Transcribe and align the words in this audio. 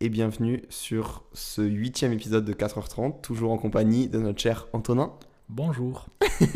et 0.00 0.08
bienvenue 0.08 0.62
sur 0.68 1.24
ce 1.32 1.62
huitième 1.62 2.12
épisode 2.12 2.44
de 2.44 2.52
4h30, 2.52 3.20
toujours 3.20 3.50
en 3.52 3.58
compagnie 3.58 4.08
de 4.08 4.18
notre 4.18 4.40
cher 4.40 4.68
Antonin. 4.72 5.12
Bonjour. 5.48 6.06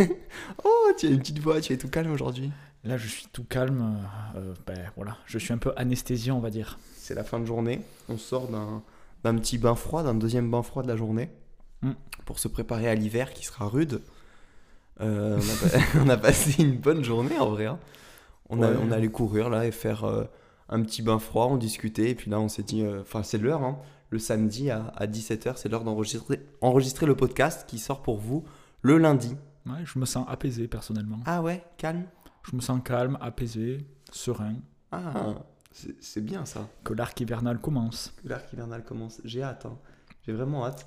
Oh, 0.64 0.92
tu 0.98 1.06
as 1.06 1.10
une 1.10 1.18
petite 1.18 1.38
voix, 1.38 1.60
tu 1.60 1.72
es 1.72 1.76
tout 1.78 1.88
calme 1.88 2.10
aujourd'hui. 2.12 2.50
Là, 2.84 2.96
je 2.98 3.06
suis 3.08 3.26
tout 3.32 3.44
calme. 3.44 3.98
euh, 4.36 4.54
ben, 4.66 4.78
voilà, 4.96 5.16
je 5.26 5.38
suis 5.38 5.52
un 5.52 5.58
peu 5.58 5.72
anesthésié, 5.76 6.32
on 6.32 6.40
va 6.40 6.50
dire. 6.50 6.78
C'est 6.96 7.14
la 7.14 7.24
fin 7.24 7.38
de 7.40 7.46
journée, 7.46 7.80
on 8.08 8.18
sort 8.18 8.48
d'un 8.48 9.34
petit 9.36 9.56
bain 9.58 9.74
froid, 9.74 10.02
d'un 10.02 10.14
deuxième 10.14 10.50
bain 10.50 10.62
froid 10.62 10.82
de 10.82 10.88
la 10.88 10.96
journée, 10.96 11.30
Mm. 11.82 11.92
pour 12.26 12.38
se 12.38 12.46
préparer 12.48 12.88
à 12.88 12.94
l'hiver 12.94 13.32
qui 13.32 13.44
sera 13.44 13.66
rude. 13.66 14.02
Euh, 15.00 15.36
on, 15.38 15.40
a, 15.40 15.70
pa- 15.70 15.78
on 16.04 16.08
a 16.10 16.16
passé 16.16 16.62
une 16.62 16.76
bonne 16.76 17.02
journée 17.02 17.36
en 17.38 17.50
vrai. 17.50 17.66
hein. 17.66 17.78
On, 18.50 18.62
a, 18.62 18.70
on 18.72 18.90
allait 18.92 19.08
courir 19.08 19.48
là 19.50 19.66
et 19.66 19.72
faire 19.72 20.04
euh, 20.04 20.24
un 20.68 20.82
petit 20.82 21.02
bain 21.02 21.18
froid, 21.18 21.46
on 21.50 21.56
discutait, 21.56 22.10
et 22.10 22.14
puis 22.14 22.30
là 22.30 22.40
on 22.40 22.48
s'est 22.48 22.62
dit, 22.62 22.82
euh, 22.82 23.00
enfin 23.02 23.22
c'est 23.22 23.38
l'heure, 23.38 23.62
hein. 23.62 23.78
le 24.10 24.18
samedi 24.18 24.70
à, 24.70 24.86
à 24.96 25.06
17h, 25.06 25.54
c'est 25.56 25.68
l'heure 25.68 25.84
d'enregistrer 25.84 26.40
enregistrer 26.60 27.06
le 27.06 27.14
podcast 27.16 27.64
qui 27.68 27.78
sort 27.78 28.02
pour 28.02 28.18
vous 28.18 28.44
le 28.82 28.98
lundi. 28.98 29.36
Ouais, 29.66 29.84
je 29.84 29.98
me 29.98 30.04
sens 30.06 30.26
apaisé 30.28 30.66
personnellement. 30.68 31.20
Ah 31.26 31.40
ouais, 31.42 31.62
calme? 31.76 32.04
Je 32.50 32.56
me 32.56 32.60
sens 32.60 32.80
calme, 32.84 33.16
apaisé, 33.20 33.86
serein. 34.10 34.56
Ah, 34.90 35.34
c'est 36.00 36.20
bien 36.20 36.44
ça. 36.44 36.68
Que 36.84 36.92
l'arc 36.94 37.18
hivernal 37.20 37.60
commence. 37.60 38.12
L'arc 38.24 38.52
hivernal 38.52 38.84
commence. 38.84 39.20
J'ai 39.24 39.42
hâte. 39.42 39.66
hein. 39.66 39.78
J'ai 40.26 40.32
vraiment 40.32 40.66
hâte. 40.66 40.86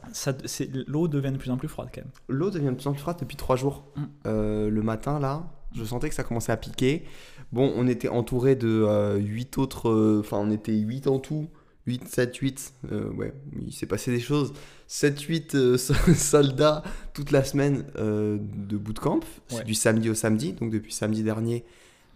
L'eau 0.87 1.07
devient 1.07 1.31
de 1.31 1.37
plus 1.37 1.51
en 1.51 1.57
plus 1.57 1.67
froide 1.67 1.89
quand 1.93 2.01
même. 2.01 2.11
L'eau 2.29 2.49
devient 2.51 2.67
de 2.67 2.75
plus 2.75 2.87
en 2.87 2.91
plus 2.91 3.01
froide 3.01 3.17
depuis 3.19 3.35
trois 3.37 3.55
jours. 3.55 3.85
Mm. 3.95 4.03
Euh, 4.27 4.69
le 4.69 4.81
matin, 4.81 5.19
là, 5.19 5.49
je 5.75 5.83
sentais 5.83 6.09
que 6.09 6.15
ça 6.15 6.23
commençait 6.23 6.51
à 6.51 6.57
piquer. 6.57 7.03
Bon, 7.51 7.71
on 7.75 7.87
était 7.87 8.07
entouré 8.09 8.55
de 8.55 9.17
8 9.19 9.57
autres. 9.57 9.89
euh, 9.89 10.19
Enfin, 10.21 10.37
on 10.39 10.49
était 10.51 10.73
8 10.73 11.07
en 11.07 11.19
tout. 11.19 11.47
8, 11.87 12.07
7, 12.07 12.35
8. 12.37 12.73
euh, 12.91 13.11
ouais, 13.13 13.31
il 13.63 13.71
s'est 13.71 13.85
passé 13.85 14.09
des 14.11 14.19
choses. 14.19 14.53
7, 14.87 15.19
8 15.21 15.55
euh, 15.55 15.77
soldats 16.15 16.81
toute 17.13 17.31
la 17.31 17.43
semaine 17.43 17.85
euh, 17.97 18.37
de 18.41 18.77
bootcamp. 18.77 19.19
Ouais. 19.53 19.63
du 19.63 19.73
samedi 19.75 20.09
au 20.09 20.15
samedi. 20.15 20.53
Donc, 20.53 20.71
depuis 20.71 20.91
samedi 20.93 21.21
dernier, 21.23 21.63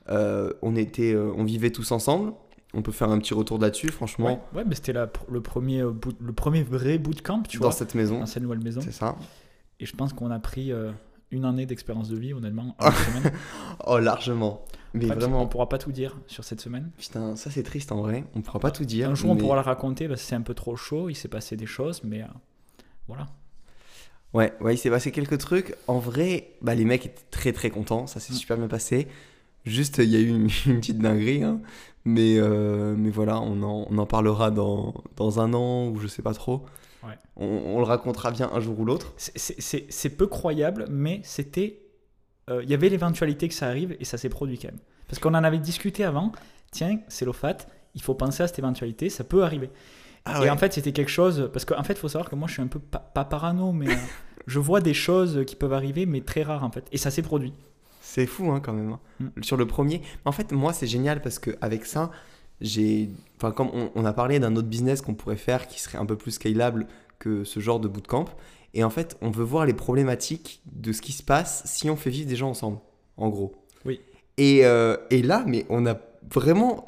euh, 0.09 0.51
on, 0.63 0.75
était, 0.75 1.13
euh, 1.13 1.31
on 1.37 1.43
vivait 1.43 1.69
tous 1.71 1.91
ensemble. 1.91 2.33
On 2.73 2.81
peut 2.81 2.91
faire 2.91 3.09
un 3.09 3.17
petit 3.19 3.33
retour 3.33 3.57
là-dessus, 3.59 3.89
franchement, 3.89 4.27
Ouais, 4.53 4.59
ouais 4.59 4.63
mais 4.67 4.75
c'était 4.75 4.93
le, 4.93 5.41
premier, 5.41 5.81
euh, 5.81 5.89
boot- 5.91 6.17
le 6.19 6.33
premier 6.33 6.61
vrai 6.63 6.97
bootcamp, 6.99 7.41
tu 7.43 7.57
dans 7.57 7.63
vois, 7.65 7.71
cette 7.71 7.95
maison. 7.95 8.19
dans 8.19 8.25
cette 8.27 8.43
nouvelle 8.43 8.63
maison. 8.63 8.81
C'est 8.81 8.91
ça. 8.91 9.15
Et 9.79 9.85
je 9.87 9.95
pense 9.95 10.13
qu'on 10.13 10.29
a 10.29 10.37
pris 10.39 10.71
euh, 10.71 10.91
une 11.31 11.45
année 11.45 11.65
d'expérience 11.65 12.09
de 12.09 12.17
vie, 12.17 12.33
honnêtement, 12.33 12.75
en 12.79 12.85
une 12.89 12.93
semaine. 12.95 13.33
Oh, 13.85 13.97
largement. 13.99 14.63
Mais 14.93 15.05
Après, 15.05 15.19
vraiment. 15.19 15.41
On 15.43 15.47
pourra 15.47 15.69
pas 15.69 15.77
tout 15.77 15.91
dire 15.91 16.17
sur 16.27 16.43
cette 16.43 16.61
semaine. 16.61 16.89
Putain, 16.97 17.35
ça 17.35 17.51
c'est 17.51 17.61
triste 17.63 17.91
en 17.91 18.01
vrai. 18.01 18.23
On 18.35 18.41
pourra 18.41 18.59
pas 18.59 18.71
tout 18.71 18.85
dire. 18.85 19.09
Un 19.09 19.15
jour, 19.15 19.29
on 19.29 19.35
pourra 19.35 19.55
le 19.55 19.61
raconter 19.61 20.07
parce 20.07 20.21
que 20.21 20.27
c'est 20.27 20.35
un 20.35 20.41
peu 20.41 20.55
trop 20.55 20.75
chaud. 20.75 21.09
Il 21.09 21.15
s'est 21.15 21.27
passé 21.27 21.55
des 21.55 21.67
choses, 21.67 22.01
mais 22.03 22.23
euh, 22.23 22.27
voilà. 23.07 23.27
Ouais, 24.33 24.53
ouais, 24.61 24.75
il 24.75 24.77
s'est 24.77 24.89
passé 24.89 25.11
quelques 25.11 25.37
trucs. 25.39 25.75
En 25.87 25.99
vrai, 25.99 26.51
bah, 26.61 26.75
les 26.75 26.85
mecs 26.85 27.05
étaient 27.05 27.21
très 27.31 27.51
très 27.51 27.69
contents. 27.69 28.07
Ça 28.07 28.19
s'est 28.19 28.33
Mm. 28.33 28.37
super 28.37 28.57
bien 28.57 28.67
passé. 28.67 29.07
Juste, 29.65 29.97
il 29.99 30.09
y 30.09 30.15
a 30.15 30.19
eu 30.19 30.29
une, 30.29 30.49
une 30.65 30.79
petite 30.79 30.97
dinguerie. 30.99 31.43
hein. 31.43 31.61
Mais, 32.05 32.35
euh, 32.37 32.95
mais 32.97 33.09
voilà, 33.11 33.39
on 33.41 33.61
en, 33.61 33.85
on 33.89 33.97
en 33.97 34.05
parlera 34.05 34.51
dans, 34.51 34.93
dans 35.17 35.39
un 35.39 35.53
an 35.53 35.87
ou 35.89 35.97
je 35.99 36.07
sais 36.07 36.21
pas 36.21 36.33
trop. 36.33 36.65
Ouais. 37.03 37.17
On, 37.37 37.45
on 37.45 37.77
le 37.79 37.85
racontera 37.85 38.31
bien 38.31 38.49
un 38.53 38.59
jour 38.59 38.79
ou 38.79 38.85
l'autre. 38.85 39.13
C'est- 39.17 40.09
peu 40.17 40.27
croyable, 40.27 40.85
mais 40.89 41.21
c'était. 41.23 41.81
euh, 42.49 42.61
Il 42.63 42.69
y 42.69 42.73
avait 42.73 42.89
l'éventualité 42.89 43.47
que 43.47 43.53
ça 43.53 43.67
arrive 43.67 43.95
et 43.99 44.05
ça 44.05 44.17
s'est 44.17 44.29
produit 44.29 44.57
quand 44.59 44.67
même. 44.69 44.79
Parce 45.07 45.19
qu'on 45.19 45.33
en 45.33 45.43
avait 45.43 45.59
discuté 45.59 46.03
avant. 46.03 46.31
Tiens, 46.71 46.99
c'est 47.07 47.25
l'OFAT, 47.25 47.57
il 47.95 48.01
faut 48.01 48.13
penser 48.13 48.43
à 48.43 48.47
cette 48.47 48.59
éventualité, 48.59 49.09
ça 49.09 49.23
peut 49.23 49.43
arriver. 49.43 49.69
Ah 50.25 50.45
Et 50.45 50.49
en 50.49 50.57
fait, 50.57 50.73
c'était 50.73 50.91
quelque 50.91 51.09
chose. 51.09 51.49
Parce 51.53 51.65
qu'en 51.65 51.81
fait, 51.83 51.93
il 51.93 51.99
faut 51.99 52.09
savoir 52.09 52.29
que 52.29 52.35
moi, 52.35 52.47
je 52.47 52.53
suis 52.53 52.61
un 52.61 52.67
peu 52.67 52.79
pa- 52.79 52.99
pas 52.99 53.23
parano, 53.25 53.71
mais 53.71 53.89
euh, 53.89 53.95
je 54.47 54.59
vois 54.59 54.81
des 54.81 54.93
choses 54.93 55.43
qui 55.47 55.55
peuvent 55.55 55.73
arriver, 55.73 56.05
mais 56.05 56.21
très 56.21 56.43
rares 56.43 56.63
en 56.63 56.69
fait. 56.71 56.85
Et 56.91 56.97
ça 56.97 57.09
s'est 57.09 57.21
produit. 57.23 57.53
C'est 58.01 58.25
fou 58.25 58.51
hein, 58.51 58.59
quand 58.59 58.73
même. 58.73 58.91
hein. 58.91 58.99
Mm. 59.37 59.43
Sur 59.43 59.57
le 59.57 59.65
premier. 59.65 60.01
En 60.25 60.31
fait, 60.31 60.51
moi, 60.51 60.73
c'est 60.73 60.87
génial 60.87 61.21
parce 61.21 61.39
qu'avec 61.39 61.85
ça, 61.85 62.11
j'ai. 62.61 63.09
Enfin, 63.37 63.51
comme 63.51 63.69
on, 63.73 63.91
on 63.95 64.05
a 64.05 64.13
parlé 64.13 64.39
d'un 64.39 64.55
autre 64.55 64.67
business 64.67 65.01
qu'on 65.01 65.13
pourrait 65.13 65.37
faire 65.37 65.67
qui 65.67 65.79
serait 65.79 65.97
un 65.97 66.05
peu 66.05 66.15
plus 66.15 66.31
scalable 66.31 66.87
que 67.19 67.43
ce 67.43 67.59
genre 67.59 67.79
de 67.79 67.87
bootcamp. 67.87 68.25
Et 68.73 68.83
en 68.83 68.89
fait, 68.89 69.17
on 69.21 69.31
veut 69.31 69.43
voir 69.43 69.65
les 69.65 69.73
problématiques 69.73 70.61
de 70.71 70.91
ce 70.91 71.01
qui 71.01 71.11
se 71.11 71.23
passe 71.23 71.63
si 71.65 71.89
on 71.89 71.95
fait 71.95 72.09
vivre 72.09 72.29
des 72.29 72.35
gens 72.35 72.49
ensemble, 72.49 72.77
en 73.17 73.29
gros. 73.29 73.55
Oui. 73.85 73.99
Et, 74.37 74.65
euh, 74.65 74.95
et 75.09 75.21
là, 75.21 75.43
mais 75.47 75.65
on 75.69 75.85
a 75.85 75.97
vraiment. 76.31 76.85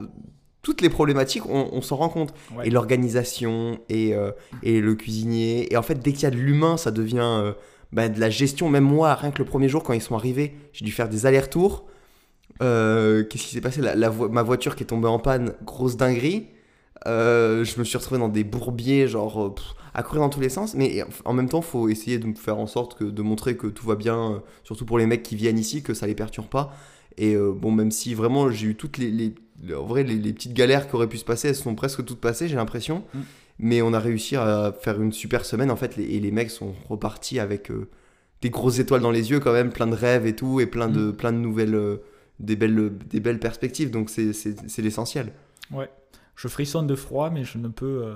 Toutes 0.62 0.82
les 0.82 0.90
problématiques, 0.90 1.48
on, 1.48 1.70
on 1.72 1.82
s'en 1.82 1.96
rend 1.96 2.10
compte. 2.10 2.36
Ouais. 2.56 2.68
Et 2.68 2.70
l'organisation, 2.70 3.80
et, 3.90 4.14
euh, 4.14 4.32
et 4.62 4.80
le 4.80 4.94
cuisinier. 4.94 5.74
Et 5.74 5.76
en 5.76 5.82
fait, 5.82 5.96
dès 5.96 6.14
qu'il 6.14 6.22
y 6.22 6.26
a 6.28 6.30
de 6.30 6.36
l'humain, 6.36 6.78
ça 6.78 6.92
devient 6.92 7.18
euh, 7.22 7.54
bah, 7.92 8.10
de 8.10 8.20
la 8.20 8.30
gestion. 8.30 8.70
Même 8.70 8.84
moi, 8.84 9.16
rien 9.16 9.32
que 9.32 9.40
le 9.40 9.46
premier 9.46 9.70
jour, 9.70 9.82
quand 9.82 9.94
ils 9.94 10.04
sont 10.04 10.14
arrivés, 10.14 10.54
j'ai 10.72 10.86
dû 10.86 10.92
faire 10.92 11.10
des 11.10 11.26
allers-retours. 11.26 11.88
Euh, 12.62 13.24
Qu'est-ce 13.24 13.44
qui 13.44 13.54
s'est 13.54 13.62
passé? 13.62 13.82
La- 13.82 13.96
la 13.96 14.10
vo- 14.10 14.30
Ma 14.30 14.44
voiture 14.44 14.76
qui 14.76 14.84
est 14.84 14.88
tombée 14.88 15.08
en 15.08 15.20
panne, 15.20 15.54
grosse 15.66 15.98
dinguerie. 15.98 16.48
Euh, 17.08 17.64
je 17.64 17.80
me 17.80 17.84
suis 17.84 17.98
retrouvé 17.98 18.20
dans 18.20 18.30
des 18.30 18.44
bourbiers, 18.44 19.08
genre 19.08 19.44
euh, 19.46 19.50
pff, 19.56 19.66
à 19.96 20.04
courir 20.04 20.22
dans 20.22 20.30
tous 20.30 20.40
les 20.42 20.50
sens. 20.50 20.76
Mais 20.76 21.04
en 21.26 21.34
même 21.34 21.50
temps, 21.50 21.62
faut 21.62 21.90
essayer 21.90 22.20
de 22.20 22.38
faire 22.38 22.58
en 22.60 22.68
sorte 22.68 22.98
que, 22.98 23.04
de 23.04 23.22
montrer 23.24 23.58
que 23.58 23.68
tout 23.68 23.86
va 23.88 23.96
bien, 23.96 24.34
euh, 24.34 24.40
surtout 24.64 24.86
pour 24.86 25.00
les 25.00 25.08
mecs 25.08 25.24
qui 25.24 25.36
viennent 25.36 25.58
ici, 25.60 25.82
que 25.82 25.94
ça 25.96 26.06
les 26.06 26.14
perturbe 26.16 26.48
pas. 26.48 26.74
Et 27.18 27.34
euh, 27.36 27.52
bon, 27.52 27.72
même 27.72 27.92
si 27.92 28.14
vraiment 28.14 28.50
j'ai 28.52 28.68
eu 28.68 28.76
toutes 28.76 28.98
les, 29.00 29.10
les- 29.10 29.34
les- 29.64 29.74
en 29.76 29.84
vrai, 29.86 30.04
les, 30.04 30.16
les 30.16 30.32
petites 30.34 30.54
galères 30.54 30.88
qui 30.88 30.96
auraient 30.96 31.10
pu 31.10 31.18
se 31.18 31.26
passer, 31.26 31.50
elles 31.50 31.56
sont 31.56 31.74
presque 31.76 32.06
toutes 32.06 32.22
passées, 32.22 32.48
j'ai 32.48 32.56
l'impression. 32.56 33.04
Mm. 33.14 33.20
Mais 33.60 33.82
on 33.82 33.94
a 33.94 34.00
réussi 34.00 34.36
à 34.36 34.74
faire 34.80 35.02
une 35.02 35.12
super 35.12 35.46
semaine 35.46 35.70
en 35.72 35.76
fait, 35.76 35.98
et 36.00 36.20
les 36.20 36.32
mecs 36.32 36.50
sont 36.52 36.74
repartis 36.90 37.38
avec 37.40 37.70
des 38.42 38.50
grosses 38.50 38.80
étoiles 38.80 39.02
dans 39.02 39.12
les 39.12 39.30
yeux 39.30 39.40
quand 39.40 39.54
même, 39.54 39.72
plein 39.72 39.86
de 39.88 39.94
rêves 39.94 40.26
et 40.26 40.36
tout, 40.36 40.60
et 40.60 40.66
plein 40.66 40.88
de, 40.88 41.12
plein 41.12 41.32
de 41.32 41.38
nouvelles, 41.38 42.00
des 42.40 42.56
belles, 42.56 42.98
des 43.10 43.20
belles 43.20 43.40
perspectives. 43.40 43.92
Donc 43.92 44.10
c'est 44.10 44.82
l'essentiel. 44.82 45.32
Ouais. 45.72 45.90
Je 46.36 46.48
frissonne 46.48 46.88
de 46.88 46.96
froid, 46.96 47.30
mais 47.30 47.44
je 47.44 47.58
ne 47.58 47.68
peux, 47.68 48.04
euh, 48.04 48.16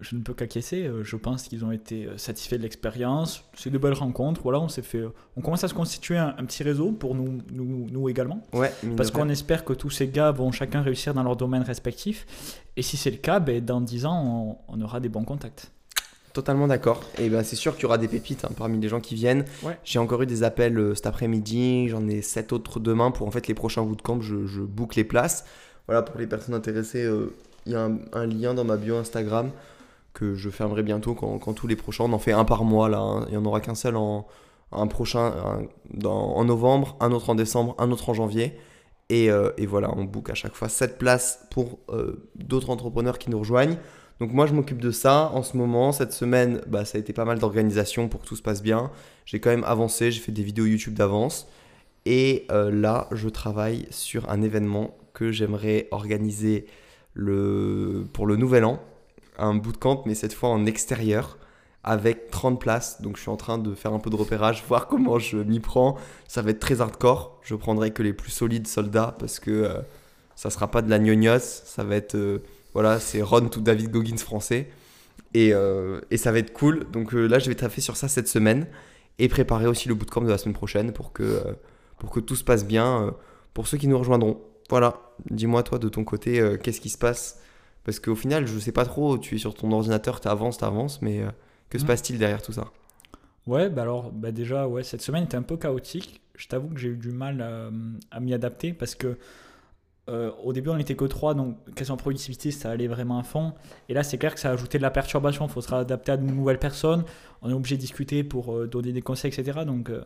je 0.00 0.16
ne 0.16 0.20
peux 0.22 0.34
qu'acquiescer. 0.34 0.84
Euh, 0.86 1.02
Je 1.02 1.16
pense 1.16 1.44
qu'ils 1.44 1.64
ont 1.64 1.70
été 1.72 2.04
euh, 2.06 2.18
satisfaits 2.18 2.56
de 2.56 2.62
l'expérience. 2.62 3.44
C'est 3.54 3.70
de 3.70 3.78
belles 3.78 3.94
rencontres. 3.94 4.42
Voilà, 4.42 4.60
on 4.60 4.68
s'est 4.68 4.82
fait, 4.82 5.02
on 5.36 5.40
commence 5.40 5.64
à 5.64 5.68
se 5.68 5.74
constituer 5.74 6.18
un, 6.18 6.34
un 6.36 6.44
petit 6.44 6.62
réseau 6.62 6.92
pour 6.92 7.14
nous, 7.14 7.38
nous, 7.52 7.86
nous 7.90 8.08
également. 8.08 8.42
Ouais, 8.52 8.72
Parce 8.96 9.10
qu'on 9.10 9.28
espère 9.30 9.64
que 9.64 9.72
tous 9.72 9.90
ces 9.90 10.08
gars 10.08 10.30
vont 10.30 10.52
chacun 10.52 10.82
réussir 10.82 11.14
dans 11.14 11.22
leur 11.22 11.36
domaine 11.36 11.62
respectif. 11.62 12.26
Et 12.76 12.82
si 12.82 12.96
c'est 12.96 13.10
le 13.10 13.16
cas, 13.16 13.40
ben, 13.40 13.64
dans 13.64 13.80
10 13.80 14.04
ans, 14.04 14.58
on, 14.68 14.76
on 14.76 14.80
aura 14.82 15.00
des 15.00 15.08
bons 15.08 15.24
contacts. 15.24 15.72
Totalement 16.38 16.68
d'accord. 16.68 17.00
Et 17.18 17.28
ben 17.30 17.42
c'est 17.42 17.56
sûr 17.56 17.74
qu'il 17.74 17.82
y 17.82 17.86
aura 17.86 17.98
des 17.98 18.06
pépites 18.06 18.44
hein, 18.44 18.50
parmi 18.56 18.78
les 18.78 18.88
gens 18.88 19.00
qui 19.00 19.16
viennent. 19.16 19.44
Ouais. 19.64 19.76
J'ai 19.82 19.98
encore 19.98 20.22
eu 20.22 20.26
des 20.26 20.44
appels 20.44 20.78
euh, 20.78 20.94
cet 20.94 21.06
après-midi, 21.06 21.88
j'en 21.88 22.06
ai 22.06 22.22
sept 22.22 22.52
autres 22.52 22.78
demain 22.78 23.10
pour 23.10 23.26
en 23.26 23.32
fait 23.32 23.48
les 23.48 23.54
prochains 23.54 23.82
bootcamps, 23.82 24.20
je, 24.20 24.46
je 24.46 24.60
book 24.60 24.94
les 24.94 25.02
places. 25.02 25.44
Voilà, 25.88 26.02
pour 26.02 26.16
les 26.20 26.28
personnes 26.28 26.54
intéressées, 26.54 27.02
euh, 27.02 27.34
il 27.66 27.72
y 27.72 27.74
a 27.74 27.86
un, 27.86 27.98
un 28.12 28.24
lien 28.26 28.54
dans 28.54 28.62
ma 28.62 28.76
bio 28.76 28.94
Instagram 28.98 29.50
que 30.14 30.36
je 30.36 30.48
fermerai 30.48 30.84
bientôt 30.84 31.14
quand, 31.14 31.36
quand 31.40 31.54
tous 31.54 31.66
les 31.66 31.74
prochains. 31.74 32.04
On 32.04 32.12
en 32.12 32.20
fait 32.20 32.30
un 32.30 32.44
par 32.44 32.62
mois 32.62 32.88
là, 32.88 33.00
hein. 33.00 33.24
il 33.26 33.32
n'y 33.32 33.36
en 33.36 33.44
aura 33.44 33.60
qu'un 33.60 33.74
seul 33.74 33.96
en 33.96 34.28
un 34.70 34.86
prochain 34.86 35.32
un- 35.44 35.62
dans- 35.92 36.36
en 36.36 36.44
novembre, 36.44 36.96
un 37.00 37.10
autre 37.10 37.30
en 37.30 37.34
décembre, 37.34 37.74
un 37.78 37.90
autre 37.90 38.08
en 38.10 38.14
janvier. 38.14 38.56
Et, 39.10 39.28
euh, 39.28 39.50
et 39.56 39.66
voilà, 39.66 39.90
on 39.96 40.04
book 40.04 40.30
à 40.30 40.34
chaque 40.34 40.54
fois 40.54 40.68
7 40.68 40.98
places 40.98 41.40
pour 41.50 41.80
d'autres 42.36 42.70
entrepreneurs 42.70 43.18
qui 43.18 43.28
nous 43.28 43.40
rejoignent. 43.40 43.76
Donc 44.20 44.32
moi 44.32 44.46
je 44.46 44.52
m'occupe 44.52 44.80
de 44.80 44.90
ça 44.90 45.30
en 45.32 45.42
ce 45.42 45.56
moment. 45.56 45.92
Cette 45.92 46.12
semaine, 46.12 46.60
bah, 46.66 46.84
ça 46.84 46.98
a 46.98 47.00
été 47.00 47.12
pas 47.12 47.24
mal 47.24 47.38
d'organisation 47.38 48.08
pour 48.08 48.22
que 48.22 48.26
tout 48.26 48.36
se 48.36 48.42
passe 48.42 48.62
bien. 48.62 48.90
J'ai 49.26 49.40
quand 49.40 49.50
même 49.50 49.64
avancé, 49.64 50.10
j'ai 50.10 50.20
fait 50.20 50.32
des 50.32 50.42
vidéos 50.42 50.66
YouTube 50.66 50.94
d'avance. 50.94 51.48
Et 52.04 52.46
euh, 52.50 52.70
là, 52.70 53.08
je 53.12 53.28
travaille 53.28 53.86
sur 53.90 54.28
un 54.30 54.42
événement 54.42 54.96
que 55.14 55.30
j'aimerais 55.30 55.88
organiser 55.90 56.66
le... 57.14 58.06
pour 58.12 58.26
le 58.26 58.36
nouvel 58.36 58.64
an. 58.64 58.80
Un 59.38 59.54
bootcamp, 59.54 60.02
mais 60.06 60.14
cette 60.14 60.32
fois 60.32 60.48
en 60.48 60.66
extérieur, 60.66 61.38
avec 61.84 62.30
30 62.30 62.60
places. 62.60 63.00
Donc 63.02 63.16
je 63.16 63.22
suis 63.22 63.30
en 63.30 63.36
train 63.36 63.58
de 63.58 63.72
faire 63.74 63.92
un 63.92 64.00
peu 64.00 64.10
de 64.10 64.16
repérage, 64.16 64.64
voir 64.68 64.88
comment 64.88 65.20
je 65.20 65.36
m'y 65.36 65.60
prends. 65.60 65.96
Ça 66.26 66.42
va 66.42 66.50
être 66.50 66.60
très 66.60 66.80
hardcore. 66.80 67.38
Je 67.42 67.54
prendrai 67.54 67.92
que 67.92 68.02
les 68.02 68.12
plus 68.12 68.32
solides 68.32 68.66
soldats 68.66 69.14
parce 69.18 69.38
que 69.38 69.50
euh, 69.50 69.80
ça 70.34 70.50
sera 70.50 70.68
pas 70.70 70.82
de 70.82 70.90
la 70.90 70.98
gnognos. 70.98 71.38
Ça 71.38 71.84
va 71.84 71.94
être... 71.94 72.16
euh, 72.16 72.42
voilà, 72.74 73.00
c'est 73.00 73.22
Ron 73.22 73.46
ou 73.56 73.60
David 73.60 73.90
Goggins 73.90 74.16
français. 74.18 74.68
Et, 75.34 75.52
euh, 75.52 76.00
et 76.10 76.16
ça 76.16 76.32
va 76.32 76.38
être 76.38 76.52
cool. 76.52 76.90
Donc 76.90 77.14
euh, 77.14 77.26
là, 77.26 77.38
je 77.38 77.48
vais 77.48 77.54
taffer 77.54 77.80
sur 77.80 77.96
ça 77.96 78.08
cette 78.08 78.28
semaine 78.28 78.66
et 79.18 79.28
préparer 79.28 79.66
aussi 79.66 79.88
le 79.88 79.94
bootcamp 79.94 80.22
de 80.22 80.30
la 80.30 80.38
semaine 80.38 80.54
prochaine 80.54 80.92
pour 80.92 81.12
que, 81.12 81.22
euh, 81.22 81.52
pour 81.98 82.10
que 82.10 82.20
tout 82.20 82.36
se 82.36 82.44
passe 82.44 82.64
bien 82.66 83.14
pour 83.52 83.66
ceux 83.66 83.76
qui 83.78 83.88
nous 83.88 83.98
rejoindront. 83.98 84.40
Voilà, 84.70 85.00
dis-moi 85.30 85.62
toi 85.62 85.78
de 85.78 85.88
ton 85.88 86.04
côté, 86.04 86.40
qu'est-ce 86.62 86.80
qui 86.80 86.88
se 86.90 86.98
passe? 86.98 87.40
Parce 87.84 87.98
qu'au 88.00 88.14
final, 88.14 88.46
je 88.46 88.58
sais 88.58 88.72
pas 88.72 88.84
trop, 88.84 89.18
tu 89.18 89.34
es 89.34 89.38
sur 89.38 89.54
ton 89.54 89.72
ordinateur, 89.72 90.20
tu 90.20 90.28
avances, 90.28 90.58
tu 90.58 90.64
avances, 90.64 91.02
mais 91.02 91.22
que 91.70 91.78
se 91.78 91.84
Mm. 91.84 91.86
passe-t-il 91.86 92.18
derrière 92.18 92.42
tout 92.42 92.52
ça? 92.52 92.66
Ouais, 93.46 93.70
bah 93.70 93.82
alors 93.82 94.12
bah 94.12 94.30
déjà, 94.30 94.68
ouais, 94.68 94.82
cette 94.84 95.00
semaine 95.02 95.24
était 95.24 95.36
un 95.36 95.42
peu 95.42 95.56
chaotique. 95.56 96.20
Je 96.36 96.46
t'avoue 96.48 96.68
que 96.68 96.78
j'ai 96.78 96.90
eu 96.90 96.96
du 96.96 97.10
mal 97.10 97.40
à 98.10 98.20
m'y 98.20 98.34
adapter 98.34 98.72
parce 98.72 98.94
que 98.94 99.16
euh, 100.08 100.30
au 100.42 100.52
début, 100.52 100.70
on 100.70 100.76
n'était 100.76 100.94
que 100.96 101.04
3, 101.04 101.34
donc 101.34 101.56
question 101.74 101.96
productivité, 101.96 102.50
ça 102.50 102.70
allait 102.70 102.86
vraiment 102.88 103.18
à 103.18 103.22
fond. 103.22 103.52
Et 103.88 103.94
là, 103.94 104.02
c'est 104.02 104.18
clair 104.18 104.34
que 104.34 104.40
ça 104.40 104.48
a 104.50 104.52
ajouté 104.52 104.78
de 104.78 104.82
la 104.82 104.90
perturbation. 104.90 105.46
Il 105.46 105.50
faut 105.50 105.60
se 105.60 105.68
réadapter 105.68 106.12
à 106.12 106.16
de 106.16 106.22
nouvelles 106.24 106.58
personnes. 106.58 107.04
On 107.42 107.50
est 107.50 107.52
obligé 107.52 107.76
de 107.76 107.80
discuter 107.80 108.24
pour 108.24 108.54
euh, 108.54 108.66
donner 108.66 108.92
des 108.92 109.02
conseils, 109.02 109.30
etc. 109.32 109.60
Donc, 109.66 109.90
euh, 109.90 110.02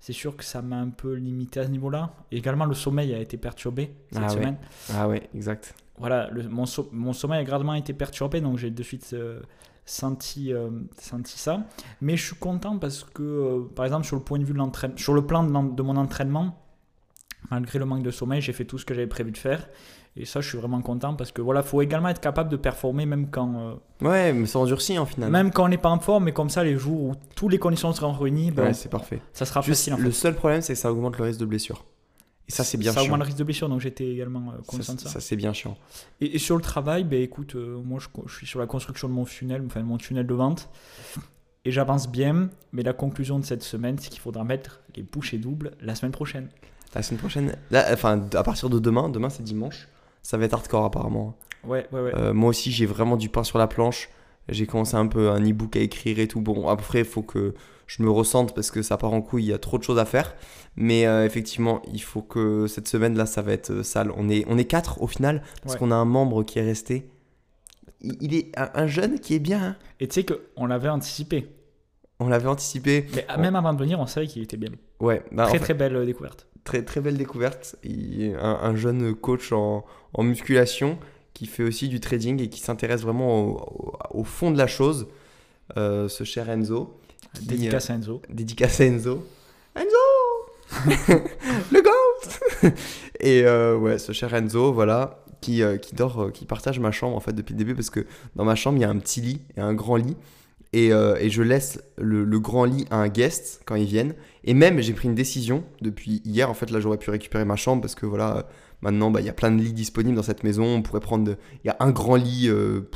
c'est 0.00 0.12
sûr 0.12 0.36
que 0.36 0.44
ça 0.44 0.60
m'a 0.62 0.76
un 0.76 0.90
peu 0.90 1.14
limité 1.14 1.60
à 1.60 1.64
ce 1.66 1.70
niveau-là. 1.70 2.10
Également, 2.32 2.64
le 2.66 2.74
sommeil 2.74 3.14
a 3.14 3.18
été 3.18 3.36
perturbé 3.36 3.94
cette 4.10 4.22
Ah 4.22 4.26
ouais. 4.26 4.32
semaine. 4.34 4.56
Ah 4.92 5.08
ouais, 5.08 5.28
exact. 5.34 5.74
Voilà, 5.98 6.28
le- 6.30 6.48
mon, 6.48 6.66
so- 6.66 6.88
mon 6.92 7.12
sommeil 7.12 7.40
a 7.40 7.44
grandement 7.44 7.74
été 7.74 7.92
perturbé, 7.92 8.40
donc 8.40 8.58
j'ai 8.58 8.70
de 8.70 8.82
suite 8.82 9.14
senti, 9.86 10.52
senti 10.98 11.38
ça. 11.38 11.60
Mais 12.00 12.16
je 12.16 12.24
suis 12.26 12.36
content 12.36 12.78
parce 12.78 13.04
que, 13.04 13.62
par 13.74 13.84
exemple, 13.84 14.04
sur 14.06 14.16
le 14.16 14.22
point 14.22 14.38
de 14.38 14.44
vue 14.44 14.52
de 14.52 14.58
l'entraînement, 14.58 14.96
sur 14.96 15.14
le 15.14 15.24
plan 15.26 15.44
de, 15.44 15.74
de 15.74 15.82
mon 15.82 15.96
entraînement, 15.96 16.58
malgré 17.50 17.78
le 17.78 17.84
manque 17.84 18.02
de 18.02 18.10
sommeil, 18.10 18.40
j'ai 18.40 18.52
fait 18.52 18.64
tout 18.64 18.78
ce 18.78 18.84
que 18.84 18.94
j'avais 18.94 19.06
prévu 19.06 19.30
de 19.32 19.38
faire. 19.38 19.68
Et 20.16 20.26
ça, 20.26 20.40
je 20.40 20.48
suis 20.48 20.56
vraiment 20.58 20.80
content 20.80 21.14
parce 21.14 21.32
que 21.32 21.42
voilà, 21.42 21.64
faut 21.64 21.82
également 21.82 22.08
être 22.08 22.20
capable 22.20 22.48
de 22.48 22.56
performer 22.56 23.04
même 23.04 23.30
quand, 23.30 23.54
euh, 23.58 23.74
Ouais, 24.08 24.32
mais 24.32 24.46
ça 24.46 24.60
endurcit 24.60 24.96
en 24.96 25.06
final. 25.06 25.28
même 25.30 25.50
quand 25.50 25.64
on 25.64 25.68
n'est 25.68 25.76
pas 25.76 25.88
en 25.90 25.98
forme, 25.98 26.24
mais 26.24 26.32
comme 26.32 26.50
ça, 26.50 26.62
les 26.62 26.76
jours 26.76 27.00
où 27.02 27.14
toutes 27.34 27.50
les 27.50 27.58
conditions 27.58 27.92
seront 27.92 28.12
réunies, 28.12 28.52
ben, 28.52 28.66
Ouais, 28.66 28.74
c'est 28.74 28.88
parfait. 28.90 29.20
ça 29.32 29.44
sera 29.44 29.60
Juste, 29.60 29.80
facile. 29.80 29.94
En 29.94 29.96
fait. 29.96 30.02
le 30.04 30.12
seul 30.12 30.34
problème, 30.36 30.60
c'est 30.62 30.74
que 30.74 30.78
ça 30.78 30.92
augmente 30.92 31.18
le 31.18 31.24
risque 31.24 31.40
de 31.40 31.46
blessure. 31.46 31.84
Et 32.46 32.52
ça, 32.52 32.62
c'est 32.62 32.76
bien 32.78 32.92
Ça 32.92 33.00
chiant. 33.00 33.06
augmente 33.06 33.20
le 33.20 33.24
risque 33.24 33.38
de 33.38 33.44
blessure, 33.44 33.68
donc 33.68 33.80
j'étais 33.80 34.06
également 34.06 34.52
euh, 34.52 34.58
conscient 34.66 34.92
Ça, 34.92 34.94
de 34.94 35.00
ça. 35.00 35.08
ça, 35.08 35.20
c'est 35.20 35.34
bien 35.34 35.52
chiant. 35.52 35.76
Et, 36.20 36.36
et 36.36 36.38
sur 36.38 36.54
le 36.54 36.62
travail, 36.62 37.02
ben 37.02 37.20
écoute, 37.20 37.56
euh, 37.56 37.80
moi 37.82 37.98
je, 38.00 38.06
je 38.28 38.36
suis 38.36 38.46
sur 38.46 38.60
la 38.60 38.66
construction 38.66 39.08
de 39.08 39.14
mon 39.14 39.24
tunnel, 39.24 39.64
enfin 39.66 39.82
mon 39.82 39.96
tunnel 39.98 40.26
de 40.28 40.34
vente, 40.34 40.68
et 41.64 41.72
j'avance 41.72 42.08
bien. 42.08 42.50
Mais 42.72 42.82
la 42.84 42.92
conclusion 42.92 43.40
de 43.40 43.44
cette 43.44 43.64
semaine, 43.64 43.98
c'est 43.98 44.10
qu'il 44.10 44.20
faudra 44.20 44.44
mettre 44.44 44.80
les 44.94 45.02
bouchées 45.02 45.38
doubles 45.38 45.72
la 45.80 45.94
semaine 45.96 46.12
prochaine. 46.12 46.50
La 46.94 47.02
semaine 47.02 47.18
prochaine, 47.18 47.56
là, 47.70 47.86
enfin, 47.92 48.22
à 48.34 48.42
partir 48.42 48.70
de 48.70 48.78
demain, 48.78 49.08
demain 49.08 49.28
c'est 49.30 49.42
dimanche, 49.42 49.88
ça 50.22 50.36
va 50.36 50.44
être 50.44 50.54
hardcore 50.54 50.84
apparemment. 50.84 51.36
Ouais, 51.64 51.86
ouais, 51.92 52.00
ouais. 52.00 52.12
Euh, 52.14 52.32
moi 52.34 52.50
aussi, 52.50 52.70
j'ai 52.70 52.86
vraiment 52.86 53.16
du 53.16 53.28
pain 53.28 53.42
sur 53.42 53.58
la 53.58 53.66
planche. 53.66 54.08
J'ai 54.48 54.66
commencé 54.66 54.94
un 54.96 55.06
peu 55.06 55.30
un 55.30 55.40
e-book 55.42 55.74
à 55.76 55.80
écrire 55.80 56.18
et 56.18 56.28
tout. 56.28 56.40
Bon, 56.40 56.68
après, 56.68 56.98
il 57.00 57.04
faut 57.06 57.22
que 57.22 57.54
je 57.86 58.02
me 58.02 58.10
ressente 58.10 58.54
parce 58.54 58.70
que 58.70 58.82
ça 58.82 58.96
part 58.98 59.12
en 59.14 59.22
couille, 59.22 59.44
il 59.44 59.48
y 59.48 59.52
a 59.54 59.58
trop 59.58 59.78
de 59.78 59.82
choses 59.82 59.98
à 59.98 60.04
faire. 60.04 60.34
Mais 60.76 61.06
euh, 61.06 61.24
effectivement, 61.24 61.80
il 61.92 62.02
faut 62.02 62.20
que 62.22 62.66
cette 62.66 62.86
semaine 62.86 63.16
là, 63.16 63.24
ça 63.26 63.40
va 63.42 63.52
être 63.52 63.70
euh, 63.70 63.82
sale. 63.82 64.12
On 64.16 64.28
est, 64.28 64.44
on 64.48 64.58
est 64.58 64.66
quatre 64.66 65.00
au 65.02 65.06
final 65.06 65.42
parce 65.62 65.74
Ouais. 65.74 65.78
qu'on 65.80 65.90
a 65.90 65.94
un 65.94 66.04
membre 66.04 66.42
qui 66.44 66.58
est 66.58 66.62
resté. 66.64 67.08
Il, 68.02 68.16
il 68.20 68.34
est 68.34 68.52
un, 68.58 68.70
un 68.74 68.86
jeune 68.86 69.18
qui 69.18 69.34
est 69.34 69.38
bien. 69.38 69.62
hein. 69.62 69.76
Et 70.00 70.08
tu 70.08 70.14
sais 70.20 70.26
qu'on 70.26 70.66
l'avait 70.66 70.90
anticipé. 70.90 71.48
On 72.20 72.28
l'avait 72.28 72.48
anticipé. 72.48 73.06
Mais 73.14 73.36
même 73.38 73.56
avant 73.56 73.72
de 73.72 73.78
venir, 73.78 73.98
on 73.98 74.06
savait 74.06 74.26
qu'il 74.26 74.42
était 74.42 74.56
bien. 74.58 74.70
Ouais, 75.00 75.24
bah, 75.32 75.44
en 75.44 75.48
très 75.48 75.58
fait, 75.58 75.64
très 75.64 75.74
belle 75.74 76.04
découverte. 76.06 76.46
Très 76.64 76.82
très 76.82 77.00
belle 77.00 77.16
découverte. 77.16 77.76
Il- 77.84 78.36
un, 78.40 78.58
un 78.62 78.74
jeune 78.76 79.14
coach 79.14 79.52
en, 79.52 79.84
en 80.14 80.22
musculation 80.22 80.98
qui 81.34 81.46
fait 81.46 81.62
aussi 81.64 81.88
du 81.88 82.00
trading 82.00 82.40
et 82.42 82.48
qui 82.48 82.60
s'intéresse 82.60 83.02
vraiment 83.02 83.42
au, 83.42 83.50
au- 84.12 84.20
au 84.20 84.24
fond 84.24 84.50
de 84.50 84.58
la 84.58 84.66
chose. 84.66 85.06
Euh, 85.78 86.08
ce 86.08 86.24
cher 86.24 86.50
Enzo. 86.50 86.94
qui, 87.34 87.46
Dédicace 87.46 87.88
à 87.90 87.94
Enzo. 87.94 88.14
euh, 88.28 88.34
dédicace 88.34 88.80
à 88.80 88.84
Enzo. 88.84 89.24
Enzo 89.74 89.96
Le 91.72 91.82
GOAT 91.82 92.70
Et 93.20 93.44
euh, 93.44 93.76
ouais, 93.76 93.98
ce 93.98 94.12
cher 94.12 94.32
Enzo, 94.34 94.72
voilà, 94.72 95.24
qui, 95.40 95.62
euh, 95.62 95.76
qui 95.78 95.94
dort, 95.94 96.22
euh, 96.24 96.30
qui 96.30 96.44
partage 96.44 96.78
ma 96.80 96.90
chambre 96.92 97.16
en 97.16 97.20
fait 97.20 97.32
depuis 97.32 97.52
le 97.54 97.58
début 97.58 97.74
parce 97.74 97.90
que 97.90 98.06
dans 98.36 98.44
ma 98.44 98.54
chambre 98.54 98.78
il 98.78 98.82
y 98.82 98.84
a 98.84 98.90
un 98.90 98.98
petit 98.98 99.20
lit 99.20 99.40
et 99.56 99.60
un 99.60 99.74
grand 99.74 99.96
lit. 99.96 100.16
Et, 100.74 100.92
euh, 100.92 101.14
et 101.20 101.30
je 101.30 101.40
laisse 101.40 101.80
le, 101.98 102.24
grand 102.40 102.64
lit 102.64 102.84
à 102.90 102.96
un 102.96 103.06
guest 103.06 103.62
quand 103.64 103.76
ils 103.76 103.86
viennent. 103.86 104.12
Et 104.42 104.54
même, 104.54 104.80
j'ai 104.80 104.92
pris 104.92 105.06
une 105.06 105.14
décision 105.14 105.62
depuis 105.80 106.20
hier. 106.24 106.50
En 106.50 106.54
fait, 106.54 106.68
là, 106.72 106.80
j'aurais 106.80 106.98
pu 106.98 107.10
récupérer 107.10 107.44
ma 107.44 107.54
chambre 107.54 107.80
parce 107.80 107.94
que 107.94 108.06
voilà, 108.06 108.38
euh, 108.38 108.42
maintenant, 108.82 109.12
bah, 109.12 109.20
il 109.20 109.26
y 109.26 109.28
a 109.28 109.32
plein 109.32 109.52
de 109.52 109.62
lits 109.62 109.72
disponibles 109.72 110.16
dans 110.16 110.24
cette 110.24 110.42
maison. 110.42 110.64
On 110.64 110.82
pourrait 110.82 110.98
prendre. 110.98 111.36
Il 111.62 111.68
y 111.68 111.70
a 111.70 111.76
un 111.78 111.92
grand 111.92 112.16
lit, 112.16 112.48
euh, 112.48 112.90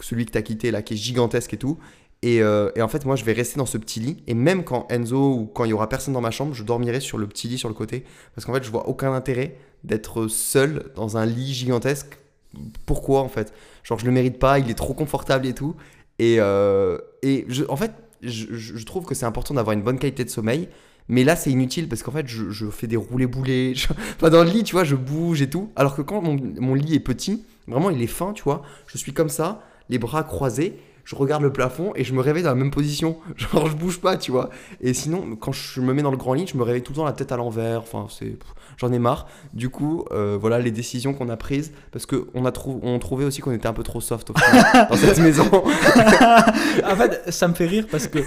celui 0.00 0.24
que 0.24 0.32
tu 0.32 0.38
as 0.38 0.42
quitté 0.42 0.70
là, 0.70 0.80
qui 0.80 0.94
est 0.94 0.96
gigantesque 0.96 1.52
et 1.52 1.58
tout. 1.58 1.76
Et, 2.22 2.42
en 2.42 2.88
fait, 2.88 3.04
moi, 3.04 3.16
je 3.16 3.24
vais 3.26 3.34
rester 3.34 3.58
dans 3.58 3.66
ce 3.66 3.76
petit 3.76 4.00
lit. 4.00 4.22
Et 4.26 4.32
même 4.32 4.64
quand 4.64 4.90
Enzo 4.90 5.34
ou 5.34 5.44
quand 5.44 5.66
il 5.66 5.70
y 5.70 5.74
aura 5.74 5.90
personne 5.90 6.14
dans 6.14 6.22
ma 6.22 6.30
chambre, 6.30 6.54
je 6.54 6.64
dormirai 6.64 7.00
sur 7.00 7.18
le 7.18 7.26
petit 7.26 7.48
lit 7.48 7.58
sur 7.58 7.68
le 7.68 7.74
côté. 7.74 8.04
Parce 8.34 8.46
qu'en 8.46 8.54
fait, 8.54 8.64
je 8.64 8.70
vois 8.70 8.88
aucun 8.88 9.12
intérêt 9.12 9.58
d'être 9.84 10.26
seul 10.26 10.90
dans 10.96 11.18
un 11.18 11.26
lit 11.26 11.52
gigantesque. 11.52 12.18
Pourquoi 12.86 13.20
en 13.20 13.28
fait? 13.28 13.52
Genre, 13.82 13.98
je 13.98 14.06
le 14.06 14.10
mérite 14.10 14.38
pas, 14.38 14.58
il 14.58 14.70
est 14.70 14.74
trop 14.74 14.94
confortable 14.94 15.46
et 15.46 15.52
tout. 15.52 15.76
Et, 16.18 16.38
et 17.22 17.46
en 17.68 17.76
fait, 17.76 17.92
je, 18.22 18.46
je- 18.54 18.84
trouve 18.84 19.04
que 19.06 19.14
c'est 19.14 19.26
important 19.26 19.54
d'avoir 19.54 19.74
une 19.74 19.82
bonne 19.82 19.98
qualité 19.98 20.24
de 20.24 20.30
sommeil. 20.30 20.68
Mais 21.08 21.24
là, 21.24 21.34
c'est 21.34 21.50
inutile 21.50 21.88
parce 21.88 22.02
qu'en 22.02 22.12
fait, 22.12 22.28
je, 22.28 22.66
fais 22.70 22.86
des 22.86 22.96
roulés-boulés. 22.96 23.74
Enfin, 24.16 24.30
dans 24.30 24.44
le 24.44 24.50
lit, 24.50 24.62
tu 24.62 24.72
vois, 24.72 24.84
je 24.84 24.94
bouge 24.94 25.42
et 25.42 25.50
tout. 25.50 25.70
Alors 25.74 25.96
que 25.96 26.02
quand 26.02 26.22
mon, 26.22 26.38
mon 26.60 26.74
lit 26.74 26.94
est 26.94 27.00
petit, 27.00 27.44
vraiment, 27.66 27.90
il 27.90 28.00
est 28.02 28.06
fin, 28.06 28.32
tu 28.32 28.42
vois. 28.44 28.62
Je 28.86 28.96
suis 28.98 29.12
comme 29.12 29.28
ça, 29.28 29.62
les 29.88 29.98
bras 29.98 30.22
croisés. 30.22 30.78
Je 31.04 31.16
regarde 31.16 31.42
le 31.42 31.52
plafond 31.52 31.92
et 31.96 32.04
je 32.04 32.12
me 32.14 32.20
réveille 32.20 32.42
dans 32.42 32.50
la 32.50 32.54
même 32.54 32.70
position. 32.70 33.16
Genre, 33.36 33.66
je 33.68 33.74
bouge 33.76 34.00
pas, 34.00 34.16
tu 34.16 34.30
vois. 34.30 34.50
Et 34.80 34.94
sinon, 34.94 35.36
quand 35.36 35.52
je 35.52 35.80
me 35.80 35.92
mets 35.92 36.02
dans 36.02 36.10
le 36.10 36.16
grand 36.16 36.34
lit, 36.34 36.46
je 36.46 36.56
me 36.56 36.62
réveille 36.62 36.82
tout 36.82 36.92
le 36.92 36.96
temps 36.96 37.04
la 37.04 37.12
tête 37.12 37.32
à 37.32 37.36
l'envers. 37.36 37.80
Enfin, 37.80 38.06
c'est. 38.10 38.36
J'en 38.76 38.92
ai 38.92 38.98
marre. 38.98 39.26
Du 39.52 39.68
coup, 39.68 40.04
euh, 40.12 40.38
voilà 40.40 40.58
les 40.58 40.70
décisions 40.70 41.12
qu'on 41.12 41.28
a 41.28 41.36
prises. 41.36 41.72
Parce 41.92 42.06
qu'on 42.06 42.44
a 42.44 42.52
trou- 42.52 42.80
on 42.82 42.98
trouvait 42.98 43.24
aussi 43.24 43.40
qu'on 43.42 43.52
était 43.52 43.66
un 43.66 43.72
peu 43.74 43.82
trop 43.82 44.00
soft 44.00 44.30
au 44.30 44.34
final, 44.38 44.86
dans 44.90 44.96
cette 44.96 45.18
maison. 45.18 45.44
en 46.84 46.96
fait, 46.96 47.30
ça 47.30 47.48
me 47.48 47.54
fait 47.54 47.66
rire 47.66 47.86
parce 47.90 48.06
que 48.06 48.18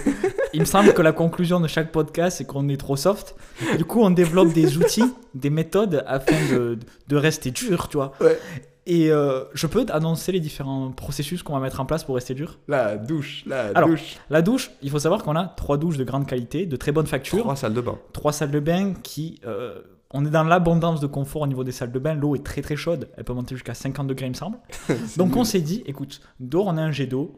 il 0.52 0.60
me 0.60 0.64
semble 0.66 0.92
que 0.94 1.02
la 1.02 1.12
conclusion 1.12 1.58
de 1.60 1.66
chaque 1.66 1.90
podcast, 1.90 2.38
c'est 2.38 2.44
qu'on 2.44 2.68
est 2.68 2.76
trop 2.76 2.96
soft. 2.96 3.34
Du 3.78 3.84
coup, 3.84 4.00
on 4.02 4.10
développe 4.10 4.52
des 4.52 4.76
outils, 4.78 5.12
des 5.34 5.50
méthodes 5.50 6.04
afin 6.06 6.36
de, 6.52 6.78
de 7.08 7.16
rester 7.16 7.50
dur, 7.50 7.88
tu 7.88 7.96
vois. 7.96 8.12
Ouais. 8.20 8.38
Et 8.86 9.10
euh, 9.10 9.44
je 9.54 9.66
peux 9.66 9.86
annoncer 9.90 10.30
les 10.32 10.40
différents 10.40 10.90
processus 10.90 11.42
qu'on 11.42 11.54
va 11.54 11.60
mettre 11.60 11.80
en 11.80 11.86
place 11.86 12.04
pour 12.04 12.14
rester 12.16 12.34
dur? 12.34 12.58
La 12.68 12.96
douche, 12.96 13.44
la 13.46 13.68
Alors, 13.74 13.88
douche. 13.88 14.16
La 14.28 14.42
douche, 14.42 14.70
il 14.82 14.90
faut 14.90 14.98
savoir 14.98 15.22
qu'on 15.22 15.36
a 15.36 15.46
trois 15.46 15.78
douches 15.78 15.96
de 15.96 16.04
grande 16.04 16.26
qualité, 16.26 16.66
de 16.66 16.76
très 16.76 16.92
bonne 16.92 17.06
facture, 17.06 17.38
Trois 17.38 17.56
salles 17.56 17.72
de 17.74 17.80
bain. 17.80 17.98
trois 18.12 18.32
salles 18.32 18.50
de 18.50 18.60
bain 18.60 18.92
qui. 19.02 19.40
euh, 19.46 19.80
on 20.16 20.24
est 20.26 20.30
dans 20.30 20.44
l'abondance 20.44 21.00
de 21.00 21.06
confort 21.08 21.42
au 21.42 21.46
niveau 21.46 21.64
des 21.64 21.72
salles 21.72 21.90
de 21.90 21.98
bain. 21.98 22.14
L'eau 22.14 22.36
est 22.36 22.44
très 22.44 22.62
très 22.62 22.76
chaude. 22.76 23.08
Elle 23.16 23.24
peut 23.24 23.32
monter 23.32 23.54
jusqu'à 23.56 23.74
50 23.74 24.06
degrés, 24.06 24.26
il 24.26 24.30
me 24.30 24.34
semble. 24.34 24.58
Donc 25.16 25.34
on 25.34 25.44
s'est 25.44 25.60
dit, 25.62 25.82
écoute, 25.86 26.20
dehors 26.38 26.66
on 26.66 26.76
a 26.76 26.82
un 26.82 26.92
jet 26.92 27.06
d'eau, 27.06 27.34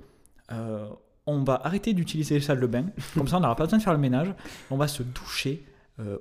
euh, 0.52 0.86
on 1.26 1.42
va 1.44 1.60
arrêter 1.64 1.94
d'utiliser 1.94 2.34
les 2.34 2.40
salles 2.42 2.60
de 2.60 2.66
bain, 2.66 2.84
comme 3.14 3.28
ça 3.28 3.36
on 3.38 3.40
n'aura 3.40 3.56
pas 3.56 3.64
besoin 3.64 3.78
de 3.78 3.82
faire 3.84 3.92
le 3.94 3.98
ménage, 3.98 4.28
on 4.70 4.76
va 4.76 4.88
se 4.88 5.02
doucher 5.02 5.64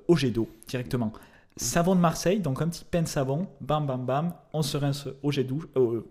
au 0.07 0.15
jet 0.15 0.31
d'eau 0.31 0.47
directement. 0.69 1.11
Savon 1.57 1.95
de 1.95 2.01
Marseille, 2.01 2.39
donc 2.39 2.61
un 2.61 2.67
petit 2.67 2.83
pain 2.83 3.01
de 3.01 3.07
savon, 3.07 3.47
bam 3.61 3.85
bam 3.85 4.05
bam, 4.05 4.33
on 4.51 4.61
se 4.61 4.75
rince 4.77 5.07
au 5.23 5.31
jet 5.31 5.43
d'eau, 5.45 5.61
euh, 5.77 6.01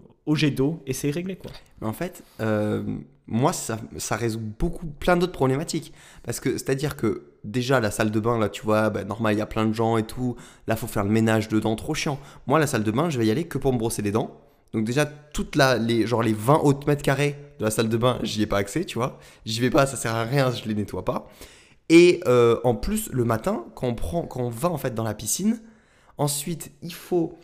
et 0.86 0.92
c'est 0.92 1.10
réglé 1.10 1.36
quoi. 1.36 1.50
Mais 1.80 1.86
en 1.86 1.92
fait, 1.92 2.24
euh, 2.40 2.82
moi, 3.26 3.52
ça, 3.52 3.78
ça 3.96 4.16
résout 4.16 4.40
beaucoup, 4.40 4.86
plein 4.86 5.16
d'autres 5.16 5.32
problématiques. 5.32 5.92
Parce 6.22 6.40
que, 6.40 6.52
c'est-à-dire 6.52 6.96
que, 6.96 7.32
déjà, 7.42 7.80
la 7.80 7.90
salle 7.90 8.10
de 8.10 8.20
bain, 8.20 8.38
là, 8.38 8.48
tu 8.48 8.62
vois, 8.62 8.90
bah, 8.90 9.04
normal, 9.04 9.34
il 9.34 9.38
y 9.38 9.42
a 9.42 9.46
plein 9.46 9.66
de 9.66 9.72
gens 9.72 9.96
et 9.96 10.02
tout. 10.02 10.36
Là, 10.66 10.76
faut 10.76 10.86
faire 10.86 11.04
le 11.04 11.10
ménage 11.10 11.48
dedans, 11.48 11.74
trop 11.76 11.94
chiant. 11.94 12.18
Moi, 12.46 12.58
la 12.58 12.66
salle 12.66 12.84
de 12.84 12.90
bain, 12.90 13.08
je 13.08 13.18
vais 13.18 13.26
y 13.26 13.30
aller 13.30 13.44
que 13.44 13.56
pour 13.56 13.72
me 13.72 13.78
brosser 13.78 14.02
les 14.02 14.12
dents. 14.12 14.40
Donc, 14.72 14.84
déjà, 14.84 15.06
toute 15.06 15.56
la, 15.56 15.78
les, 15.78 16.06
genre, 16.06 16.22
les 16.22 16.34
20 16.34 16.60
autres 16.62 16.86
mètres 16.86 17.02
carrés 17.02 17.36
de 17.58 17.64
la 17.64 17.70
salle 17.70 17.88
de 17.88 17.96
bain, 17.96 18.18
j'y 18.22 18.42
ai 18.42 18.46
pas 18.46 18.58
accès, 18.58 18.84
tu 18.84 18.98
vois. 18.98 19.18
J'y 19.46 19.60
vais 19.60 19.70
pas, 19.70 19.86
ça 19.86 19.96
sert 19.96 20.14
à 20.14 20.24
rien, 20.24 20.50
je 20.50 20.68
les 20.68 20.74
nettoie 20.74 21.04
pas. 21.04 21.28
Et 21.88 22.20
euh, 22.26 22.58
en 22.64 22.74
plus, 22.74 23.10
le 23.12 23.24
matin, 23.24 23.64
quand 23.74 23.88
on, 23.88 23.94
prend, 23.94 24.22
quand 24.22 24.40
on 24.40 24.48
va, 24.48 24.70
en 24.70 24.78
fait, 24.78 24.94
dans 24.94 25.04
la 25.04 25.14
piscine, 25.14 25.60
ensuite, 26.16 26.72
il 26.82 26.94
faut 26.94 27.38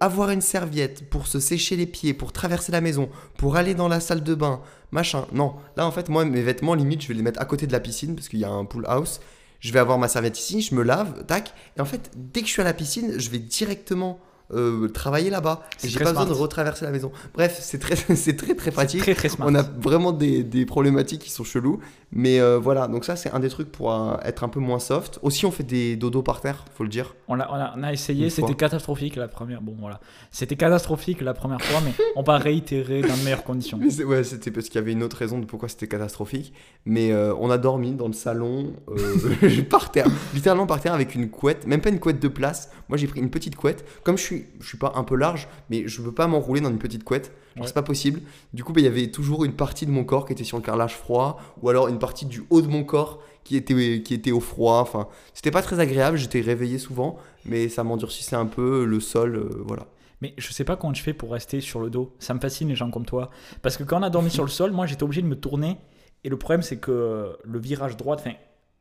avoir 0.00 0.30
une 0.30 0.40
serviette 0.40 1.08
pour 1.10 1.26
se 1.26 1.40
sécher 1.40 1.76
les 1.76 1.86
pieds, 1.86 2.14
pour 2.14 2.32
traverser 2.32 2.72
la 2.72 2.80
maison, 2.80 3.08
pour 3.36 3.56
aller 3.56 3.74
dans 3.74 3.88
la 3.88 4.00
salle 4.00 4.22
de 4.22 4.34
bain, 4.34 4.60
machin. 4.92 5.26
Non, 5.32 5.56
là 5.76 5.86
en 5.86 5.90
fait, 5.90 6.08
moi, 6.08 6.24
mes 6.24 6.42
vêtements, 6.42 6.74
limite, 6.74 7.02
je 7.02 7.08
vais 7.08 7.14
les 7.14 7.22
mettre 7.22 7.40
à 7.40 7.44
côté 7.44 7.66
de 7.66 7.72
la 7.72 7.80
piscine 7.80 8.14
parce 8.14 8.28
qu'il 8.28 8.38
y 8.38 8.44
a 8.44 8.50
un 8.50 8.64
pool 8.64 8.84
house. 8.86 9.20
Je 9.60 9.72
vais 9.72 9.80
avoir 9.80 9.98
ma 9.98 10.06
serviette 10.06 10.38
ici, 10.38 10.60
je 10.60 10.74
me 10.74 10.82
lave, 10.82 11.24
tac. 11.26 11.52
Et 11.76 11.80
en 11.80 11.84
fait, 11.84 12.12
dès 12.14 12.42
que 12.42 12.46
je 12.46 12.52
suis 12.52 12.62
à 12.62 12.64
la 12.64 12.74
piscine, 12.74 13.18
je 13.18 13.30
vais 13.30 13.40
directement 13.40 14.20
euh, 14.52 14.88
travailler 14.88 15.30
là-bas. 15.30 15.62
Et 15.84 15.88
J'ai 15.88 15.98
pas 16.00 16.10
besoin 16.12 16.26
de 16.26 16.32
retraverser 16.32 16.84
la 16.84 16.90
maison. 16.90 17.12
Bref, 17.34 17.58
c'est 17.60 17.78
très, 17.78 17.96
c'est 18.16 18.36
très 18.36 18.54
très 18.54 18.70
pratique. 18.70 19.00
Très 19.02 19.14
très 19.14 19.28
smart. 19.28 19.46
On 19.50 19.54
a 19.54 19.62
vraiment 19.62 20.12
des, 20.12 20.42
des 20.42 20.64
problématiques 20.66 21.20
qui 21.22 21.30
sont 21.30 21.44
cheloues. 21.44 21.80
Mais 22.10 22.40
euh, 22.40 22.58
voilà, 22.58 22.88
donc 22.88 23.04
ça, 23.04 23.16
c'est 23.16 23.30
un 23.32 23.38
des 23.40 23.50
trucs 23.50 23.70
pour 23.70 23.92
euh, 23.92 24.16
être 24.24 24.42
un 24.42 24.48
peu 24.48 24.60
moins 24.60 24.78
soft. 24.78 25.18
Aussi, 25.22 25.44
on 25.44 25.50
fait 25.50 25.62
des 25.64 25.96
dodos 25.96 26.22
par 26.22 26.40
terre, 26.40 26.64
faut 26.74 26.82
le 26.84 26.88
dire. 26.88 27.14
On 27.28 27.38
a, 27.38 27.46
on 27.50 27.54
a- 27.54 27.74
on 27.76 27.82
a 27.82 27.92
essayé, 27.92 28.30
c'était 28.30 28.54
catastrophique 28.54 29.16
la 29.16 29.28
première. 29.28 29.60
Bon 29.60 29.76
voilà, 29.78 30.00
c'était 30.30 30.56
catastrophique 30.56 31.20
la 31.20 31.34
première 31.34 31.60
fois, 31.60 31.80
mais 31.84 31.92
on 32.16 32.22
va 32.22 32.38
réitérer 32.38 33.02
dans 33.02 33.14
de 33.16 33.22
meilleures 33.24 33.44
conditions. 33.44 33.78
Ouais, 34.06 34.24
c'était 34.24 34.50
parce 34.50 34.66
qu'il 34.68 34.76
y 34.76 34.78
avait 34.78 34.92
une 34.92 35.02
autre 35.02 35.16
raison 35.18 35.38
de 35.38 35.44
pourquoi 35.44 35.68
c'était 35.68 35.86
catastrophique. 35.88 36.54
Mais 36.86 37.12
on 37.14 37.50
a 37.50 37.58
dormi 37.58 37.92
dans 37.92 38.06
le 38.06 38.14
salon, 38.14 38.72
par 39.70 39.90
terre, 39.90 40.06
littéralement 40.34 40.66
par 40.66 40.80
terre 40.80 40.94
avec 40.94 41.14
une 41.14 41.28
couette, 41.30 41.66
même 41.66 41.80
pas 41.80 41.90
une 41.90 42.00
couette 42.00 42.20
de 42.20 42.28
place. 42.28 42.70
Moi 42.88 42.96
j'ai 42.96 43.06
pris 43.06 43.20
une 43.20 43.30
petite 43.30 43.56
couette. 43.56 43.84
Comme 44.02 44.16
je 44.18 44.22
suis 44.22 44.37
au-dessus, 44.38 44.54
je 44.60 44.66
suis 44.68 44.78
pas 44.78 44.92
un 44.96 45.04
peu 45.04 45.16
large, 45.16 45.48
mais 45.70 45.86
je 45.88 46.02
veux 46.02 46.12
pas 46.12 46.26
m'enrouler 46.26 46.60
dans 46.60 46.70
une 46.70 46.78
petite 46.78 47.04
couette. 47.04 47.32
Ouais. 47.56 47.66
c'est 47.66 47.74
pas 47.74 47.82
possible. 47.82 48.20
Du 48.52 48.62
coup, 48.62 48.72
bah, 48.72 48.80
il 48.80 48.84
y 48.84 48.86
avait 48.88 49.10
toujours 49.10 49.44
une 49.44 49.54
partie 49.54 49.84
de 49.84 49.90
mon 49.90 50.04
corps 50.04 50.26
qui 50.26 50.32
était 50.32 50.44
sur 50.44 50.56
le 50.58 50.62
carrelage 50.62 50.94
froid, 50.94 51.40
ou 51.62 51.68
alors 51.68 51.88
une 51.88 51.98
partie 51.98 52.24
du 52.26 52.44
haut 52.50 52.62
de 52.62 52.68
mon 52.68 52.84
corps 52.84 53.20
qui 53.42 53.56
était, 53.56 54.02
qui 54.02 54.14
était 54.14 54.30
au 54.30 54.40
froid. 54.40 54.78
Enfin, 54.80 55.08
c'était 55.34 55.50
pas 55.50 55.62
très 55.62 55.80
agréable. 55.80 56.16
J'étais 56.18 56.40
réveillé 56.40 56.78
souvent, 56.78 57.18
mais 57.44 57.68
ça 57.68 57.82
m'endurcissait 57.82 58.36
un 58.36 58.46
peu 58.46 58.84
le 58.84 59.00
sol. 59.00 59.36
euh, 59.36 59.62
voilà. 59.66 59.86
Mais 60.20 60.34
je 60.38 60.52
sais 60.52 60.64
pas 60.64 60.76
comment 60.76 60.92
tu 60.92 61.02
fais 61.02 61.14
pour 61.14 61.32
rester 61.32 61.60
sur 61.60 61.80
le 61.80 61.90
dos. 61.90 62.14
Ça 62.18 62.34
me 62.34 62.40
fascine 62.40 62.68
les 62.68 62.74
gens 62.76 62.90
comme 62.90 63.06
toi. 63.06 63.30
Parce 63.62 63.76
que 63.76 63.82
quand 63.84 63.98
on 64.00 64.02
a 64.02 64.10
dormi 64.10 64.30
sur 64.30 64.42
le 64.44 64.50
sol, 64.50 64.70
moi 64.72 64.86
j'étais 64.86 65.02
obligé 65.04 65.22
de 65.22 65.26
me 65.28 65.36
tourner. 65.36 65.76
Et 66.24 66.28
le 66.28 66.36
problème 66.36 66.62
c'est 66.62 66.78
que 66.78 67.36
le 67.44 67.58
virage 67.60 67.96
droit, 67.96 68.16
enfin, 68.16 68.32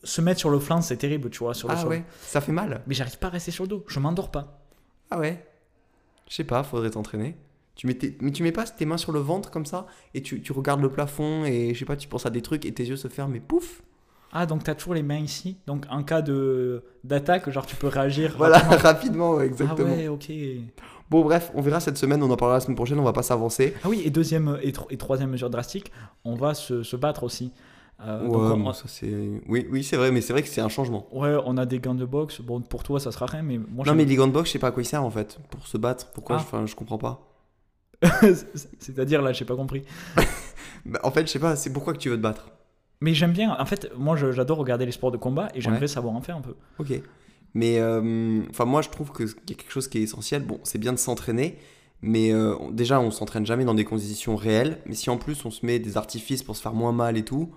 se 0.04 0.22
mettre 0.22 0.40
sur 0.40 0.50
le 0.50 0.60
flanc 0.60 0.82
c'est 0.82 0.98
terrible, 0.98 1.30
tu 1.30 1.40
vois, 1.40 1.54
sur 1.54 1.68
le 1.68 1.76
Ah 1.76 1.82
sol. 1.82 1.90
ouais, 1.90 2.04
ça 2.22 2.42
fait 2.42 2.52
mal. 2.52 2.82
Mais 2.88 2.94
j'arrive 2.96 3.18
pas 3.20 3.28
à 3.28 3.30
rester 3.32 3.52
sur 3.52 3.64
le 3.64 3.68
dos. 3.70 3.84
Je 3.88 4.00
m'endors 4.00 4.32
pas. 4.32 4.64
Ah 5.12 5.20
ouais. 5.20 5.44
Je 6.30 6.36
sais 6.36 6.44
pas, 6.44 6.64
faudrait 6.64 6.90
t'entraîner. 6.90 7.36
Tu 7.76 7.86
mets 7.88 7.94
tes- 7.94 8.18
Mais 8.22 8.32
tu 8.32 8.44
mets 8.44 8.52
pas 8.52 8.66
tes 8.66 8.86
mains 8.86 8.98
sur 8.98 9.12
le 9.12 9.20
ventre 9.20 9.52
comme 9.52 9.66
ça 9.66 9.86
et 10.14 10.22
tu, 10.22 10.42
tu 10.42 10.52
regardes 10.52 10.82
le 10.82 10.90
plafond 10.90 11.46
et 11.46 11.74
je 11.74 11.80
sais 11.80 11.86
pas, 11.86 11.96
tu 11.96 12.08
penses 12.08 12.26
à 12.26 12.30
des 12.30 12.42
trucs 12.42 12.66
et 12.66 12.74
tes 12.74 12.84
yeux 12.84 12.96
se 12.98 13.08
ferment 13.08 13.36
et 13.36 13.40
pouf 13.40 13.82
Ah 14.34 14.46
donc 14.48 14.64
t'as 14.64 14.74
toujours 14.76 14.94
les 14.96 15.04
mains 15.04 15.20
ici. 15.20 15.58
Donc 15.68 15.86
en 15.90 16.04
cas 16.04 16.22
de 16.24 16.84
d'attaque, 17.04 17.50
genre 17.52 17.66
tu 17.66 17.76
peux 17.76 17.88
réagir. 17.88 18.34
Voilà, 18.38 18.58
rapidement. 18.58 18.84
rapidement, 18.90 19.32
ouais, 19.36 19.44
Ah 19.44 19.46
exactement. 19.46 19.94
ouais, 19.96 20.08
ok. 20.08 20.32
Bon, 21.10 21.22
bref, 21.24 21.52
on 21.56 21.62
verra 21.62 21.80
cette 21.80 21.98
semaine, 21.98 22.22
on 22.22 22.30
en 22.30 22.36
parlera 22.36 22.58
la 22.58 22.62
semaine 22.62 22.76
prochaine, 22.76 23.00
on 23.00 23.04
va 23.04 23.14
pas 23.14 23.24
s'avancer. 23.24 23.74
Ah 23.84 23.88
oui, 23.90 24.02
et 24.04 24.10
deuxième 24.10 24.58
et, 24.62 24.74
tro- 24.74 24.88
et 24.90 24.98
troisième 24.98 25.30
mesure 25.30 25.50
drastique, 25.50 25.92
on 26.26 26.36
va 26.36 26.54
se, 26.54 26.84
se 26.84 26.96
battre 26.98 27.24
aussi. 27.24 27.54
Euh, 28.00 28.24
donc 28.28 28.32
ouais, 28.36 28.52
on- 28.54 28.58
bon, 28.60 28.74
ça 28.74 28.84
c'est. 28.88 29.12
Oui, 29.48 29.66
oui 29.72 29.84
c'est 29.84 29.98
vrai, 29.98 30.12
mais 30.12 30.22
c'est 30.22 30.32
vrai 30.34 30.44
que 30.44 30.48
c'est 30.50 30.62
un 30.62 30.70
changement. 30.70 31.08
ouais, 31.12 31.36
on 31.46 31.58
a 31.58 31.66
des 31.66 31.80
gants 31.80 31.96
de 31.96 32.06
boxe. 32.06 32.42
Bon, 32.42 32.62
pour 32.62 32.84
toi, 32.84 33.00
ça 33.00 33.12
sera 33.12 33.26
rien, 33.26 33.42
mais 33.42 33.58
moi, 33.58 33.86
non, 33.88 33.96
mais 33.96 34.06
les 34.06 34.16
gants 34.16 34.28
de 34.28 34.32
boxe, 34.34 34.50
je 34.50 34.54
sais 34.54 34.60
pas 34.60 34.68
à 34.68 34.72
quoi 34.72 34.84
ils 34.84 34.86
servent 34.86 35.06
en 35.06 35.10
fait. 35.12 35.40
Pour 35.50 35.66
se 35.68 35.78
battre, 35.78 36.12
pourquoi 36.14 36.36
Ah. 36.38 36.42
Enfin, 36.42 36.66
je 36.68 36.76
comprends 36.76 37.00
pas. 37.00 37.24
C'est-à-dire, 38.80 39.22
là, 39.22 39.34
j'ai 39.34 39.46
pas 39.46 39.56
compris. 39.56 39.84
Bah, 40.86 41.00
en 41.04 41.12
fait, 41.12 41.28
je 41.28 41.32
sais 41.34 41.40
pas, 41.40 41.58
c'est 41.58 41.74
pourquoi 41.74 41.92
que 41.92 41.98
tu 41.98 42.08
veux 42.08 42.16
te 42.16 42.22
battre? 42.22 42.50
Mais 43.02 43.14
j'aime 43.14 43.34
bien, 43.34 43.58
en 43.60 43.66
fait, 43.66 43.92
moi, 43.98 44.16
j'adore 44.16 44.58
regarder 44.60 44.86
les 44.86 44.94
sports 44.94 45.12
de 45.12 45.18
combat 45.18 45.50
et 45.54 45.60
j'aimerais 45.60 45.82
Ouais. 45.82 45.88
savoir 45.88 46.16
en 46.16 46.22
faire 46.22 46.38
un 46.38 46.42
peu. 46.42 46.56
Ok. 46.80 46.94
Mais 47.54 47.80
euh, 47.80 48.42
enfin, 48.52 48.64
moi, 48.64 48.82
je 48.82 48.88
trouve 48.90 49.12
qu'il 49.12 49.26
y 49.28 49.52
a 49.52 49.56
quelque 49.56 49.72
chose 49.72 49.90
qui 49.90 49.98
est 49.98 50.02
essentiel. 50.04 50.44
Bon, 50.46 50.62
c'est 50.64 50.78
bien 50.78 50.94
de 50.94 50.98
s'entraîner, 50.98 51.58
mais 52.02 52.32
euh, 52.32 52.56
déjà, 52.72 53.02
on 53.02 53.12
s'entraîne 53.12 53.46
jamais 53.46 53.66
dans 53.66 53.74
des 53.74 53.84
conditions 53.84 54.38
réelles. 54.38 54.78
Mais 54.86 54.94
si 54.96 55.10
en 55.10 55.18
plus 55.18 55.44
on 55.44 55.52
se 55.52 55.66
met 55.66 55.80
des 55.80 55.98
artifices 55.98 56.42
pour 56.44 56.56
se 56.56 56.62
faire 56.62 56.74
moins 56.74 56.94
mal 56.94 57.18
et 57.18 57.26
tout, 57.26 57.50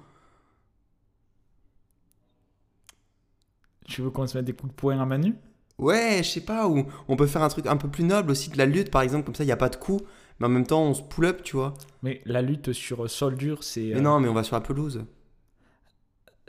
Tu 3.91 4.03
veux 4.03 4.11
qu'on 4.11 4.27
se 4.27 4.39
mette 4.39 4.47
des 4.47 4.53
coups 4.53 4.73
de 4.73 4.77
poing 4.77 5.01
à 5.01 5.05
Manu? 5.05 5.35
Ouais, 5.79 6.19
je 6.23 6.29
sais 6.29 6.41
pas, 6.43 6.69
ou 6.69 6.85
on 7.09 7.17
peut 7.17 7.27
faire 7.27 7.43
un 7.43 7.49
truc 7.49 7.67
un 7.67 7.77
peu 7.77 7.89
plus 7.89 8.05
noble 8.05 8.31
aussi 8.31 8.51
de 8.51 8.57
la 8.59 8.67
lutte, 8.67 8.91
par 8.91 9.03
exemple, 9.03 9.25
comme 9.25 9.35
ça, 9.35 9.43
il 9.45 9.47
n'y 9.47 9.53
a 9.53 9.57
pas 9.57 9.69
de 9.71 9.77
coups, 9.77 10.03
mais 10.39 10.47
en 10.47 10.51
même 10.51 10.67
temps, 10.67 10.83
on 10.83 10.95
se 10.95 11.03
pull 11.03 11.25
up, 11.25 11.43
tu 11.43 11.57
vois. 11.57 11.75
Mais 12.03 12.21
la 12.25 12.41
lutte 12.43 12.73
sur 12.73 13.09
sol 13.11 13.35
dur, 13.35 13.65
c'est. 13.65 13.81
Mais 13.81 13.97
euh, 13.97 14.01
non, 14.01 14.21
mais 14.21 14.29
on 14.29 14.35
va 14.35 14.45
sur 14.45 14.57
la 14.57 14.61
pelouse. 14.61 15.05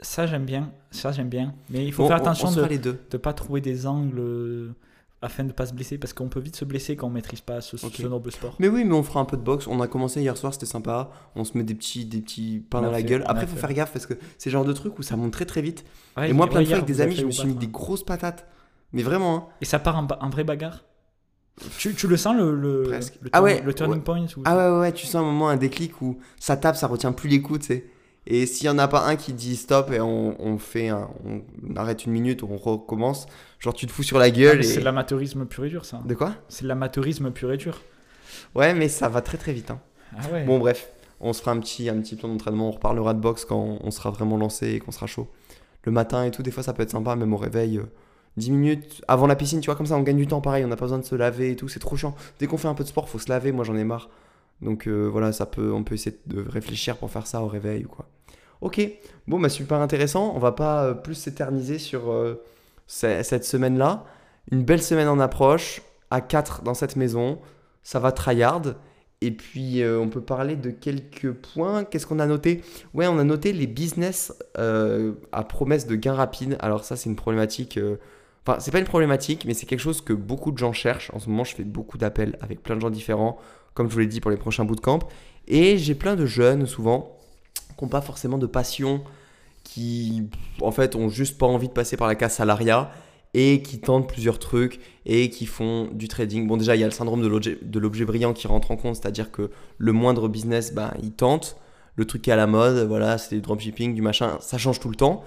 Ça, 0.00 0.26
j'aime 0.26 0.44
bien. 0.44 0.72
Ça, 0.90 1.12
j'aime 1.12 1.28
bien. 1.28 1.54
Mais 1.70 1.86
il 1.86 1.92
faut 1.92 2.02
Bon, 2.02 2.08
faire 2.08 2.16
on- 2.18 2.20
attention 2.20 2.48
on, 2.48 2.52
de 2.52 2.96
ne 3.12 3.18
pas 3.18 3.32
trouver 3.32 3.60
des 3.60 3.86
angles 3.86 4.74
afin 5.22 5.44
de 5.44 5.52
pas 5.52 5.66
se 5.66 5.72
blesser 5.72 5.96
parce 5.98 6.12
qu'on 6.12 6.28
peut 6.28 6.40
vite 6.40 6.56
se 6.56 6.64
blesser 6.64 6.96
quand 6.96 7.06
on 7.06 7.10
maîtrise 7.10 7.40
pas 7.40 7.60
ce, 7.60 7.76
Ok. 7.84 7.94
ce 7.96 8.06
noble 8.06 8.30
sport. 8.32 8.56
Mais 8.58 8.68
oui, 8.68 8.84
mais 8.84 8.94
on 8.94 9.02
fera 9.02 9.20
un 9.20 9.24
peu 9.24 9.36
de 9.36 9.42
boxe. 9.42 9.66
On 9.66 9.80
a 9.80 9.86
commencé 9.86 10.20
hier 10.20 10.36
soir, 10.36 10.52
c'était 10.52 10.66
sympa. 10.66 11.10
On 11.36 11.44
se 11.44 11.56
met 11.56 11.64
des 11.64 11.74
petits, 11.74 12.04
des 12.04 12.20
petits 12.20 12.62
pains 12.68 12.82
dans 12.82 12.90
la 12.90 12.98
fait- 12.98 13.04
gueule. 13.04 13.24
Après, 13.26 13.46
faut 13.46 13.54
fait. 13.54 13.60
faire 13.60 13.72
gaffe 13.74 13.92
parce 13.92 14.06
que 14.06 14.14
c'est 14.38 14.50
le 14.50 14.52
genre 14.52 14.64
de 14.64 14.72
truc 14.72 14.98
où 14.98 15.02
ça 15.02 15.16
monte 15.16 15.32
très 15.32 15.46
très 15.46 15.62
vite. 15.62 15.84
Ouais, 16.16 16.30
Et 16.30 16.32
moi, 16.32 16.46
plein 16.48 16.60
de 16.60 16.66
fois 16.66 16.74
avec 16.76 16.86
des 16.86 17.00
amis, 17.00 17.14
je 17.16 17.24
me 17.24 17.30
suis 17.30 17.46
mis 17.48 17.54
des 17.54 17.68
grosses 17.68 18.04
patates. 18.04 18.46
Mais 18.92 19.02
vraiment, 19.02 19.36
hein. 19.36 19.46
Et 19.60 19.64
ça 19.64 19.78
part 19.78 19.96
en 20.20 20.28
vrai 20.30 20.44
bagarre? 20.44 20.84
Tu, 21.78 21.94
tu 21.94 22.08
le 22.08 22.16
sens 22.16 22.34
le, 22.36 22.54
le, 22.56 22.82
Presque. 22.84 23.18
le, 23.20 23.30
Ah 23.32 23.42
ouais, 23.42 23.60
le 23.62 23.74
turning 23.74 23.96
ouais. 23.98 24.02
point 24.02 24.20
ou- 24.36 24.42
Ah 24.44 24.56
ouais, 24.74 24.80
ouais, 24.80 24.92
tu 24.92 25.06
sens 25.06 25.16
un 25.16 25.22
moment, 25.24 25.48
un 25.48 25.56
déclic 25.56 26.00
où 26.02 26.18
ça 26.40 26.56
tape, 26.56 26.76
ça 26.76 26.86
retient 26.86 27.12
plus 27.12 27.28
les 27.28 27.42
coups, 27.42 27.60
tu 27.60 27.66
sais. 27.66 27.86
Et 28.26 28.46
s'il 28.46 28.66
y 28.66 28.70
en 28.70 28.78
a 28.78 28.88
pas 28.88 29.04
un 29.06 29.16
qui 29.16 29.32
dit 29.32 29.56
stop 29.56 29.90
et 29.92 30.00
on, 30.00 30.40
on 30.40 30.56
fait 30.56 30.88
un- 30.88 31.10
on 31.24 31.42
arrête 31.76 32.06
une 32.06 32.12
minute, 32.12 32.42
on 32.42 32.56
recommence, 32.56 33.26
genre 33.62 33.74
tu 33.74 33.86
te 33.86 33.92
fous 33.92 34.02
sur 34.02 34.18
la 34.18 34.26
Ah, 34.26 34.30
gueule 34.30 34.58
mais 34.58 34.64
et... 34.64 34.68
C'est 34.68 34.80
de 34.80 34.84
l'amateurisme 34.84 35.46
pur 35.46 35.64
et 35.64 35.68
dur, 35.68 35.84
ça. 35.84 36.00
De 36.04 36.14
quoi? 36.14 36.34
C'est 36.48 36.64
de 36.64 36.68
l'amateurisme 36.68 37.30
pur 37.30 37.52
et 37.52 37.56
dur. 37.56 37.80
Ouais, 38.54 38.74
mais 38.74 38.88
ça 38.88 39.08
va 39.08 39.20
très 39.22 39.38
très 39.38 39.52
vite. 39.52 39.70
Hein. 39.70 39.80
Ah 40.18 40.22
ouais. 40.32 40.44
Bon, 40.44 40.58
bref, 40.58 40.90
on 41.20 41.32
se 41.32 41.40
fera 41.40 41.52
un 41.52 41.60
petit, 41.60 41.88
un 41.88 41.98
petit 42.00 42.16
plan 42.16 42.28
d'entraînement, 42.28 42.68
on 42.68 42.72
reparlera 42.72 43.14
de 43.14 43.20
boxe 43.20 43.44
quand 43.44 43.78
on 43.82 43.90
sera 43.90 44.10
vraiment 44.10 44.36
lancé 44.36 44.72
et 44.72 44.78
qu'on 44.80 44.92
sera 44.92 45.06
chaud. 45.06 45.28
Le 45.84 45.92
matin 45.92 46.24
et 46.24 46.30
tout, 46.30 46.42
des 46.42 46.50
fois 46.50 46.62
ça 46.62 46.72
peut 46.72 46.82
être 46.82 46.90
sympa, 46.90 47.16
même 47.16 47.32
au 47.32 47.36
réveil. 47.36 47.78
euh, 47.78 47.84
10 48.38 48.50
minutes 48.50 49.02
avant 49.08 49.26
la 49.26 49.36
piscine, 49.36 49.60
tu 49.60 49.66
vois, 49.66 49.76
comme 49.76 49.84
ça 49.86 49.96
on 49.96 50.00
gagne 50.02 50.16
du 50.16 50.26
temps 50.26 50.40
pareil, 50.40 50.64
on 50.64 50.68
n'a 50.68 50.76
pas 50.76 50.86
besoin 50.86 50.98
de 50.98 51.04
se 51.04 51.14
laver 51.14 51.50
et 51.50 51.56
tout, 51.56 51.68
c'est 51.68 51.80
trop 51.80 51.96
chiant. 51.96 52.14
Dès 52.38 52.46
qu'on 52.46 52.56
fait 52.56 52.68
un 52.68 52.74
peu 52.74 52.82
de 52.82 52.88
sport, 52.88 53.08
faut 53.08 53.18
se 53.18 53.28
laver, 53.28 53.52
moi 53.52 53.64
j'en 53.64 53.76
ai 53.76 53.84
marre. 53.84 54.08
Donc 54.62 54.86
euh, 54.86 55.06
voilà, 55.10 55.32
ça 55.32 55.44
peut, 55.44 55.72
on 55.72 55.82
peut 55.84 55.94
essayer 55.96 56.16
de 56.26 56.42
réfléchir 56.48 56.96
pour 56.96 57.10
faire 57.10 57.26
ça 57.26 57.42
au 57.42 57.46
réveil 57.48 57.84
ou 57.84 57.88
quoi. 57.88 58.06
Ok, 58.62 58.80
bon 59.26 59.38
bah 59.40 59.48
super 59.48 59.78
intéressant, 59.80 60.32
on 60.34 60.38
va 60.38 60.52
pas 60.52 60.84
euh, 60.84 60.94
plus 60.94 61.14
s'éterniser 61.14 61.78
sur 61.78 62.10
euh, 62.12 62.42
cette 62.92 63.44
semaine-là. 63.44 64.04
Une 64.50 64.64
belle 64.64 64.82
semaine 64.82 65.08
en 65.08 65.18
approche, 65.18 65.82
à 66.10 66.20
4 66.20 66.62
dans 66.62 66.74
cette 66.74 66.96
maison, 66.96 67.38
ça 67.82 67.98
va 67.98 68.12
tryhard. 68.12 68.74
Et 69.20 69.30
puis 69.30 69.82
euh, 69.82 70.00
on 70.00 70.08
peut 70.08 70.20
parler 70.20 70.56
de 70.56 70.70
quelques 70.70 71.32
points. 71.32 71.84
Qu'est-ce 71.84 72.06
qu'on 72.06 72.18
a 72.18 72.26
noté? 72.26 72.60
Ouais, 72.92 73.06
on 73.06 73.18
a 73.18 73.24
noté 73.24 73.52
les 73.52 73.66
business 73.66 74.32
euh, 74.58 75.12
à 75.30 75.44
promesse 75.44 75.86
de 75.86 75.94
gains 75.94 76.14
rapides. 76.14 76.56
Alors 76.60 76.84
ça 76.84 76.96
c'est 76.96 77.08
une 77.08 77.16
problématique... 77.16 77.78
euh, 77.78 77.96
Enfin, 78.44 78.58
c'est 78.58 78.72
pas 78.72 78.80
une 78.80 78.86
problématique, 78.86 79.44
mais 79.46 79.54
c'est 79.54 79.66
quelque 79.66 79.78
chose 79.78 80.00
que 80.00 80.12
beaucoup 80.12 80.50
de 80.50 80.58
gens 80.58 80.72
cherchent. 80.72 81.12
En 81.14 81.20
ce 81.20 81.28
moment, 81.28 81.44
je 81.44 81.54
fais 81.54 81.62
beaucoup 81.62 81.96
d'appels 81.96 82.36
avec 82.40 82.60
plein 82.60 82.74
de 82.74 82.80
gens 82.80 82.90
différents, 82.90 83.38
comme 83.74 83.88
je 83.88 83.92
vous 83.92 84.00
l'ai 84.00 84.08
dit 84.08 84.20
pour 84.20 84.32
les 84.32 84.36
prochains 84.36 84.64
bootcamps. 84.64 84.98
Et 85.46 85.78
j'ai 85.78 85.94
plein 85.94 86.16
de 86.16 86.26
jeunes, 86.26 86.66
souvent, 86.66 87.16
qui 87.78 87.84
n'ont 87.84 87.88
pas 87.88 88.00
forcément 88.00 88.38
de 88.38 88.46
passion, 88.48 89.04
qui, 89.64 90.28
en 90.60 90.70
fait, 90.70 90.96
ont 90.96 91.08
juste 91.08 91.38
pas 91.38 91.46
envie 91.46 91.68
de 91.68 91.72
passer 91.72 91.96
par 91.96 92.08
la 92.08 92.14
case 92.14 92.34
salariat 92.34 92.90
et 93.34 93.62
qui 93.62 93.80
tentent 93.80 94.08
plusieurs 94.08 94.38
trucs 94.38 94.80
et 95.06 95.30
qui 95.30 95.46
font 95.46 95.88
du 95.92 96.08
trading. 96.08 96.46
Bon, 96.46 96.56
déjà, 96.56 96.76
il 96.76 96.80
y 96.80 96.84
a 96.84 96.86
le 96.86 96.92
syndrome 96.92 97.22
de 97.22 97.28
l'objet- 97.28 98.04
brillant 98.04 98.32
qui 98.32 98.46
rentre 98.46 98.70
en 98.70 98.76
compte, 98.76 98.96
c'est-à-dire 98.96 99.30
que 99.30 99.50
le 99.78 99.92
moindre 99.92 100.28
business, 100.28 100.74
ben, 100.74 100.92
ils 101.02 101.12
tentent. 101.12 101.56
Le 101.96 102.04
truc 102.06 102.22
qui 102.22 102.30
est 102.30 102.32
à 102.32 102.36
la 102.36 102.46
mode, 102.46 102.86
voilà, 102.86 103.18
c'est 103.18 103.34
du 103.34 103.42
dropshipping, 103.42 103.94
du 103.94 104.02
machin, 104.02 104.38
ça 104.40 104.58
change 104.58 104.80
tout 104.80 104.88
le 104.88 104.96
temps. 104.96 105.24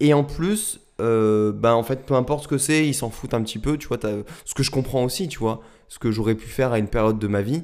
Et 0.00 0.14
en 0.14 0.24
plus, 0.24 0.80
euh, 1.00 1.52
ben, 1.52 1.74
en 1.74 1.82
fait, 1.82 2.06
peu 2.06 2.14
importe 2.14 2.44
ce 2.44 2.48
que 2.48 2.58
c'est, 2.58 2.86
ils 2.86 2.94
s'en 2.94 3.10
foutent 3.10 3.34
un 3.34 3.42
petit 3.42 3.58
peu, 3.58 3.76
tu 3.78 3.88
vois, 3.88 3.98
ce 4.44 4.54
que 4.54 4.62
je 4.62 4.70
comprends 4.70 5.04
aussi, 5.04 5.28
tu 5.28 5.38
vois, 5.38 5.60
ce 5.88 5.98
que 5.98 6.10
j'aurais 6.10 6.34
pu 6.34 6.48
faire 6.48 6.72
à 6.72 6.78
une 6.78 6.88
période 6.88 7.18
de 7.18 7.26
ma 7.26 7.42
vie. 7.42 7.62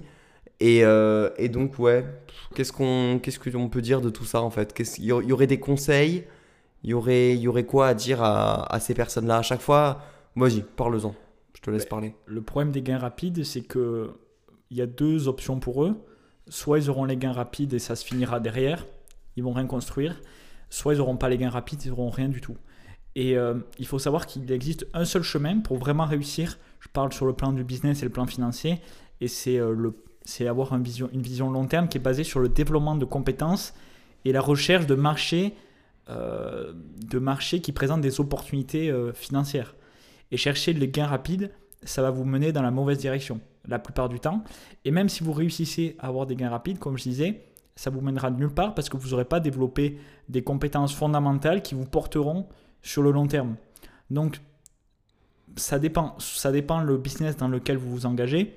Et, 0.61 0.85
euh, 0.85 1.31
et 1.39 1.49
donc, 1.49 1.79
ouais, 1.79 2.05
qu'est-ce 2.55 2.73
qu'on 2.73 3.19
qu'est-ce 3.23 3.39
qu'on 3.39 3.69
peut 3.69 3.83
dire 3.83 4.01
de 4.01 4.11
tout 4.11 4.25
ça, 4.25 4.43
en 4.43 4.51
fait? 4.51 4.75
Il 4.99 5.05
y, 5.05 5.13
aurait 5.13 5.47
des 5.47 5.61
conseils? 5.61 6.25
Il 6.83 6.91
y 6.91 6.95
aurait, 6.95 7.37
y 7.37 7.49
aurait 7.49 7.65
quoi 7.65 7.89
à 7.89 7.95
dire 7.95 8.23
à, 8.23 8.73
à 8.73 8.81
ces 8.81 8.95
personnes-là? 8.95 9.39
À 9.39 9.43
chaque 9.43 9.61
fois, 9.61 10.03
vas-y, 10.37 10.63
parle-en. 10.63 11.15
Je 11.55 11.61
te 11.61 11.71
laisse 11.71 11.87
parler. 11.87 12.15
Le 12.27 12.41
problème 12.43 12.73
des 12.73 12.83
gains 12.83 12.99
rapides, 12.99 13.45
c'est 13.45 13.63
que 13.63 14.11
il 14.71 14.77
y 14.77 14.83
a 14.83 14.87
deux 14.87 15.29
options 15.29 15.61
pour 15.61 15.85
eux. 15.85 15.97
Soit 16.49 16.79
ils 16.79 16.91
auront 16.91 17.05
les 17.05 17.17
gains 17.17 17.33
rapides 17.33 17.75
et 17.75 17.79
ça 17.79 17.97
se 17.97 18.05
finira 18.05 18.41
derrière, 18.41 18.87
ils 19.37 19.43
vont 19.43 19.53
rien 19.53 19.67
construire. 19.67 20.21
Soit 20.69 20.95
ils 20.95 20.99
n'auront 20.99 21.17
pas 21.17 21.29
les 21.29 21.39
gains 21.39 21.51
rapides, 21.51 21.83
ils 21.85 21.91
n'auront 21.91 22.11
rien 22.11 22.29
du 22.29 22.41
tout. 22.41 22.57
Et 23.15 23.37
euh, 23.37 23.55
il 23.79 23.87
faut 23.87 23.99
savoir 23.99 24.27
qu'il 24.27 24.51
existe 24.53 24.87
un 24.95 25.05
seul 25.05 25.23
chemin 25.23 25.59
pour 25.61 25.77
vraiment 25.79 26.07
réussir. 26.07 26.59
Je 26.81 26.89
parle 26.89 27.13
sur 27.13 27.27
le 27.27 27.33
plan 27.33 27.53
du 27.53 27.65
business 27.65 28.03
et 28.03 28.05
le 28.05 28.11
plan 28.11 28.27
financier, 28.27 28.81
et 29.21 29.29
c'est 29.29 29.59
euh, 29.59 29.75
le, 29.75 29.95
c'est 30.25 30.47
avoir 30.47 30.75
une 30.75 30.83
vision 30.83 31.51
long 31.51 31.67
terme 31.67 31.89
qui 31.89 31.99
est 31.99 32.01
basée 32.01 32.25
sur 32.25 32.41
le 32.41 32.49
développement 32.49 32.97
de 32.97 33.05
compétences 33.05 33.75
et 34.25 34.33
la 34.33 34.41
recherche 34.41 34.87
de 34.87 34.95
marchés, 34.95 35.55
euh, 36.09 36.73
de 37.07 37.59
qui 37.59 37.73
présentent 37.73 38.01
des 38.01 38.21
opportunités 38.21 38.91
euh, 38.91 39.13
financières. 39.13 39.75
Et 40.31 40.37
chercher 40.37 40.73
les 40.73 40.89
gains 40.89 41.07
rapides, 41.07 41.51
ça 41.83 42.03
va 42.03 42.11
vous 42.11 42.25
mener 42.25 42.53
dans 42.53 42.63
la 42.63 42.71
mauvaise 42.71 42.99
direction 42.99 43.41
la 43.67 43.79
plupart 43.79 44.09
du 44.09 44.21
temps. 44.21 44.43
Et 44.85 44.91
même 44.91 45.09
si 45.09 45.23
vous 45.23 45.33
réussissez 45.33 45.97
à 45.99 46.09
avoir 46.09 46.27
des 46.27 46.37
gains 46.37 46.51
rapides, 46.51 46.79
comme 46.79 46.97
je 46.99 47.05
disais, 47.05 47.43
ça 47.77 47.91
vous 47.91 48.01
mènera 48.01 48.31
nulle 48.31 48.51
part 48.51 48.75
parce 48.75 48.89
que 48.89 48.97
vous 48.97 49.11
n'aurez 49.11 49.25
pas 49.25 49.41
développé 49.41 49.99
des 50.29 50.43
compétences 50.43 50.95
fondamentales 50.95 51.63
qui 51.63 51.75
vous 51.75 51.87
porteront 51.87 52.47
sur 52.83 53.03
le 53.03 53.11
long 53.11 53.27
terme. 53.27 53.57
Donc, 54.11 54.41
ça 55.57 55.79
dépend, 55.79 56.17
ça 56.19 56.53
dépend 56.53 56.81
le 56.81 56.97
business 56.97 57.37
dans 57.37 57.49
lequel 57.49 57.77
vous 57.77 57.91
vous 57.91 58.07
engagez, 58.07 58.57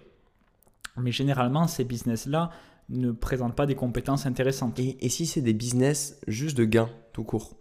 mais 0.98 1.12
généralement, 1.12 1.68
ces 1.68 1.84
business-là 1.84 2.50
ne 2.90 3.12
présentent 3.12 3.56
pas 3.56 3.66
des 3.66 3.76
compétences 3.76 4.26
intéressantes. 4.26 4.78
Et, 4.80 4.98
et 5.06 5.10
si 5.10 5.26
c'est 5.26 5.42
des 5.42 5.54
business 5.54 6.20
juste 6.28 6.58
de 6.58 6.66
gains, 6.66 6.90
tout 7.14 7.24
court? 7.24 7.56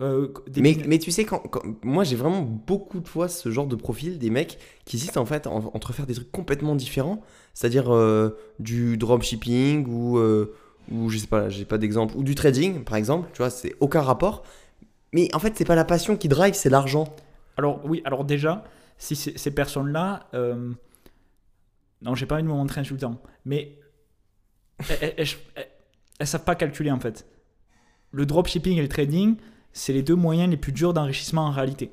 Euh, 0.00 0.28
mais, 0.56 0.62
business- 0.62 0.86
mais 0.86 0.98
tu 0.98 1.10
sais, 1.10 1.24
quand, 1.24 1.40
quand- 1.40 1.62
moi 1.82 2.04
j'ai 2.04 2.14
vraiment 2.14 2.42
beaucoup 2.42 3.00
de 3.00 3.08
fois 3.08 3.28
ce 3.28 3.50
genre 3.50 3.66
de 3.66 3.74
profil, 3.74 4.18
des 4.18 4.30
mecs 4.30 4.58
qui 4.84 4.96
hésitent 4.96 5.16
en 5.16 5.26
fait 5.26 5.46
en- 5.48 5.72
entre 5.74 5.92
faire 5.92 6.06
des 6.06 6.14
trucs 6.14 6.30
complètement 6.30 6.76
différents, 6.76 7.20
c'est-à-dire 7.52 7.92
euh, 7.92 8.30
du 8.60 8.96
dropshipping 8.96 9.86
ou, 9.88 10.18
euh, 10.18 10.54
ou 10.92 11.10
je 11.10 11.18
sais 11.18 11.26
pas, 11.26 11.48
j'ai 11.48 11.64
pas 11.64 11.78
d'exemple, 11.78 12.14
ou 12.16 12.22
du 12.22 12.36
trading 12.36 12.84
par 12.84 12.96
exemple, 12.96 13.28
tu 13.32 13.38
vois, 13.38 13.50
c'est 13.50 13.74
aucun 13.80 14.00
rapport. 14.00 14.44
Mais 15.12 15.34
en 15.34 15.40
fait, 15.40 15.54
c'est 15.56 15.64
pas 15.64 15.74
la 15.74 15.84
passion 15.84 16.16
qui 16.16 16.28
drive, 16.28 16.54
c'est 16.54 16.70
l'argent. 16.70 17.12
Alors 17.56 17.80
oui, 17.84 18.00
alors 18.04 18.24
déjà, 18.24 18.62
si 18.98 19.16
ces 19.16 19.50
personnes-là, 19.50 20.28
euh, 20.34 20.70
Non, 22.02 22.14
j'ai 22.14 22.26
pas 22.26 22.36
envie 22.36 22.44
de 22.44 22.48
me 22.48 22.54
montrer 22.54 22.80
insultant. 22.80 23.20
Mais 23.44 23.78
elles, 24.88 25.14
elles- 25.16 25.26
elles- 25.56 25.66
elles 26.20 26.26
savent 26.26 26.44
pas 26.44 26.54
calculer 26.54 26.90
en 26.90 27.00
fait. 27.00 27.26
Le 28.12 28.24
dropshipping 28.26 28.78
et 28.78 28.82
le 28.82 28.88
trading, 28.88 29.36
c'est 29.72 29.92
les 29.92 30.02
deux 30.02 30.14
moyens 30.14 30.50
les 30.50 30.56
plus 30.56 30.72
durs 30.72 30.94
d'enrichissement 30.94 31.42
en 31.46 31.50
réalité. 31.50 31.92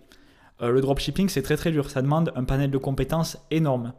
Euh, 0.62 0.72
le 0.72 0.80
dropshipping, 0.82 1.28
c'est 1.30 1.42
très 1.42 1.58
très 1.58 1.72
dur. 1.72 1.90
Ça 1.90 2.02
demande 2.02 2.32
un 2.36 2.44
panel 2.44 2.72
de 2.72 2.78
compétences 2.78 3.38
énorme. 3.52 3.94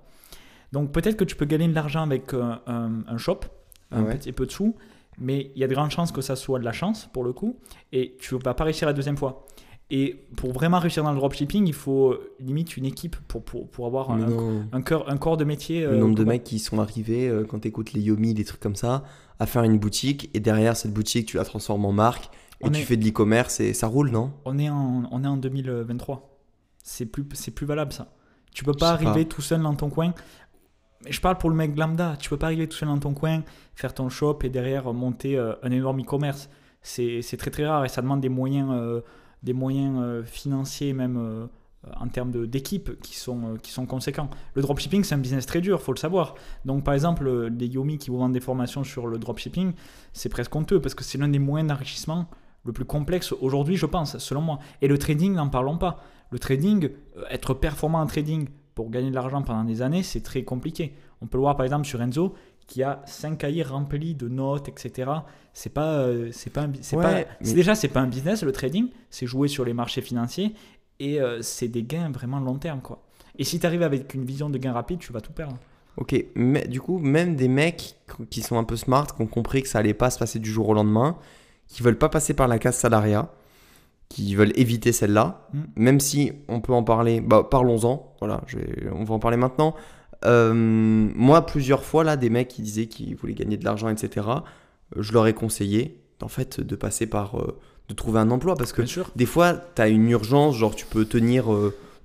Donc 0.72 0.92
peut-être 0.92 1.16
que 1.16 1.24
tu 1.24 1.36
peux 1.36 1.44
gagner 1.44 1.68
de 1.68 1.74
l'argent 1.74 2.02
avec 2.02 2.32
euh, 2.34 2.54
un, 2.66 3.02
un 3.06 3.18
shop, 3.18 3.40
un 3.90 4.04
Ouais. 4.04 4.16
petit 4.16 4.32
peu 4.32 4.46
de 4.46 4.50
sous, 4.50 4.74
mais 5.18 5.52
il 5.54 5.60
y 5.60 5.64
a 5.64 5.68
de 5.68 5.74
grandes 5.74 5.90
chances 5.90 6.12
que 6.12 6.20
ça 6.22 6.34
soit 6.36 6.58
de 6.58 6.64
la 6.64 6.72
chance 6.72 7.08
pour 7.12 7.24
le 7.24 7.32
coup, 7.32 7.58
et 7.92 8.16
tu 8.20 8.36
vas 8.38 8.54
pas 8.54 8.64
réussir 8.64 8.86
la 8.86 8.92
deuxième 8.94 9.16
fois. 9.16 9.44
Et 9.90 10.24
pour 10.36 10.52
vraiment 10.52 10.80
réussir 10.80 11.04
dans 11.04 11.12
le 11.12 11.16
dropshipping, 11.16 11.66
il 11.68 11.72
faut 11.72 12.10
euh, 12.12 12.32
limite 12.40 12.76
une 12.76 12.84
équipe 12.86 13.14
pour, 13.28 13.44
pour, 13.44 13.68
pour 13.68 13.86
avoir 13.86 14.10
un, 14.10 14.66
un, 14.72 14.82
cœur, 14.82 15.08
un 15.08 15.16
corps 15.16 15.36
de 15.36 15.44
métier. 15.44 15.82
Le 15.82 15.90
euh, 15.92 15.96
nombre 15.98 16.14
de 16.16 16.22
comment- 16.22 16.32
mecs 16.32 16.42
qui 16.44 16.58
sont 16.58 16.80
arrivés, 16.80 17.28
euh, 17.28 17.44
quand 17.44 17.60
tu 17.60 17.68
écoutes 17.68 17.92
les 17.92 18.00
Yomi, 18.00 18.34
des 18.34 18.44
trucs 18.44 18.60
comme 18.60 18.74
ça, 18.74 19.04
à 19.38 19.46
faire 19.46 19.62
une 19.62 19.78
boutique, 19.78 20.28
et 20.34 20.40
derrière 20.40 20.76
cette 20.76 20.92
boutique, 20.92 21.26
tu 21.28 21.36
la 21.36 21.44
transformes 21.44 21.84
en 21.84 21.92
marque, 21.92 22.24
et 22.60 22.66
On 22.66 22.70
tu 22.70 22.80
est- 22.80 22.84
fais 22.84 22.96
de 22.96 23.04
l'e-commerce, 23.04 23.60
et 23.60 23.74
ça 23.74 23.86
roule, 23.86 24.10
non? 24.10 24.32
On 24.44 24.58
est 24.58 24.68
en, 24.70 25.04
on 25.12 25.22
est 25.22 25.28
en 25.28 25.36
2023. 25.36 26.36
C'est 26.82 27.06
plus, 27.06 27.22
plus 27.24 27.66
valable 27.66 27.92
ça. 27.92 28.12
Tu 28.52 28.64
peux 28.64 28.72
pas 28.72 28.90
arriver 28.90 29.26
tout 29.26 29.42
seul 29.42 29.62
dans 29.62 29.74
ton 29.74 29.88
coin. 29.90 30.14
Je 31.08 31.20
parle 31.20 31.36
pour 31.38 31.50
le 31.50 31.56
mec 31.56 31.76
lambda. 31.78 32.16
Tu 32.18 32.30
peux 32.30 32.38
pas 32.38 32.46
arriver 32.46 32.66
tout 32.66 32.76
seul 32.76 32.88
dans 32.88 32.98
ton 32.98 33.12
coin, 33.12 33.42
faire 33.74 33.92
ton 33.94 34.08
shop 34.08 34.38
et 34.42 34.48
derrière 34.48 34.88
euh, 34.90 34.92
monter 34.94 35.36
euh, 35.36 35.52
un 35.62 35.70
énorme 35.70 36.00
e-commerce. 36.00 36.48
C'est 36.80 37.20
c'est 37.22 37.36
très 37.36 37.50
très 37.50 37.66
rare 37.66 37.84
et 37.84 37.88
ça 37.88 38.00
demande 38.02 38.20
des 38.22 38.28
moyens, 38.30 38.70
euh, 38.72 39.02
des 39.42 39.52
moyens 39.52 39.98
euh, 40.00 40.22
financiers 40.24 40.92
même 40.92 41.16
euh, 41.18 41.46
en 42.00 42.08
termes 42.08 42.46
d'équipe 42.46 43.00
qui, 43.00 43.16
sont, 43.16 43.54
euh, 43.54 43.56
qui 43.56 43.70
sont 43.70 43.86
conséquents. 43.86 44.28
Le 44.54 44.62
dropshipping 44.62 45.04
c'est 45.04 45.14
un 45.14 45.18
business 45.18 45.46
très 45.46 45.60
dur, 45.60 45.80
faut 45.80 45.92
le 45.92 45.98
savoir. 45.98 46.34
Donc 46.64 46.84
par 46.84 46.94
exemple, 46.94 47.48
les 47.48 47.66
Yomi 47.66 47.98
qui 47.98 48.10
vous 48.10 48.18
vendent 48.18 48.32
des 48.32 48.40
formations 48.40 48.84
sur 48.84 49.06
le 49.06 49.18
dropshipping, 49.18 49.72
c'est 50.12 50.28
presque 50.28 50.54
honteux 50.54 50.80
parce 50.80 50.94
que 50.94 51.04
c'est 51.04 51.18
l'un 51.18 51.28
des 51.28 51.38
moyens 51.38 51.68
d'enrichissement 51.68 52.28
le 52.64 52.72
plus 52.72 52.84
complexe 52.84 53.32
aujourd'hui, 53.32 53.76
je 53.76 53.86
pense, 53.86 54.18
selon 54.18 54.40
moi. 54.40 54.58
Et 54.82 54.88
le 54.88 54.98
trading, 54.98 55.34
n'en 55.34 55.48
parlons 55.48 55.78
pas. 55.78 56.02
Le 56.30 56.40
trading, 56.40 56.90
être 57.30 57.54
performant 57.54 58.00
en 58.00 58.06
trading 58.06 58.48
pour 58.74 58.90
gagner 58.90 59.10
de 59.10 59.14
l'argent 59.14 59.40
pendant 59.42 59.62
des 59.62 59.82
années, 59.82 60.02
c'est 60.02 60.20
très 60.20 60.42
compliqué. 60.42 60.94
On 61.20 61.26
peut 61.26 61.38
le 61.38 61.42
voir 61.42 61.56
par 61.56 61.64
exemple 61.64 61.86
sur 61.86 62.02
Enzo, 62.02 62.34
qui 62.66 62.82
a 62.82 63.02
5 63.06 63.38
cahiers 63.38 63.62
remplis 63.62 64.14
de 64.14 64.28
notes, 64.28 64.68
etc. 64.68 65.10
C'est 65.52 65.72
pas, 65.72 65.98
euh, 65.98 66.30
c'est 66.32 66.50
pas, 66.52 66.66
c'est 66.80 66.96
Ouais, 66.96 67.02
pas, 67.02 67.14
mais- 67.40 67.52
déjà 67.54 67.74
c'est 67.74 67.88
pas 67.88 68.00
un 68.00 68.06
business 68.08 68.42
le 68.42 68.52
trading, 68.52 68.88
c'est 69.10 69.26
jouer 69.26 69.48
sur 69.48 69.64
les 69.64 69.72
marchés 69.72 70.02
financiers 70.02 70.52
et 70.98 71.20
euh, 71.20 71.40
c'est 71.42 71.68
des 71.68 71.82
gains 71.84 72.10
vraiment 72.10 72.40
long 72.40 72.56
terme 72.58 72.80
quoi. 72.80 73.02
Et 73.38 73.44
si 73.44 73.60
tu 73.60 73.66
arrives 73.66 73.82
avec 73.82 74.12
une 74.14 74.24
vision 74.24 74.50
de 74.50 74.58
gain 74.58 74.72
rapide, 74.72 74.98
tu 74.98 75.12
vas 75.12 75.20
tout 75.20 75.32
perdre. 75.32 75.56
Ok, 75.98 76.14
mais 76.34 76.66
du 76.66 76.80
coup, 76.80 76.98
même 76.98 77.36
des 77.36 77.48
mecs 77.48 77.96
qui 78.30 78.42
sont 78.42 78.58
un 78.58 78.64
peu 78.64 78.76
smart, 78.76 79.06
qui 79.14 79.22
ont 79.22 79.26
compris 79.26 79.62
que 79.62 79.68
ça 79.68 79.78
allait 79.78 79.94
pas 79.94 80.10
se 80.10 80.18
passer 80.18 80.38
du 80.38 80.50
jour 80.50 80.68
au 80.68 80.74
lendemain, 80.74 81.16
qui 81.68 81.82
veulent 81.82 81.98
pas 81.98 82.08
passer 82.10 82.34
par 82.34 82.48
la 82.48 82.58
case 82.58 82.76
salariat, 82.76 83.30
qui 84.08 84.34
veulent 84.34 84.52
éviter 84.56 84.92
celle-là, 84.92 85.48
Mm. 85.52 85.60
même 85.76 86.00
si 86.00 86.32
on 86.48 86.60
peut 86.60 86.72
en 86.74 86.82
parler, 86.82 87.20
bah 87.20 87.46
parlons-en, 87.50 88.14
voilà, 88.20 88.42
je 88.46 88.58
vais- 88.58 88.90
on 88.94 89.04
va 89.04 89.14
en 89.14 89.18
parler 89.18 89.36
maintenant. 89.36 89.74
Euh, 90.24 90.52
moi, 90.54 91.46
plusieurs 91.46 91.84
fois, 91.84 92.04
là, 92.04 92.16
des 92.16 92.30
mecs 92.30 92.48
qui 92.48 92.62
disaient 92.62 92.86
qu'ils 92.86 93.16
voulaient 93.16 93.34
gagner 93.34 93.56
de 93.56 93.64
l'argent, 93.64 93.88
etc., 93.88 94.26
euh, 94.26 95.02
je 95.02 95.12
leur 95.12 95.26
ai 95.26 95.34
conseillé, 95.34 96.00
en 96.22 96.28
fait, 96.28 96.60
de 96.60 96.76
passer 96.76 97.06
par, 97.06 97.38
euh, 97.38 97.58
de 97.88 97.94
trouver 97.94 98.20
un 98.20 98.30
emploi, 98.30 98.56
parce 98.56 98.72
que 98.72 98.84
sûr. 98.86 99.10
des 99.16 99.26
fois, 99.26 99.54
tu 99.74 99.82
as 99.82 99.88
une 99.88 100.08
urgence, 100.10 100.56
genre 100.56 100.74
tu 100.74 100.86
peux 100.86 101.04
tenir 101.04 101.46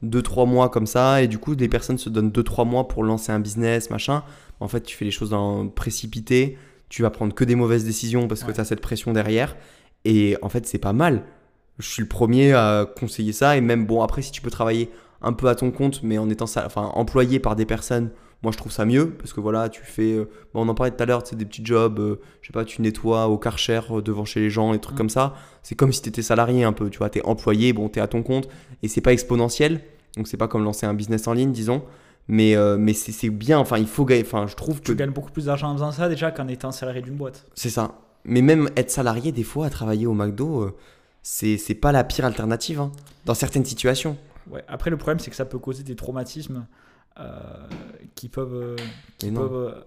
2-3 0.04 0.46
mois 0.46 0.70
comme 0.70 0.86
ça, 0.86 1.24
et 1.24 1.28
du 1.28 1.38
coup, 1.38 1.56
des 1.56 1.70
personnes 1.70 1.98
se 1.98 2.10
donnent 2.10 2.32
2-3 2.32 2.66
mois 2.66 2.88
pour 2.88 3.04
lancer 3.04 3.32
un 3.32 3.40
business, 3.40 3.90
machin. 3.90 4.24
En 4.60 4.68
fait, 4.68 4.82
tu 4.82 4.96
fais 4.96 5.06
les 5.06 5.12
choses 5.12 5.32
dans 5.32 5.68
précipité, 5.68 6.58
tu 6.90 7.02
vas 7.02 7.10
prendre 7.10 7.34
que 7.34 7.44
des 7.44 7.56
mauvaises 7.56 7.86
décisions 7.86 8.28
parce 8.28 8.44
que 8.44 8.52
tu 8.52 8.60
as 8.60 8.66
cette 8.66 8.82
pression 8.82 9.14
derrière. 9.14 9.56
Et 10.06 10.38
en 10.42 10.50
fait, 10.50 10.68
c'est 10.68 10.78
pas 10.78 10.94
mal. 10.94 11.24
Je 11.80 11.88
suis 11.88 12.02
le 12.02 12.08
premier 12.08 12.54
à 12.54 12.86
conseiller 13.00 13.34
ça, 13.34 13.58
et 13.58 13.62
même, 13.62 13.88
bon, 13.88 14.04
après, 14.04 14.22
si 14.22 14.32
tu 14.32 14.42
peux 14.42 14.52
travailler 14.52 14.90
un 15.22 15.34
peu 15.34 15.48
à 15.48 15.56
ton 15.56 15.72
compte, 15.72 16.02
mais 16.04 16.18
en 16.18 16.30
étant 16.30 16.46
enfin, 16.46 16.92
employé 16.96 17.40
par 17.40 17.56
des 17.56 17.66
personnes, 17.66 18.10
moi 18.44 18.52
je 18.52 18.58
trouve 18.58 18.72
ça 18.72 18.86
mieux 18.86 19.12
parce 19.12 19.34
que 19.34 19.40
voilà, 19.40 19.70
tu 19.70 19.82
fais, 19.84 20.14
euh, 20.14 20.30
bon, 20.54 20.66
on 20.66 20.70
en 20.70 20.74
parlait 20.74 20.92
tout 20.92 21.02
à 21.04 21.06
l'heure, 21.06 21.22
c'est 21.26 21.36
des 21.36 21.46
petits 21.46 21.64
jobs, 21.66 22.00
euh, 22.00 22.20
je 22.42 22.48
sais 22.48 22.54
pas, 22.54 22.66
tu 22.66 22.82
nettoies 22.82 23.28
au 23.28 23.38
karcher 23.38 23.82
euh, 23.92 24.02
devant 24.02 24.26
chez 24.26 24.40
les 24.40 24.50
gens, 24.50 24.72
des 24.74 24.80
trucs 24.80 24.96
Mm. 24.96 24.98
comme 24.98 25.10
ça. 25.10 25.36
C'est 25.64 25.76
comme 25.76 25.94
si 25.94 26.02
tu 26.02 26.10
étais 26.10 26.24
salarié 26.24 26.64
un 26.64 26.74
peu, 26.74 26.90
tu 26.90 26.98
vois, 26.98 27.10
tu 27.10 27.20
es 27.20 27.26
employé, 27.26 27.72
bon, 27.74 27.88
tu 27.90 28.00
es 28.00 28.02
à 28.02 28.08
ton 28.08 28.24
compte 28.24 28.48
et 28.82 28.88
c'est 28.88 29.02
pas 29.02 29.14
exponentiel, 29.14 29.82
donc 30.18 30.28
c'est 30.28 30.38
pas 30.38 30.48
comme 30.48 30.64
lancer 30.64 30.86
un 30.88 30.94
business 30.96 31.28
en 31.28 31.34
ligne, 31.34 31.52
disons. 31.52 31.84
Mais, 32.28 32.56
euh, 32.56 32.78
mais 32.80 32.94
c'est 32.94 33.30
bien, 33.30 33.60
enfin, 33.60 33.78
il 33.78 33.88
faut 33.88 34.06
gagner, 34.06 34.24
enfin, 34.24 34.46
je 34.48 34.56
trouve 34.56 34.80
que 34.80 34.86
Tu 34.86 34.96
gagnes 34.96 35.10
beaucoup 35.12 35.32
plus 35.32 35.46
d'argent 35.46 35.70
en 35.70 35.74
faisant 35.74 35.92
ça 35.92 36.08
déjà 36.08 36.32
qu'en 36.32 36.48
étant 36.48 36.72
salarié 36.72 37.02
d'une 37.02 37.16
boîte. 37.16 37.46
c'est 37.56 37.70
ça. 37.72 37.96
Mais 38.24 38.42
même 38.44 38.70
être 38.78 38.92
salarié, 38.92 39.32
des 39.32 39.44
fois, 39.44 39.66
à 39.66 39.70
travailler 39.72 40.06
au 40.06 40.14
McDo, 40.14 40.62
euh, 40.62 40.76
c'est 41.24 41.58
c'est 41.58 41.74
pas 41.76 41.92
la 41.92 42.04
pire 42.04 42.24
alternative, 42.26 42.80
hein, 42.80 42.92
dans 43.26 43.34
certaines 43.34 43.66
situations. 43.66 44.16
Ouais. 44.50 44.64
Après, 44.68 44.90
le 44.90 44.98
problème, 44.98 45.20
c'est 45.20 45.30
que 45.30 45.36
ça 45.36 45.46
peut 45.46 45.60
causer 45.60 45.84
des 45.84 45.96
traumatismes 45.96 46.66
euh, 47.20 47.68
qui 48.16 48.30
peuvent. 48.30 48.54
euh, 48.54 48.76
qui 49.18 49.32
peuvent, 49.32 49.54
euh, 49.54 49.82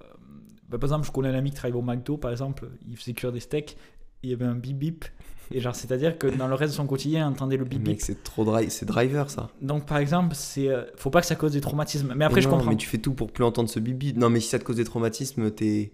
bah, 0.69 0.79
par 0.79 0.85
exemple, 0.89 1.07
je 1.07 1.13
connais 1.13 1.29
un 1.29 1.35
ami 1.35 1.51
qui 1.51 1.57
travaille 1.57 1.77
au 1.77 1.83
McDo, 1.83 2.17
par 2.17 2.31
exemple, 2.31 2.69
il 2.89 2.97
faisait 2.97 3.13
cuire 3.13 3.33
des 3.33 3.41
steaks, 3.41 3.77
il 4.23 4.31
y 4.31 4.33
avait 4.33 4.45
un 4.47 4.55
bip 4.55 4.77
bip. 4.79 5.05
Et 5.51 5.61
genre, 5.61 5.75
c'est-à-dire 5.75 6.17
que 6.17 6.27
dans 6.27 6.49
le 6.49 6.55
reste 6.55 6.73
de 6.73 6.77
son 6.77 6.87
quotidien, 6.87 7.21
il 7.29 7.31
entendait 7.31 7.59
le 7.59 7.65
bip 7.67 7.83
bip. 7.83 8.01
c'est 8.01 8.23
trop 8.25 8.45
dri 8.45 8.71
c'est 8.71 8.87
driver 8.87 9.29
ça. 9.29 9.51
Donc, 9.61 9.85
par 9.85 9.99
exemple, 9.99 10.35
c'est, 10.35 10.69
faut 10.97 11.11
pas 11.11 11.21
que 11.21 11.27
ça 11.27 11.35
cause 11.37 11.53
des 11.53 11.61
traumatismes. 11.61 12.15
Mais 12.17 12.25
après, 12.25 12.41
je 12.41 12.49
comprends. 12.49 12.71
Mais 12.71 12.77
tu 12.77 12.89
fais 12.89 12.99
tout 12.99 13.13
pour 13.13 13.31
plus 13.31 13.45
entendre 13.45 13.69
ce 13.69 13.79
bibi. 13.79 14.15
Non, 14.15 14.31
mais 14.31 14.41
si 14.41 14.49
ça 14.49 14.59
te 14.59 14.65
cause 14.65 14.77
des 14.77 14.85
traumatismes, 14.85 15.51
t'es 15.51 15.93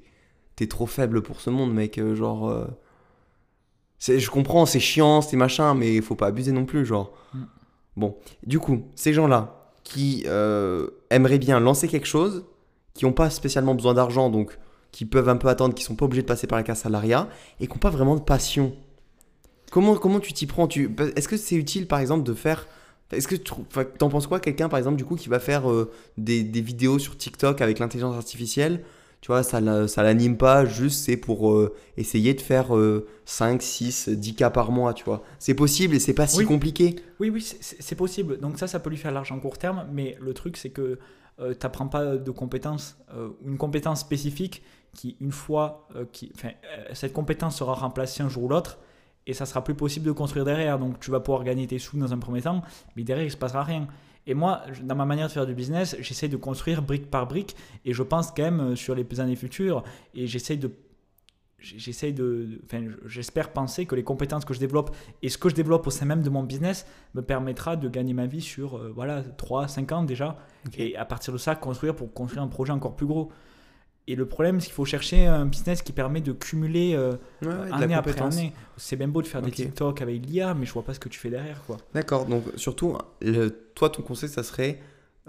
es 0.61 0.67
trop 0.67 0.87
faible 0.87 1.23
pour 1.23 1.41
ce 1.41 1.51
monde, 1.51 1.73
mec. 1.73 2.01
Genre. 2.15 2.49
euh, 2.49 2.67
Je 3.99 4.31
comprends, 4.31 4.67
c'est 4.67 4.81
chiant, 4.81 5.21
c'est 5.21 5.37
machin, 5.37 5.75
mais 5.75 6.01
faut 6.01 6.15
pas 6.17 6.27
abuser 6.29 6.53
non 6.53 6.65
plus, 6.65 6.85
genre. 6.87 7.13
Mm. 7.35 7.43
Bon, 7.97 8.17
du 8.47 8.59
coup, 8.59 8.83
ces 8.95 9.13
gens-là 9.13 9.73
qui 9.85 10.25
euh, 10.27 10.89
aimeraient 11.11 11.39
bien 11.39 11.61
lancer 11.61 11.89
quelque 11.89 12.07
chose, 12.07 12.45
qui 12.95 13.05
n'ont 13.05 13.13
pas 13.13 13.31
spécialement 13.31 13.75
besoin 13.75 13.95
d'argent, 13.95 14.31
donc 14.31 14.59
qui 14.93 15.05
peuvent 15.05 15.29
un 15.29 15.37
peu 15.37 15.49
attendre, 15.49 15.75
qui 15.75 15.85
sont 15.85 15.95
pas 15.95 16.05
obligés 16.05 16.23
de 16.23 16.27
passer 16.27 16.47
par 16.47 16.59
la 16.59 16.63
case 16.63 16.81
salariat, 16.81 17.29
et 17.61 17.67
qui 17.67 17.73
n'ont 17.73 17.79
pas 17.79 17.91
vraiment 17.91 18.17
de 18.17 18.21
passion. 18.21 18.75
Comment, 19.71 19.97
comment 19.97 20.21
tu 20.21 20.33
t'y 20.33 20.47
prends? 20.47 20.67
Tu... 20.67 20.95
Est-ce 21.17 21.29
que 21.29 21.37
c'est 21.37 21.57
utile, 21.57 21.87
par 21.87 22.01
exemple, 22.01 22.25
de 22.25 22.35
faire... 22.35 22.67
Est-ce 23.13 23.27
que 23.27 23.35
tu 23.35 23.53
t'en 23.99 24.09
penses 24.09 24.29
quoi 24.29 24.39
Quelqu'un, 24.39 24.69
par 24.69 24.79
exemple, 24.79 24.97
du 24.97 25.05
coup, 25.05 25.17
qui 25.17 25.29
va 25.29 25.41
faire 25.41 25.69
euh, 25.71 25.91
des 26.17 26.43
vidéos 26.61 27.01
sur 27.01 27.17
TikTok 27.17 27.61
avec 27.61 27.81
l'intelligence 27.81 28.15
artificielle, 28.15 28.85
tu 29.21 29.29
vois, 29.29 29.43
ça, 29.43 29.87
ça 29.89 30.03
l'anime 30.03 30.37
pas, 30.37 30.65
juste 30.65 31.05
c'est 31.05 31.17
pour 31.17 31.53
euh, 31.53 31.75
essayer 31.97 32.33
de 32.35 32.41
faire 32.41 32.75
euh, 32.77 33.07
5, 33.27 33.61
6, 33.63 34.09
10 34.09 34.35
cas 34.35 34.51
par 34.51 34.73
mois, 34.73 34.95
tu 34.95 35.05
vois. 35.05 35.23
C'est 35.39 35.55
possible 35.55 35.95
et 35.95 35.99
c'est 36.01 36.15
pas 36.15 36.27
si 36.27 36.39
Oui. 36.39 36.45
compliqué. 36.47 36.97
Oui, 37.21 37.29
oui, 37.31 37.43
c'est- 37.43 37.95
possible. 37.95 38.39
Donc 38.41 38.59
ça, 38.59 38.67
ça 38.67 38.81
peut 38.81 38.89
lui 38.91 38.97
faire 38.97 39.13
l'argent 39.13 39.39
court 39.39 39.59
terme, 39.59 39.87
mais 39.93 40.17
le 40.21 40.33
truc, 40.33 40.57
c'est 40.57 40.71
que 40.71 40.99
tu 41.39 41.45
n'apprends 41.63 41.89
pas 41.89 42.17
de 42.17 42.31
compétences, 42.31 42.97
euh, 43.15 43.29
une 43.47 43.57
compétence 43.57 44.01
spécifique 44.01 44.63
qui, 44.95 45.17
une 45.21 45.33
fois, 45.33 45.87
euh, 45.97 46.05
qui, 46.13 46.31
enfin, 46.35 46.51
euh, 46.79 46.85
cette 46.93 47.13
compétence 47.15 47.57
sera 47.57 47.73
remplacée 47.75 48.23
un 48.23 48.29
jour 48.29 48.45
ou 48.45 48.49
l'autre, 48.49 48.79
et 49.27 49.33
ça 49.35 49.47
sera 49.47 49.63
plus 49.65 49.75
possible 49.75 50.05
de 50.07 50.13
construire 50.13 50.45
derrière. 50.45 50.79
Donc 50.79 50.99
tu 51.01 51.11
vas 51.11 51.21
pouvoir 51.21 51.45
gagner 51.45 51.67
tes 51.67 51.79
sous 51.79 51.97
dans 51.99 52.13
un 52.13 52.19
premier 52.19 52.43
temps, 52.43 52.63
mais 52.97 53.05
derrière, 53.05 53.25
il 53.27 53.31
se 53.31 53.37
passera 53.39 53.63
rien. 53.65 53.87
Et 54.31 54.35
moi, 54.35 54.63
dans 54.85 54.95
ma 54.95 55.07
manière 55.07 55.27
de 55.27 55.33
faire 55.33 55.45
du 55.45 55.55
business, 55.55 55.97
j'essaie 55.99 56.29
de 56.29 56.37
construire 56.37 56.83
brique 56.83 57.11
par 57.11 57.27
brique, 57.27 57.57
et 57.85 57.93
je 57.93 58.05
pense 58.05 58.31
quand 58.31 58.45
même 58.45 58.61
euh, 58.61 58.77
sur 58.77 58.95
les 58.95 59.05
années 59.19 59.35
futures, 59.35 59.83
et 60.15 60.29
j'essaie 60.29 60.57
de 60.57 60.71
j'essaie 61.59 62.13
de, 62.13 62.61
enfin, 62.65 62.87
j'espère 63.05 63.53
penser 63.53 63.87
que 63.87 63.95
les 63.97 64.05
compétences 64.05 64.47
que 64.47 64.55
je 64.55 64.61
développe 64.61 64.97
et 65.21 65.29
ce 65.29 65.37
que 65.37 65.51
je 65.51 65.55
développe 65.55 65.87
au 65.87 65.91
sein 65.91 66.07
même 66.07 66.23
de 66.23 66.31
mon 66.31 66.43
business 66.43 66.87
me 67.13 67.21
permettra 67.21 67.77
de 67.77 67.87
gagner 67.87 68.15
ma 68.15 68.25
vie 68.25 68.41
sur 68.41 68.79
euh, 68.79 68.91
voilà 68.95 69.23
3 69.23 69.69
5 69.69 69.93
ans 69.93 70.03
déjà 70.05 70.39
et 70.79 70.97
à 70.97 71.05
partir 71.05 71.35
de 71.35 71.39
ça 71.39 71.55
construire 71.57 71.95
pour 71.95 72.15
construire 72.15 72.43
un 72.43 72.49
projet 72.49 72.73
encore 72.73 72.97
plus 72.97 73.05
gros. 73.05 73.31
Et 74.11 74.17
le 74.17 74.27
problème 74.27 74.59
c'est 74.61 74.67
qu'il 74.67 74.75
faut 74.75 74.85
chercher 74.85 75.27
un 75.27 75.47
business 75.47 75.83
qui 75.83 75.93
permet 75.93 76.21
de 76.21 76.33
cumuler 76.33 76.95
euh, 76.95 77.13
Ouais, 77.43 77.49
ouais, 77.49 77.55
de 77.67 77.71
la 77.71 77.77
année 77.77 77.95
après 77.95 78.21
année. 78.21 78.53
C'est 78.77 78.97
bien 78.97 79.09
beau 79.09 79.23
de 79.23 79.27
faire 79.27 79.41
des 79.43 79.51
TikTok 79.53 80.03
avec 80.03 80.27
l'IA 80.27 80.55
mais 80.55 80.67
je 80.67 80.73
vois 80.73 80.83
pas 80.83 80.95
ce 80.95 80.99
que 81.01 81.09
tu 81.09 81.19
fais 81.21 81.31
derrière 81.31 81.63
quoi. 81.67 81.77
D'accord, 81.95 82.27
donc 82.27 82.43
surtout, 82.57 82.97
le- 83.21 83.51
toi, 83.75 83.89
ton 83.91 84.03
conseil, 84.03 84.29
ça 84.29 84.43
serait, 84.43 84.81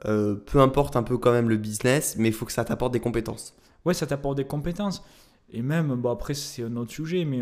euh, 0.05 0.35
peu 0.35 0.59
importe 0.61 0.95
un 0.95 1.03
peu 1.03 1.17
quand 1.17 1.31
même 1.31 1.47
le 1.49 1.57
business, 1.57 2.15
mais 2.17 2.29
il 2.29 2.33
faut 2.33 2.45
que 2.45 2.51
ça 2.51 2.63
t'apporte 2.65 2.91
des 2.93 2.99
compétences. 2.99 3.55
Ouais, 3.85 3.93
ça 3.93 4.07
t'apporte 4.07 4.37
des 4.37 4.45
compétences 4.45 5.03
et 5.53 5.61
même 5.61 5.93
bon 5.95 6.09
après 6.11 6.33
c'est 6.33 6.63
un 6.63 6.75
autre 6.77 6.91
sujet 6.91 7.25
mais 7.25 7.41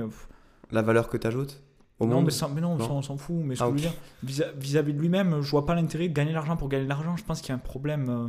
La 0.72 0.82
valeur 0.82 1.08
que 1.10 1.18
tu 1.18 1.26
ajoutes 1.28 1.62
au 2.00 2.06
non, 2.06 2.16
monde. 2.16 2.26
mais, 2.26 2.32
ça- 2.32 2.50
mais 2.54 2.60
non, 2.62 2.76
Non. 2.78 2.86
ça, 2.86 2.92
on 2.94 3.02
s'en 3.02 3.18
fout. 3.18 3.36
Mais 3.44 3.56
Ah, 3.60 3.66
que 3.66 3.66
je 3.66 3.70
ok. 3.70 3.74
veux 3.76 3.80
dire, 3.82 3.94
vis- 4.24 4.44
vis-à-vis 4.58 4.94
de 4.94 5.00
lui-même, 5.00 5.42
je 5.42 5.50
vois 5.52 5.66
pas 5.66 5.76
l'intérêt 5.76 6.08
de 6.10 6.14
gagner 6.14 6.30
de 6.32 6.36
l'argent 6.36 6.56
pour 6.58 6.70
gagner 6.70 6.86
de 6.86 6.90
l'argent. 6.90 7.16
Je 7.18 7.24
pense 7.24 7.40
qu'il 7.42 7.50
y 7.50 7.52
a 7.52 7.56
un 7.56 7.60
problème. 7.60 8.10
euh, 8.10 8.28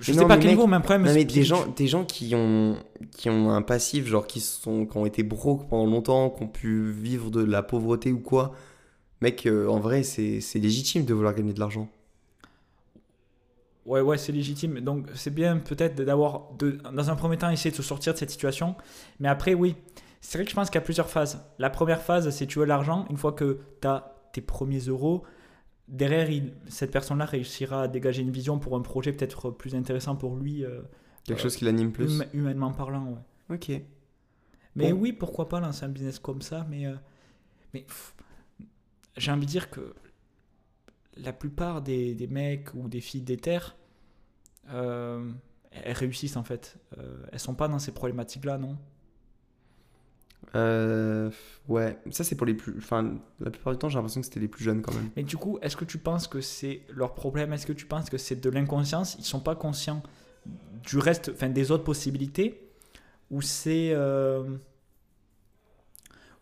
Je, 0.00 0.12
sais 0.12 0.20
non, 0.20 0.28
pas 0.28 0.36
quel 0.36 0.46
mec, 0.46 0.56
niveau, 0.56 0.66
mais 0.66 0.76
un 0.76 0.80
problème. 0.80 1.06
Non, 1.06 1.14
mais 1.14 1.24
des 1.24 1.42
gens, 1.42 1.66
des 1.66 1.86
gens 1.86 2.04
qui 2.04 2.34
ont, 2.34 2.76
qui 3.16 3.28
ont 3.28 3.50
un 3.50 3.62
passif, 3.62 4.06
genre 4.06 4.26
qui, 4.26 4.40
sont, 4.40 4.86
qui 4.86 4.96
ont 4.96 5.06
été 5.06 5.22
broke 5.22 5.68
pendant 5.68 5.90
longtemps, 5.90 6.30
qui 6.30 6.42
ont 6.42 6.48
pu 6.48 6.90
vivre 6.90 7.30
de 7.30 7.42
la 7.42 7.62
pauvreté 7.62 8.12
ou 8.12 8.20
quoi, 8.20 8.52
mec, 9.20 9.46
euh, 9.46 9.66
en 9.68 9.80
vrai, 9.80 10.02
c'est 10.02 10.40
c'est 10.40 10.58
légitime 10.58 11.04
de 11.04 11.14
vouloir 11.14 11.34
gagner 11.34 11.52
de 11.52 11.60
l'argent. 11.60 11.88
Ouais, 13.86 14.00
ouais, 14.00 14.18
c'est 14.18 14.32
légitime. 14.32 14.80
Donc, 14.80 15.06
c'est 15.14 15.34
bien 15.34 15.56
peut-être 15.56 16.00
d'avoir, 16.02 16.52
de, 16.58 16.78
dans 16.92 17.10
un 17.10 17.16
premier 17.16 17.36
temps, 17.36 17.50
essayer 17.50 17.70
de 17.70 17.76
se 17.76 17.82
sortir 17.82 18.12
de 18.12 18.18
cette 18.18 18.30
situation. 18.30 18.76
Mais 19.18 19.28
après, 19.28 19.54
oui, 19.54 19.74
c'est 20.20 20.38
vrai 20.38 20.44
que 20.44 20.50
je 20.50 20.54
pense 20.54 20.68
qu'il 20.68 20.76
y 20.76 20.82
a 20.82 20.84
plusieurs 20.84 21.08
phases. 21.08 21.44
La 21.58 21.70
première 21.70 22.02
phase, 22.02 22.30
c'est 22.30 22.46
tu 22.46 22.58
veux 22.58 22.66
l'argent. 22.66 23.06
Une 23.10 23.16
fois 23.16 23.32
que 23.32 23.58
tu 23.80 23.88
as 23.88 24.14
tes 24.32 24.42
premiers 24.42 24.80
euros, 24.80 25.24
derrière, 25.90 26.30
il, 26.30 26.52
cette 26.68 26.90
personne-là 26.92 27.24
réussira 27.26 27.82
à 27.82 27.88
dégager 27.88 28.22
une 28.22 28.30
vision 28.32 28.58
pour 28.58 28.76
un 28.76 28.80
projet 28.80 29.12
peut-être 29.12 29.50
plus 29.50 29.74
intéressant 29.74 30.16
pour 30.16 30.36
lui. 30.36 30.64
euh, 30.64 30.80
Quelque 31.24 31.40
chose 31.42 31.56
qui 31.56 31.64
l'anime 31.66 31.92
plus. 31.92 32.20
hum- 32.20 32.26
humainement 32.32 32.72
parlant, 32.72 33.06
ouais. 33.50 33.54
Ok. 33.56 33.82
Mais 34.76 34.92
Bon. 34.92 35.00
oui, 35.00 35.12
pourquoi 35.12 35.48
pas 35.48 35.60
lancer 35.60 35.84
un 35.84 35.88
business 35.88 36.18
comme 36.18 36.42
ça, 36.42 36.66
mais, 36.70 36.86
euh, 36.86 36.94
mais 37.74 37.84
j'ai 39.16 39.30
envie 39.32 39.46
de 39.46 39.50
dire 39.50 39.68
que 39.70 39.94
la 41.16 41.32
plupart 41.32 41.82
des, 41.82 42.14
des 42.14 42.26
mecs 42.28 42.72
ou 42.74 42.88
des 42.88 43.00
filles 43.00 43.22
d'éther, 43.22 43.76
euh, 44.72 45.30
elles 45.72 45.96
réussissent 45.96 46.36
en 46.36 46.44
fait. 46.44 46.78
Elles 47.32 47.38
sont 47.40 47.54
pas 47.54 47.68
dans 47.68 47.78
ces 47.78 47.92
problématiques-là, 47.92 48.58
non 48.58 48.78
Euh, 50.54 51.30
ouais, 51.68 51.98
ça 52.10 52.24
c'est 52.24 52.34
pour 52.34 52.46
les 52.46 52.54
plus. 52.54 52.74
Enfin, 52.78 53.14
la 53.40 53.50
plupart 53.50 53.72
du 53.72 53.78
temps, 53.78 53.88
j'ai 53.88 53.96
l'impression 53.96 54.20
que 54.20 54.26
c'était 54.26 54.40
les 54.40 54.48
plus 54.48 54.64
jeunes 54.64 54.82
quand 54.82 54.94
même. 54.94 55.10
Mais 55.16 55.22
du 55.22 55.36
coup, 55.36 55.58
est-ce 55.62 55.76
que 55.76 55.84
tu 55.84 55.98
penses 55.98 56.26
que 56.26 56.40
c'est 56.40 56.82
leur 56.94 57.14
problème? 57.14 57.52
Est-ce 57.52 57.66
que 57.66 57.72
tu 57.72 57.86
penses 57.86 58.10
que 58.10 58.18
c'est 58.18 58.40
de 58.40 58.50
l'inconscience? 58.50 59.16
Ils 59.18 59.24
sont 59.24 59.40
pas 59.40 59.54
conscients 59.54 60.02
du 60.82 60.98
reste, 60.98 61.30
enfin 61.34 61.48
des 61.48 61.70
autres 61.70 61.84
possibilités? 61.84 62.68
Ou 63.30 63.42
c'est. 63.42 63.90
euh, 63.92 64.42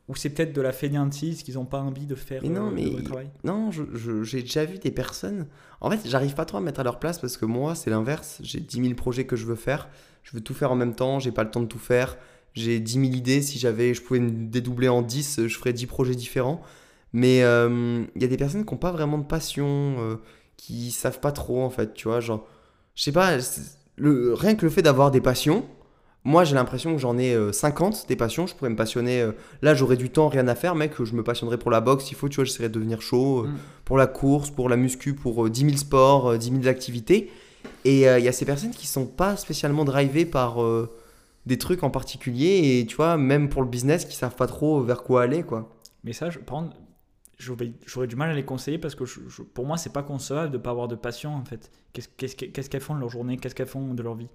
ou 0.08 0.14
c'est 0.16 0.30
peut-être 0.30 0.54
de 0.54 0.62
la 0.62 0.72
fainéantise 0.72 1.42
qu'ils 1.42 1.54
n'ont 1.56 1.66
pas 1.66 1.80
envie 1.80 2.06
de 2.06 2.14
faire 2.14 2.40
Mais 2.42 2.48
non, 2.48 2.68
euh, 2.68 2.70
mais- 2.70 2.88
le 2.88 3.02
travail 3.02 3.28
Non, 3.44 3.70
j'ai 3.70 4.40
déjà 4.40 4.64
vu 4.64 4.78
des 4.78 4.90
personnes. 4.90 5.46
En 5.82 5.90
fait, 5.90 6.08
j'arrive 6.08 6.34
pas 6.34 6.46
trop 6.46 6.56
à 6.56 6.60
me 6.60 6.64
mettre 6.64 6.80
à 6.80 6.84
leur 6.84 6.98
place 6.98 7.18
parce 7.20 7.36
que 7.36 7.44
moi, 7.44 7.74
c'est 7.74 7.90
l'inverse. 7.90 8.38
J'ai 8.42 8.60
10 8.60 8.80
000 8.80 8.94
projets 8.94 9.26
que 9.26 9.36
je 9.36 9.44
veux 9.44 9.54
faire. 9.54 9.88
Je 10.22 10.32
veux 10.34 10.40
tout 10.40 10.54
faire 10.54 10.72
en 10.72 10.76
même 10.76 10.94
temps. 10.94 11.18
J'ai 11.18 11.30
pas 11.30 11.44
le 11.44 11.50
temps 11.50 11.60
de 11.60 11.66
tout 11.66 11.78
faire. 11.78 12.16
J'ai 12.54 12.80
10 12.80 12.92
000 12.92 13.04
idées. 13.14 13.42
Si 13.42 13.58
j'avais, 13.58 13.94
je 13.94 14.02
pouvais 14.02 14.20
me 14.20 14.30
dédoubler 14.48 14.88
en 14.88 15.02
10, 15.02 15.46
je 15.46 15.56
ferais 15.58 15.72
10 15.72 15.86
projets 15.86 16.14
différents. 16.14 16.60
Mais 17.12 17.42
euh, 17.42 18.04
il 18.16 18.22
y 18.22 18.24
a 18.24 18.28
des 18.28 18.36
personnes 18.36 18.64
qui 18.64 18.72
n'ont 18.74 18.78
pas 18.78 18.92
vraiment 18.92 19.18
de 19.18 19.24
passion, 19.24 19.96
euh, 19.98 20.16
qui 20.56 20.90
savent 20.90 21.20
pas 21.20 21.32
trop 21.32 21.62
en 21.62 21.70
fait. 21.70 21.94
Tu 21.94 22.08
vois, 22.08 22.20
genre, 22.20 22.46
je 22.94 23.02
sais 23.04 23.12
pas, 23.12 23.36
le, 23.96 24.34
rien 24.34 24.54
que 24.54 24.64
le 24.66 24.70
fait 24.70 24.82
d'avoir 24.82 25.10
des 25.10 25.20
passions. 25.20 25.64
Moi, 26.24 26.44
j'ai 26.44 26.54
l'impression 26.56 26.92
que 26.92 26.98
j'en 27.00 27.16
ai 27.16 27.32
euh, 27.34 27.52
50 27.52 28.06
des 28.08 28.16
passions. 28.16 28.46
Je 28.46 28.54
pourrais 28.54 28.68
me 28.70 28.76
passionner. 28.76 29.22
euh, 29.22 29.32
là, 29.62 29.74
j'aurais 29.74 29.96
du 29.96 30.10
temps, 30.10 30.28
rien 30.28 30.46
à 30.48 30.54
faire, 30.54 30.74
mec. 30.74 30.92
Je 31.02 31.14
me 31.14 31.22
passionnerais 31.22 31.56
pour 31.58 31.70
la 31.70 31.80
boxe. 31.80 32.04
S'il 32.06 32.16
faut, 32.16 32.28
tu 32.28 32.36
vois, 32.36 32.44
j'essaierais 32.44 32.68
de 32.68 32.74
devenir 32.74 33.00
chaud. 33.00 33.44
euh, 33.44 33.48
Mm. 33.48 33.56
Pour 33.86 33.96
la 33.96 34.06
course, 34.06 34.50
pour 34.50 34.68
la 34.68 34.76
muscu, 34.76 35.14
pour 35.14 35.46
euh, 35.46 35.48
10 35.48 35.60
000 35.64 35.76
sports, 35.78 36.32
euh, 36.32 36.36
10 36.36 36.50
000 36.50 36.66
activités. 36.66 37.30
Et 37.86 38.06
euh, 38.08 38.18
il 38.18 38.24
y 38.24 38.28
a 38.28 38.32
ces 38.32 38.44
personnes 38.44 38.72
qui 38.72 38.86
sont 38.86 39.06
pas 39.06 39.36
spécialement 39.36 39.84
drivées 39.86 40.26
par 40.26 40.62
euh, 40.62 40.90
des 41.48 41.58
trucs 41.58 41.82
en 41.82 41.90
particulier. 41.90 42.78
Et 42.80 42.86
tu 42.86 42.94
vois, 42.96 43.16
même 43.16 43.48
pour 43.48 43.62
le 43.62 43.68
business, 43.68 44.04
qui 44.04 44.14
savent 44.16 44.36
pas 44.36 44.46
trop 44.46 44.82
vers 44.82 45.02
quoi 45.02 45.22
aller, 45.22 45.42
quoi. 45.42 45.76
Mais 46.04 46.12
ça, 46.12 46.30
je, 46.30 46.38
par 46.38 46.64
j'aurais 47.38 48.06
du 48.08 48.16
mal 48.16 48.30
à 48.30 48.34
les 48.34 48.44
conseiller 48.44 48.78
parce 48.78 48.96
que 48.96 49.04
je- 49.04 49.20
je- 49.28 49.42
pour 49.42 49.64
moi, 49.64 49.76
c'est 49.76 49.92
pas 49.92 50.02
concevable 50.02 50.52
de 50.52 50.58
pas 50.58 50.70
avoir 50.70 50.88
de 50.88 50.96
passion 50.96 51.34
en 51.34 51.44
fait. 51.44 51.70
Qu'est-ce 51.92 52.68
qu'elles 52.68 52.80
font 52.80 52.94
de 52.96 53.00
leur 53.00 53.10
journée? 53.10 53.36
Qu'est-ce 53.36 53.54
qu'elles 53.54 53.68
font 53.68 53.94
de 53.94 54.02
leur 54.02 54.14
vie? 54.14 54.28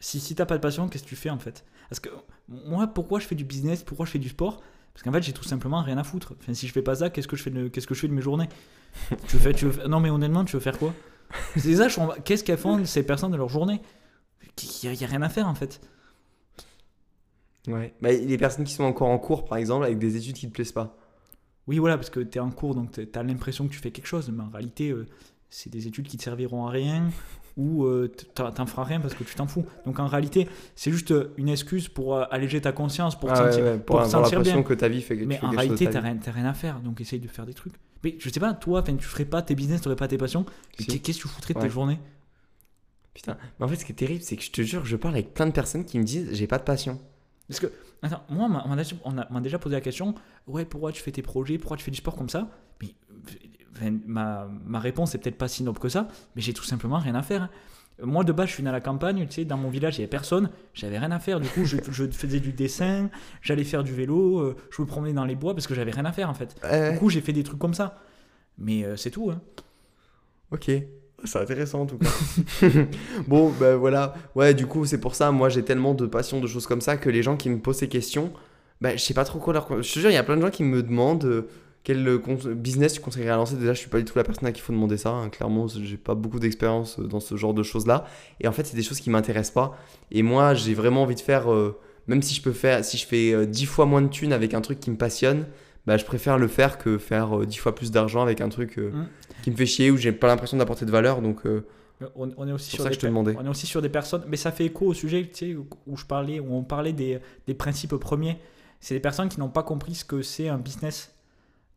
Si, 0.00 0.18
si 0.18 0.34
t'as 0.34 0.46
pas 0.46 0.56
de 0.56 0.62
passion, 0.62 0.88
qu'est-ce 0.88 1.04
que 1.04 1.08
tu 1.08 1.16
fais 1.16 1.30
en 1.30 1.38
fait? 1.38 1.64
Parce 1.88 2.00
que 2.00 2.08
moi, 2.48 2.86
pourquoi 2.86 3.20
je 3.20 3.26
fais 3.26 3.34
du 3.34 3.44
business? 3.44 3.82
Pourquoi 3.84 4.06
je 4.06 4.10
fais 4.12 4.18
du 4.18 4.30
sport? 4.30 4.60
Parce 4.94 5.02
qu'en 5.04 5.12
fait, 5.12 5.22
j'ai 5.22 5.32
tout 5.32 5.44
simplement 5.44 5.82
rien 5.82 5.98
à 5.98 6.04
foutre. 6.04 6.34
Enfin, 6.40 6.54
si 6.54 6.66
je 6.66 6.72
fais 6.72 6.82
pas 6.82 6.96
ça, 6.96 7.10
qu'est-ce 7.10 7.28
que 7.28 7.36
je 7.36 7.42
fais 7.42 7.50
de, 7.50 7.68
qu'est-ce 7.68 7.86
que 7.86 7.94
je 7.94 8.00
fais 8.00 8.08
de 8.08 8.12
mes 8.14 8.22
journées? 8.22 8.48
Tu 9.28 9.36
veux 9.36 9.38
faire, 9.38 9.54
tu 9.54 9.66
veux 9.66 9.86
Non, 9.88 10.00
mais 10.00 10.10
honnêtement, 10.10 10.44
tu 10.44 10.56
veux 10.56 10.60
faire 10.60 10.78
quoi? 10.78 10.92
C'est 11.56 11.76
ça, 11.76 11.86
qu'est-ce 12.24 12.42
qu'elles 12.42 12.58
font 12.58 12.84
ces 12.84 13.04
personnes 13.04 13.30
de 13.30 13.36
leur 13.36 13.48
journée? 13.48 13.80
Il 14.82 15.00
y, 15.00 15.04
a- 15.04 15.06
rien 15.06 15.22
à 15.22 15.28
faire 15.28 15.48
en 15.48 15.54
fait. 15.54 15.80
Ouais. 17.68 17.94
Bah, 18.00 18.10
les 18.12 18.38
personnes 18.38 18.64
qui 18.64 18.72
sont 18.72 18.84
encore 18.84 19.08
en 19.08 19.18
cours, 19.18 19.44
par 19.44 19.58
exemple, 19.58 19.84
avec 19.84 19.98
des 19.98 20.16
études 20.16 20.34
qui 20.36 20.46
te 20.48 20.52
plaisent 20.52 20.72
pas. 20.72 20.96
Oui, 21.66 21.78
voilà, 21.78 21.96
parce 21.96 22.10
que 22.10 22.20
tu 22.20 22.38
es 22.38 22.40
en 22.40 22.50
cours, 22.50 22.74
donc 22.74 22.90
tu 22.92 23.06
as 23.14 23.22
l'impression 23.22 23.66
que 23.68 23.72
tu 23.72 23.78
fais 23.78 23.90
quelque 23.90 24.06
chose, 24.06 24.30
mais 24.34 24.42
en 24.42 24.48
réalité, 24.48 24.90
euh, 24.90 25.06
c'est 25.50 25.70
des 25.70 25.86
études 25.86 26.08
qui 26.08 26.16
te 26.16 26.22
serviront 26.22 26.66
à 26.66 26.70
rien 26.70 27.10
ou 27.56 27.84
euh, 27.84 28.10
t'en 28.34 28.64
feras 28.66 28.84
rien 28.84 29.00
parce 29.00 29.14
que 29.14 29.24
tu 29.24 29.34
t'en 29.34 29.46
fous. 29.46 29.66
Donc 29.84 29.98
en 29.98 30.06
réalité, 30.06 30.48
c'est 30.74 30.90
juste 30.90 31.12
une 31.36 31.48
excuse 31.48 31.88
pour 31.88 32.16
euh, 32.16 32.24
alléger 32.30 32.60
ta 32.60 32.72
conscience, 32.72 33.18
pour 33.18 33.30
Ah 33.30 33.36
sentir. 33.36 33.64
ouais, 33.64 33.76
pour, 33.76 33.84
pour 33.96 34.00
avoir 34.00 34.22
l'impression 34.22 34.54
bien. 34.60 34.62
que 34.62 34.74
ta 34.74 34.88
vie 34.88 35.02
fait 35.02 35.16
que 35.16 35.20
tu 35.22 35.26
Mais 35.26 35.36
en 35.38 35.50
quelque 35.50 35.56
réalité, 35.60 35.84
ta 35.86 35.92
t'as 35.92 36.00
rien, 36.00 36.18
rien 36.26 36.44
à 36.46 36.54
faire, 36.54 36.80
donc 36.80 37.00
essaye 37.00 37.20
de 37.20 37.28
faire 37.28 37.44
des 37.46 37.54
trucs. 37.54 37.74
Mais 38.02 38.16
je 38.18 38.30
sais 38.30 38.40
pas, 38.40 38.54
toi, 38.54 38.82
tu 38.82 38.96
ferais 39.00 39.26
pas 39.26 39.42
tes 39.42 39.54
business, 39.54 39.82
t'aurais 39.82 39.96
pas 39.96 40.08
tes 40.08 40.16
passions, 40.16 40.46
Si. 40.78 40.86
qu'est-ce 41.00 41.18
que 41.18 41.22
tu 41.24 41.28
foutrais 41.28 41.52
de 41.54 41.58
Ouais. 41.58 41.66
tes 41.66 41.70
journées 41.70 41.98
Putain. 43.14 43.36
Mais 43.58 43.66
en 43.66 43.68
fait, 43.68 43.76
ce 43.76 43.84
qui 43.84 43.92
est 43.92 43.96
terrible, 43.96 44.22
c'est 44.22 44.36
que 44.36 44.42
je 44.42 44.50
te 44.50 44.62
jure, 44.62 44.84
je 44.84 44.96
parle 44.96 45.14
avec 45.14 45.34
plein 45.34 45.46
de 45.46 45.52
personnes 45.52 45.84
qui 45.84 45.98
me 45.98 46.04
disent 46.04 46.28
j'ai 46.32 46.46
pas 46.46 46.58
de 46.58 46.64
passion. 46.64 47.00
Parce 47.48 47.58
que, 47.60 47.66
attends, 48.02 48.22
moi, 48.28 48.46
on 48.64 48.68
m'a- 48.68 49.40
déjà- 49.40 49.58
posé 49.58 49.74
la 49.74 49.80
question 49.80 50.14
ouais, 50.46 50.64
pourquoi 50.64 50.92
tu 50.92 51.02
fais 51.02 51.10
tes 51.10 51.22
projets, 51.22 51.58
pourquoi 51.58 51.76
tu 51.76 51.82
fais 51.84 51.90
du 51.90 51.96
sport 51.98 52.14
comme 52.16 52.28
ça? 52.28 52.48
Mais 52.80 53.90
ma, 54.06 54.46
ma 54.64 54.78
réponse 54.78 55.14
est 55.14 55.18
peut-être 55.18 55.38
pas 55.38 55.48
si 55.48 55.62
noble 55.62 55.78
que 55.78 55.88
ça, 55.88 56.08
mais 56.36 56.42
j'ai 56.42 56.52
tout 56.52 56.64
simplement 56.64 56.98
rien 56.98 57.14
à 57.14 57.22
faire. 57.22 57.48
Moi, 58.02 58.24
de 58.24 58.32
base, 58.32 58.48
je 58.48 58.54
suis 58.54 58.62
né 58.62 58.68
à 58.68 58.72
la 58.72 58.80
campagne, 58.80 59.26
tu 59.26 59.32
sais, 59.34 59.44
dans 59.44 59.56
mon 59.58 59.68
village, 59.70 59.96
il 59.96 60.00
n'y 60.00 60.04
avait 60.04 60.10
personne, 60.10 60.50
j'avais 60.74 60.98
rien 60.98 61.10
à 61.10 61.18
faire. 61.18 61.38
Du 61.40 61.48
coup, 61.48 61.64
je, 61.64 61.76
je 61.90 62.06
faisais 62.08 62.40
du 62.40 62.52
dessin, 62.52 63.10
j'allais 63.42 63.64
faire 63.64 63.82
du 63.84 63.92
vélo, 63.92 64.38
euh, 64.40 64.56
je 64.70 64.80
me 64.82 64.86
promenais 64.86 65.12
dans 65.12 65.24
les 65.24 65.34
bois 65.34 65.54
parce 65.54 65.66
que 65.66 65.74
j'avais 65.74 65.90
rien 65.90 66.04
à 66.04 66.12
faire 66.12 66.30
en 66.30 66.34
fait. 66.34 66.56
Du 66.92 66.98
coup, 66.98 67.10
j'ai 67.10 67.20
fait 67.20 67.32
des 67.32 67.42
trucs 67.42 67.58
comme 67.58 67.74
ça. 67.74 67.98
Mais 68.58 68.84
euh, 68.84 68.96
c'est 68.96 69.10
tout. 69.10 69.30
Hein. 69.30 69.40
Ok. 70.50 70.70
C'est 71.24 71.38
intéressant 71.38 71.82
en 71.82 71.86
tout 71.86 71.98
cas. 71.98 72.08
bon, 73.28 73.50
ben 73.60 73.76
voilà. 73.76 74.14
Ouais, 74.34 74.54
du 74.54 74.66
coup, 74.66 74.84
c'est 74.86 75.00
pour 75.00 75.14
ça, 75.14 75.30
moi 75.30 75.48
j'ai 75.48 75.62
tellement 75.64 75.94
de 75.94 76.06
passion, 76.06 76.40
de 76.40 76.46
choses 76.46 76.66
comme 76.66 76.80
ça, 76.80 76.96
que 76.96 77.10
les 77.10 77.22
gens 77.22 77.36
qui 77.36 77.50
me 77.50 77.58
posent 77.58 77.78
ces 77.78 77.88
questions, 77.88 78.32
ben 78.80 78.96
je 78.98 79.02
sais 79.02 79.14
pas 79.14 79.24
trop 79.24 79.38
quoi 79.38 79.52
leur. 79.52 79.82
Je 79.82 79.92
te 79.92 79.98
jure, 79.98 80.10
il 80.10 80.14
y 80.14 80.16
a 80.16 80.22
plein 80.22 80.36
de 80.36 80.42
gens 80.42 80.50
qui 80.50 80.62
me 80.64 80.82
demandent 80.82 81.24
euh, 81.24 81.48
quel 81.84 82.06
euh, 82.08 82.18
business 82.54 82.94
tu 82.94 83.00
conseillerais 83.00 83.30
à 83.32 83.36
lancer. 83.36 83.56
Déjà, 83.56 83.74
je 83.74 83.78
suis 83.78 83.90
pas 83.90 83.98
du 83.98 84.04
tout 84.04 84.16
la 84.16 84.24
personne 84.24 84.46
à 84.46 84.52
qui 84.52 84.60
il 84.60 84.62
faut 84.62 84.72
demander 84.72 84.96
ça. 84.96 85.10
hein. 85.10 85.28
Clairement, 85.28 85.66
j'ai 85.68 85.96
pas 85.96 86.14
beaucoup 86.14 86.38
d'expérience 86.40 86.98
euh, 86.98 87.04
dans 87.04 87.20
ce 87.20 87.36
genre 87.36 87.54
de 87.54 87.62
choses-là. 87.62 88.04
Et 88.40 88.48
en 88.48 88.52
fait, 88.52 88.64
c'est 88.66 88.76
des 88.76 88.82
choses 88.82 89.00
qui 89.00 89.10
m'intéressent 89.10 89.54
pas. 89.54 89.78
Et 90.10 90.22
moi, 90.22 90.54
j'ai 90.54 90.74
vraiment 90.74 91.02
envie 91.02 91.14
de 91.14 91.20
faire, 91.20 91.46
même 92.06 92.22
si 92.22 92.34
je 92.34 92.42
peux 92.42 92.52
faire, 92.52 92.84
si 92.84 92.96
je 92.96 93.06
fais 93.06 93.32
euh, 93.32 93.46
10 93.46 93.66
fois 93.66 93.86
moins 93.86 94.02
de 94.02 94.08
thunes 94.08 94.32
avec 94.32 94.54
un 94.54 94.60
truc 94.60 94.80
qui 94.80 94.90
me 94.90 94.96
passionne, 94.96 95.46
bah, 95.90 95.96
je 95.96 96.04
préfère 96.04 96.38
le 96.38 96.46
faire 96.46 96.78
que 96.78 96.98
faire 96.98 97.36
euh, 97.40 97.46
10 97.46 97.56
fois 97.56 97.74
plus 97.74 97.90
d'argent 97.90 98.22
avec 98.22 98.40
un 98.40 98.48
truc 98.48 98.78
euh, 98.78 98.90
Mm. 98.92 99.06
qui 99.42 99.50
me 99.50 99.56
fait 99.56 99.66
chier, 99.66 99.90
où 99.90 99.96
j'ai 99.96 100.12
pas 100.12 100.28
l'impression 100.28 100.56
d'apporter 100.56 100.84
de 100.86 100.90
valeur. 100.92 101.20
Donc, 101.20 101.44
euh, 101.46 101.66
On, 102.14 102.30
on 102.36 102.46
est 102.46 102.52
aussi 102.52 102.70
sur 102.70 102.78
ça 102.78 102.84
des 102.84 102.90
que 102.90 102.94
je 102.94 103.00
te 103.00 103.06
demandais. 103.06 103.34
On 103.38 103.44
est 103.44 103.48
aussi 103.48 103.66
sur 103.66 103.82
des 103.82 103.88
personnes, 103.88 104.22
mais 104.28 104.36
ça 104.36 104.52
fait 104.52 104.66
écho 104.66 104.86
au 104.86 104.94
sujet 104.94 105.24
tu 105.26 105.34
sais, 105.34 105.54
où- 105.56 105.96
je 105.96 106.04
parlais, 106.06 106.38
où 106.38 106.54
on 106.54 106.62
parlait 106.62 106.92
des, 106.92 107.18
des 107.48 107.54
principes 107.54 107.96
premiers. 107.96 108.38
C'est 108.78 108.94
des 108.94 109.00
personnes 109.00 109.28
qui 109.28 109.40
n'ont 109.40 109.48
pas 109.50 109.62
compris 109.64 109.94
ce 109.96 110.04
que 110.04 110.22
c'est 110.22 110.48
un 110.48 110.58
business. 110.58 111.12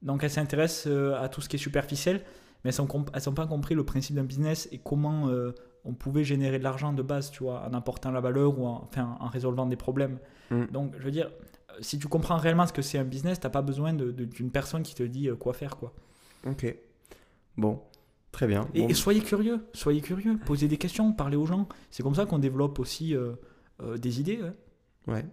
Donc 0.03 0.23
elles 0.23 0.29
s'intéressent 0.29 0.93
à 1.19 1.27
tout 1.27 1.41
ce 1.41 1.49
qui 1.49 1.55
est 1.55 1.59
superficiel, 1.59 2.21
mais 2.63 2.71
elles 2.73 2.85
n'ont 3.25 3.33
pas 3.33 3.47
compris 3.47 3.73
le 3.75 3.83
principe 3.83 4.15
d'un 4.15 4.23
business 4.23 4.69
et 4.71 4.77
comment 4.77 5.27
euh, 5.29 5.51
on 5.85 5.93
pouvait 5.93 6.23
générer 6.23 6.59
de 6.59 6.63
l'argent 6.63 6.93
de 6.93 7.01
base, 7.01 7.31
tu 7.31 7.43
vois, 7.43 7.63
en 7.67 7.73
apportant 7.73 8.11
la 8.11 8.21
valeur 8.21 8.57
ou 8.59 8.65
en, 8.67 8.87
enfin, 8.89 9.17
en 9.19 9.27
résolvant 9.27 9.65
des 9.65 9.75
problèmes. 9.75 10.19
Mm. 10.51 10.65
Donc 10.71 10.93
je 10.99 11.03
veux 11.03 11.11
dire, 11.11 11.29
si 11.81 11.97
tu 11.99 12.07
comprends 12.07 12.37
réellement 12.37 12.67
ce 12.67 12.73
que 12.73 12.81
c'est 12.81 12.97
un 12.97 13.03
business, 13.03 13.39
t'as 13.39 13.49
pas 13.49 13.61
besoin 13.61 13.93
de- 13.93 14.11
de- 14.11 14.25
d'une 14.25 14.51
personne 14.51 14.83
qui 14.83 14.95
te 14.95 15.03
dit 15.03 15.29
euh, 15.29 15.35
quoi 15.35 15.53
faire, 15.53 15.77
quoi. 15.77 15.93
ok. 16.47 16.75
Bon, 17.57 17.81
très 18.31 18.47
bien. 18.47 18.67
Et, 18.73 18.81
Bon. 18.81 18.87
et 18.89 18.93
soyez 18.93 19.21
curieux, 19.21 19.65
soyez 19.73 20.01
curieux, 20.01 20.37
posez 20.45 20.67
des 20.67 20.77
questions, 20.77 21.13
parlez 21.13 21.37
aux 21.37 21.45
gens. 21.45 21.67
C'est 21.91 22.03
comme 22.03 22.15
ça 22.15 22.25
qu'on 22.25 22.39
développe 22.39 22.79
aussi 22.79 23.15
euh, 23.15 23.33
euh, 23.81 23.97
des 23.97 24.19
idées. 24.19 24.41
ouais. 24.41 24.53
Ouais. 25.13 25.25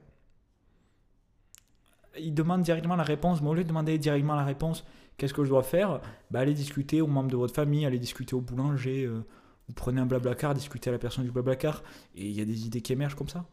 Ils 2.18 2.35
demandent 2.35 2.62
directement 2.62 2.96
la 2.96 3.05
réponse, 3.05 3.40
mais 3.40 3.48
au 3.48 3.55
lieu 3.55 3.62
de 3.62 3.68
demander 3.68 3.96
directement 3.96 4.35
la 4.35 4.44
réponse, 4.44 4.85
qu'est-ce 5.16 5.33
que 5.33 5.44
je 5.44 5.48
dois 5.48 5.62
faire 5.62 6.00
bah, 6.31 6.40
Allez 6.40 6.55
discuter 6.55 7.00
aux 7.00 7.07
membres 7.07 7.31
de 7.31 7.37
votre 7.37 7.55
famille, 7.55 7.87
allez 7.87 8.00
discuter 8.00 8.35
au 8.35 8.40
boulanger, 8.40 9.05
euh, 9.05 9.22
vous 9.68 9.74
prenez 9.74 10.00
un 10.00 10.07
blablacar, 10.07 10.53
discutez 10.55 10.90
à 10.90 10.92
la 10.92 10.98
personne 10.98 11.24
du 11.24 11.31
blablacar, 11.31 11.83
et 12.16 12.26
il 12.26 12.33
y 12.33 12.40
a 12.40 12.44
des 12.44 12.66
idées 12.66 12.81
qui 12.81 12.92
émergent 12.92 13.14
comme 13.14 13.29
ça. 13.29 13.46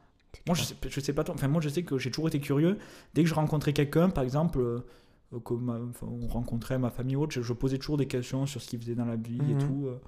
Moi, 0.45 0.55
je 0.55 0.63
sais, 0.63 0.75
je 0.87 0.99
sais 0.99 1.13
pas 1.13 1.23
toi, 1.23 1.35
enfin, 1.35 1.47
moi, 1.47 1.61
je 1.61 1.69
sais 1.69 1.83
que 1.83 1.97
j'ai 1.97 2.11
toujours 2.11 2.27
été 2.27 2.39
curieux. 2.39 2.77
Dès 3.13 3.23
que 3.23 3.29
je 3.29 3.33
rencontrais 3.33 3.73
quelqu'un, 3.73 4.09
par 4.09 4.23
exemple, 4.23 4.59
euh, 4.59 4.79
euh, 5.33 5.39
que 5.39 5.53
ma- 5.53 5.79
enfin, 5.89 6.07
on 6.09 6.27
rencontrait 6.27 6.77
ma 6.77 6.89
famille 6.89 7.15
ou 7.15 7.23
autre, 7.23 7.33
je, 7.33 7.41
je 7.41 7.53
posais 7.53 7.77
toujours 7.77 7.97
des 7.97 8.07
questions 8.07 8.45
sur 8.45 8.61
ce 8.61 8.69
qu'ils 8.69 8.79
faisaient 8.79 8.95
dans 8.95 9.05
la 9.05 9.15
vie 9.17 9.51
et 9.51 9.55
Mhm. 9.55 9.57
tout. 9.57 9.85
euh. 9.87 9.99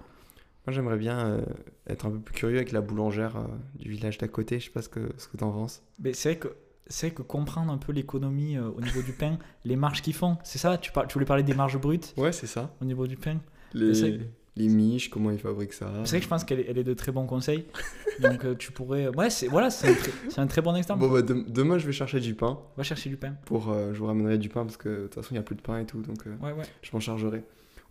Moi, 0.67 0.73
j'aimerais 0.73 0.97
bien 0.97 1.17
euh, 1.19 1.41
être 1.87 2.05
un 2.05 2.11
peu 2.11 2.19
plus 2.19 2.35
curieux 2.35 2.57
avec 2.57 2.71
la 2.71 2.81
boulangère 2.81 3.37
euh, 3.37 3.47
du 3.75 3.89
village 3.89 4.17
d'à 4.17 4.27
côté. 4.27 4.59
Je 4.59 4.65
sais 4.65 4.71
pas 4.71 4.81
ce 4.81 4.89
que, 4.89 5.09
ce 5.17 5.27
que 5.27 5.37
t'en 5.37 5.51
penses. 5.51 5.81
Mais 5.99 6.13
c'est 6.13 6.29
vrai 6.33 6.39
que 6.39 6.55
c'est 6.87 7.07
vrai 7.07 7.15
que 7.15 7.21
comprendre 7.21 7.71
un 7.71 7.77
peu 7.77 7.91
l'économie 7.91 8.57
euh, 8.57 8.69
au 8.69 8.81
niveau 8.81 9.01
du 9.01 9.13
pain, 9.13 9.37
les 9.63 9.75
marges 9.75 10.01
qu'ils 10.01 10.13
font, 10.15 10.37
c'est 10.43 10.57
ça? 10.57 10.77
Tu, 10.77 10.91
par- 10.91 11.07
tu 11.07 11.13
voulais 11.13 11.25
parler 11.25 11.43
des 11.43 11.53
marges 11.53 11.79
brutes? 11.79 12.13
Ouais, 12.17 12.31
c'est 12.31 12.47
ça. 12.47 12.73
au 12.81 12.85
niveau 12.85 13.05
du 13.07 13.15
pain? 13.15 13.37
Les, 13.73 14.19
les 14.55 14.67
miches, 14.67 15.09
comment 15.09 15.31
ils 15.31 15.39
fabriquent 15.39 15.73
ça. 15.73 15.91
C'est 16.03 16.09
vrai 16.11 16.17
que 16.19 16.23
je 16.25 16.29
pense 16.29 16.43
qu'elle 16.43 16.59
est, 16.59 16.83
de 16.83 16.93
très 16.93 17.11
bons 17.11 17.25
conseils. 17.25 17.65
Donc 18.21 18.43
euh, 18.45 18.55
tu 18.55 18.71
pourrais. 18.71 19.07
Ouais, 19.09 19.29
c'est 19.29 19.47
voilà, 19.47 19.69
c'est 19.69 19.87
un, 19.89 19.93
très- 19.93 20.11
c'est 20.29 20.39
un 20.41 20.47
très 20.47 20.61
bon 20.61 20.75
exemple. 20.75 20.99
Bon, 20.99 21.09
bah, 21.09 21.21
dem- 21.21 21.45
demain, 21.47 21.77
je 21.77 21.85
vais 21.85 21.93
chercher 21.93 22.19
du 22.19 22.33
pain. 22.35 22.59
Va 22.75 22.83
chercher 22.83 23.09
du 23.09 23.17
pain. 23.17 23.35
Pour, 23.45 23.69
euh, 23.71 23.93
je 23.93 23.99
vous 23.99 24.05
ramènerai 24.07 24.37
du 24.37 24.49
pain 24.49 24.63
parce 24.65 24.77
que 24.77 24.89
de 24.89 25.03
toute 25.03 25.15
façon, 25.15 25.27
il 25.31 25.33
n'y 25.35 25.39
a 25.39 25.43
plus 25.43 25.55
de 25.55 25.61
pain 25.61 25.79
et 25.79 25.85
tout. 25.85 26.01
Donc, 26.01 26.27
euh, 26.27 26.35
Ouais, 26.45 26.51
ouais. 26.51 26.65
je 26.81 26.89
m'en 26.93 26.99
chargerai. 26.99 27.43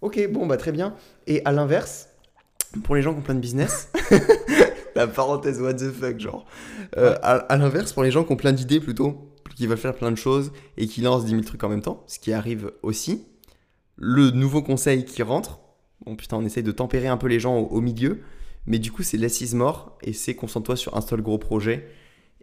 Ok, 0.02 0.20
bon, 0.30 0.46
bah 0.46 0.56
très 0.56 0.72
bien. 0.72 0.94
Et 1.26 1.42
à 1.44 1.52
l'inverse, 1.52 2.08
pour 2.84 2.94
les 2.96 3.02
gens 3.02 3.12
qui 3.14 3.20
ont 3.20 3.22
plein 3.22 3.34
de 3.34 3.40
business, 3.40 3.90
la 4.94 5.06
parenthèse 5.06 5.60
what 5.60 5.74
the 5.74 5.90
fuck, 5.90 6.18
genre. 6.20 6.44
Euh, 6.96 7.14
à, 7.22 7.34
à 7.36 7.56
l'inverse, 7.56 7.92
pour 7.92 8.02
les 8.02 8.10
gens 8.10 8.24
qui 8.24 8.32
ont 8.32 8.36
plein 8.36 8.52
d'idées 8.52 8.80
plutôt, 8.80 9.32
qui 9.56 9.66
veulent 9.66 9.76
faire 9.78 9.94
plein 9.94 10.10
de 10.12 10.16
choses 10.16 10.52
et 10.76 10.86
qui 10.86 11.00
lancent 11.00 11.24
10 11.24 11.30
000 11.30 11.42
trucs 11.42 11.64
en 11.64 11.68
même 11.68 11.82
temps, 11.82 12.04
ce 12.06 12.18
qui 12.20 12.32
arrive 12.32 12.70
aussi, 12.82 13.26
le 13.96 14.30
nouveau 14.30 14.62
conseil 14.62 15.04
qui 15.04 15.22
rentre, 15.24 15.58
bon 16.08 16.16
putain, 16.16 16.36
on 16.38 16.44
essaye 16.44 16.62
de 16.62 16.72
tempérer 16.72 17.08
un 17.08 17.16
peu 17.16 17.26
les 17.26 17.40
gens 17.40 17.58
au, 17.58 17.66
au 17.66 17.80
milieu, 17.80 18.20
mais 18.66 18.78
du 18.78 18.90
coup, 18.90 19.02
c'est 19.02 19.16
l'assise 19.16 19.54
mort 19.54 19.96
et 20.02 20.12
c'est 20.12 20.34
concentre-toi 20.34 20.76
sur 20.76 20.96
un 20.96 21.00
seul 21.00 21.22
gros 21.22 21.38
projet. 21.38 21.88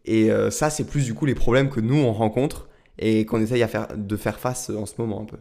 Et 0.06 0.32
euh, 0.32 0.52
ça, 0.52 0.70
c'est 0.70 0.86
plus 0.86 1.06
du 1.06 1.14
coup 1.14 1.26
les 1.26 1.36
problèmes 1.36 1.70
que 1.70 1.80
nous 1.80 1.98
on 1.98 2.14
rencontre 2.14 2.70
et 3.00 3.26
qu'on 3.26 3.42
essaye 3.42 3.64
à 3.64 3.68
faire, 3.68 3.88
de 3.98 4.16
faire 4.16 4.40
face 4.40 4.70
en 4.70 4.86
ce 4.86 4.94
moment 5.00 5.22
un 5.22 5.26
peu. 5.26 5.38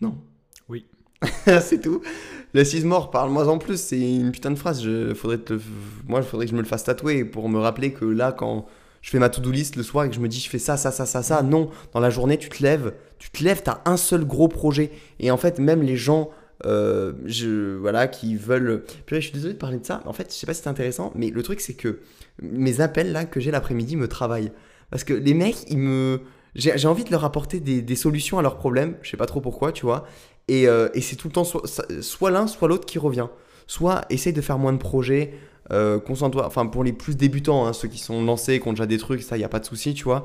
Non 0.00 0.16
Oui. 0.68 0.86
c'est 1.60 1.80
tout. 1.80 2.02
L'assise 2.52 2.84
mort, 2.84 3.10
parle-moi 3.10 3.48
en 3.48 3.58
plus, 3.58 3.80
c'est 3.80 4.00
une 4.00 4.30
putain 4.30 4.50
de 4.50 4.58
phrase. 4.58 4.82
Je, 4.82 5.14
faudrait 5.14 5.38
te, 5.38 5.58
moi, 6.06 6.20
il 6.20 6.26
faudrait 6.26 6.46
que 6.46 6.50
je 6.50 6.56
me 6.56 6.62
le 6.62 6.68
fasse 6.68 6.84
tatouer 6.84 7.24
pour 7.24 7.48
me 7.48 7.58
rappeler 7.58 7.92
que 7.92 8.04
là, 8.04 8.30
quand 8.30 8.66
je 9.00 9.10
fais 9.10 9.18
ma 9.18 9.28
to-do 9.28 9.50
list 9.50 9.76
le 9.76 9.82
soir 9.82 10.04
et 10.04 10.08
que 10.08 10.14
je 10.14 10.20
me 10.20 10.28
dis 10.28 10.40
je 10.40 10.48
fais 10.48 10.58
ça, 10.58 10.76
ça, 10.76 10.90
ça, 10.90 11.04
ça, 11.04 11.22
ça, 11.22 11.42
non, 11.42 11.68
dans 11.92 12.00
la 12.00 12.10
journée, 12.10 12.38
tu 12.38 12.48
te 12.48 12.62
lèves, 12.62 12.94
tu 13.18 13.30
te 13.30 13.42
lèves, 13.42 13.62
t'as 13.62 13.80
un 13.84 13.96
seul 13.96 14.24
gros 14.24 14.48
projet. 14.48 14.92
Et 15.18 15.30
en 15.30 15.36
fait, 15.36 15.58
même 15.58 15.82
les 15.82 15.96
gens 15.96 16.30
euh, 16.66 17.12
je, 17.24 17.76
voilà, 17.76 18.06
qui 18.08 18.36
veulent. 18.36 18.84
Puis 19.06 19.16
je 19.16 19.20
suis 19.20 19.32
désolé 19.32 19.54
de 19.54 19.58
parler 19.58 19.78
de 19.78 19.84
ça. 19.84 20.02
En 20.06 20.12
fait, 20.12 20.32
je 20.32 20.36
sais 20.36 20.46
pas 20.46 20.54
si 20.54 20.62
c'est 20.62 20.68
intéressant, 20.68 21.12
mais 21.14 21.30
le 21.30 21.42
truc, 21.42 21.60
c'est 21.60 21.74
que 21.74 22.00
mes 22.40 22.80
appels 22.80 23.12
là 23.12 23.24
que 23.24 23.40
j'ai 23.40 23.50
l'après-midi 23.50 23.96
me 23.96 24.08
travaillent. 24.08 24.52
Parce 24.90 25.04
que 25.04 25.14
les 25.14 25.34
mecs, 25.34 25.70
ils 25.70 25.78
me. 25.78 26.20
J'ai 26.54 26.86
envie 26.86 27.02
de 27.02 27.10
leur 27.10 27.24
apporter 27.24 27.58
des, 27.58 27.82
des 27.82 27.96
solutions 27.96 28.38
à 28.38 28.42
leurs 28.42 28.56
problèmes. 28.56 28.96
Je 29.02 29.10
sais 29.10 29.16
pas 29.16 29.26
trop 29.26 29.40
pourquoi, 29.40 29.72
tu 29.72 29.84
vois. 29.84 30.06
Et, 30.46 30.68
euh, 30.68 30.88
et 30.94 31.00
c'est 31.00 31.16
tout 31.16 31.26
le 31.26 31.32
temps 31.32 31.42
soit, 31.42 31.62
soit 32.00 32.30
l'un, 32.30 32.46
soit 32.46 32.68
l'autre 32.68 32.86
qui 32.86 33.00
revient. 33.00 33.26
Soit 33.66 34.02
essaye 34.08 34.32
de 34.32 34.40
faire 34.40 34.58
moins 34.58 34.72
de 34.72 34.78
projets. 34.78 35.34
Euh, 35.72 35.98
concentre-toi. 35.98 36.46
Enfin, 36.46 36.66
pour 36.66 36.84
les 36.84 36.92
plus 36.92 37.16
débutants, 37.16 37.66
hein, 37.66 37.72
ceux 37.72 37.88
qui 37.88 37.98
sont 37.98 38.22
lancés, 38.24 38.60
qui 38.60 38.68
ont 38.68 38.72
déjà 38.72 38.86
des 38.86 38.98
trucs, 38.98 39.22
ça, 39.22 39.36
y 39.36 39.42
a 39.42 39.48
pas 39.48 39.58
de 39.58 39.64
souci, 39.64 39.94
tu 39.94 40.04
vois. 40.04 40.24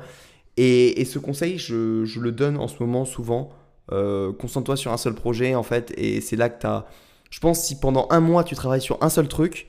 Et, 0.56 1.00
et 1.00 1.04
ce 1.04 1.18
conseil, 1.18 1.58
je, 1.58 2.04
je 2.04 2.20
le 2.20 2.30
donne 2.30 2.56
en 2.58 2.68
ce 2.68 2.76
moment 2.80 3.04
souvent. 3.04 3.50
Euh, 3.92 4.32
concentre-toi 4.32 4.76
sur 4.76 4.92
un 4.92 4.96
seul 4.96 5.14
projet 5.14 5.54
en 5.56 5.64
fait 5.64 5.92
et 5.96 6.20
c'est 6.20 6.36
là 6.36 6.48
que 6.48 6.60
tu 6.60 6.66
as 6.66 6.86
je 7.28 7.40
pense 7.40 7.60
si 7.60 7.80
pendant 7.80 8.06
un 8.10 8.20
mois 8.20 8.44
tu 8.44 8.54
travailles 8.54 8.80
sur 8.80 9.02
un 9.02 9.08
seul 9.08 9.26
truc 9.26 9.68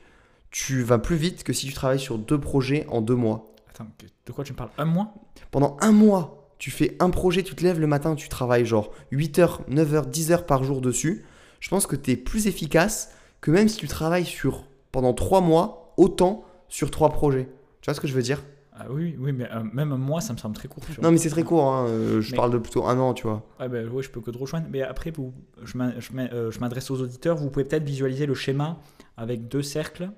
tu 0.52 0.82
vas 0.82 0.98
plus 0.98 1.16
vite 1.16 1.42
que 1.42 1.52
si 1.52 1.66
tu 1.66 1.72
travailles 1.72 1.98
sur 1.98 2.18
deux 2.18 2.38
projets 2.38 2.86
en 2.88 3.00
deux 3.00 3.14
mois. 3.16 3.52
Attends, 3.70 3.86
de 4.26 4.32
quoi 4.32 4.44
tu 4.44 4.52
me 4.52 4.56
parles 4.58 4.70
Un 4.78 4.84
mois? 4.84 5.12
Pendant 5.50 5.76
un 5.80 5.90
mois 5.90 6.52
tu 6.58 6.70
fais 6.70 6.96
un 7.00 7.10
projet 7.10 7.42
tu 7.42 7.56
te 7.56 7.64
lèves 7.64 7.80
le 7.80 7.88
matin 7.88 8.14
tu 8.14 8.28
travailles 8.28 8.64
genre 8.64 8.92
8 9.10 9.38
heures 9.40 9.60
9 9.66 9.94
heures 9.94 10.06
10 10.06 10.30
heures 10.30 10.46
par 10.46 10.62
jour 10.62 10.80
dessus. 10.80 11.24
Je 11.58 11.68
pense 11.68 11.88
que 11.88 11.96
tu 11.96 12.12
es 12.12 12.16
plus 12.16 12.46
efficace 12.46 13.12
que 13.40 13.50
même 13.50 13.68
si 13.68 13.76
tu 13.76 13.88
travailles 13.88 14.24
sur 14.24 14.64
pendant 14.92 15.14
trois 15.14 15.40
mois 15.40 15.94
autant 15.96 16.44
sur 16.68 16.90
trois 16.90 17.10
projets. 17.10 17.48
Tu 17.80 17.86
vois 17.86 17.94
ce 17.94 18.00
que 18.00 18.06
je 18.06 18.14
veux 18.14 18.22
dire? 18.22 18.42
Ah 18.74 18.86
oui, 18.90 19.16
oui, 19.18 19.32
mais 19.32 19.50
euh, 19.50 19.62
même 19.72 19.92
un 19.92 19.98
mois, 19.98 20.20
ça 20.22 20.32
me 20.32 20.38
semble 20.38 20.54
très 20.54 20.66
court. 20.66 20.82
non 21.02 21.10
mais 21.10 21.18
c'est 21.18 21.28
très 21.28 21.42
court 21.42 21.70
hein, 21.72 21.86
euh, 21.88 22.20
je 22.22 22.30
Mais- 22.30 22.36
parle 22.36 22.50
de 22.52 22.58
plutôt 22.58 22.86
un 22.86 22.98
an 22.98 23.12
tu 23.12 23.24
vois 23.24 23.42
Ouais, 23.60 23.68
ben, 23.68 23.86
ouais, 23.88 24.02
je 24.02 24.10
peux 24.10 24.20
que 24.22 24.30
te 24.30 24.38
rejoindre. 24.38 24.66
Mais 24.70 24.80
après, 24.82 25.10
vous, 25.10 25.34
je 25.62 25.76
euh, 25.78 26.50
je 26.50 26.58
m'adresse 26.60 26.90
aux 26.90 27.00
auditeurs. 27.00 27.36
Vous 27.36 27.50
pouvez 27.50 27.64
peut-être 27.66 27.84
visualiser 27.84 28.24
le 28.24 28.34
schéma 28.34 28.78
avec 29.18 29.46
deux 29.48 29.62
cercles. 29.62 30.10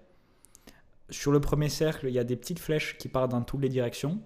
Sur 1.10 1.32
le 1.32 1.40
premier 1.40 1.68
cercle, 1.68 2.06
il 2.06 2.14
y 2.14 2.18
a 2.18 2.24
des 2.24 2.36
petites 2.36 2.58
flèches 2.60 2.96
qui 2.96 3.08
partent 3.08 3.32
dans 3.32 3.42
toutes 3.42 3.60
les 3.60 3.68
directions. 3.68 4.20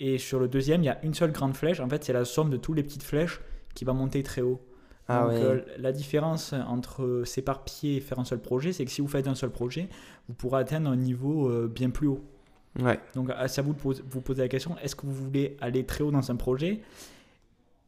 Et 0.00 0.18
sur 0.18 0.38
le 0.38 0.48
deuxième, 0.48 0.82
il 0.82 0.86
y 0.86 0.88
a 0.88 1.04
une 1.04 1.14
seule 1.14 1.32
grande 1.32 1.56
flèche. 1.56 1.80
En 1.80 1.88
fait, 1.88 2.04
c'est 2.04 2.12
la 2.12 2.24
somme 2.24 2.50
de 2.50 2.56
toutes 2.56 2.76
les 2.76 2.82
petites 2.82 3.02
flèches 3.02 3.40
qui 3.74 3.84
va 3.84 3.92
monter 3.92 4.22
très 4.22 4.42
haut. 4.42 4.60
ah 5.08 5.22
Donc, 5.22 5.30
ouais 5.32 5.36
euh, 5.42 5.60
la 5.78 5.92
différence 5.92 6.52
entre 6.68 7.22
s'éparpiller 7.24 7.96
et 7.96 8.00
faire 8.00 8.18
un 8.20 8.24
seul 8.24 8.40
projet, 8.40 8.72
c'est 8.72 8.84
que 8.84 8.90
si 8.92 9.00
vous 9.00 9.08
faites 9.08 9.26
un 9.26 9.34
seul 9.34 9.50
projet, 9.50 9.88
vous 10.28 10.34
pourrez 10.34 10.60
atteindre 10.60 10.88
un 10.88 10.96
niveau 10.96 11.50
bien 11.68 11.90
plus 11.90 12.06
haut. 12.06 12.24
Ouais 12.80 12.98
Donc, 13.14 13.30
c'est 13.46 13.60
à 13.60 13.62
vous 13.62 13.72
de 13.74 14.02
vous 14.10 14.20
poser 14.20 14.42
la 14.42 14.48
question 14.48 14.76
est-ce 14.82 14.96
que 14.96 15.06
vous 15.06 15.12
voulez 15.14 15.56
aller 15.60 15.84
très 15.84 16.02
haut 16.04 16.10
dans 16.10 16.30
un 16.30 16.36
projet? 16.36 16.80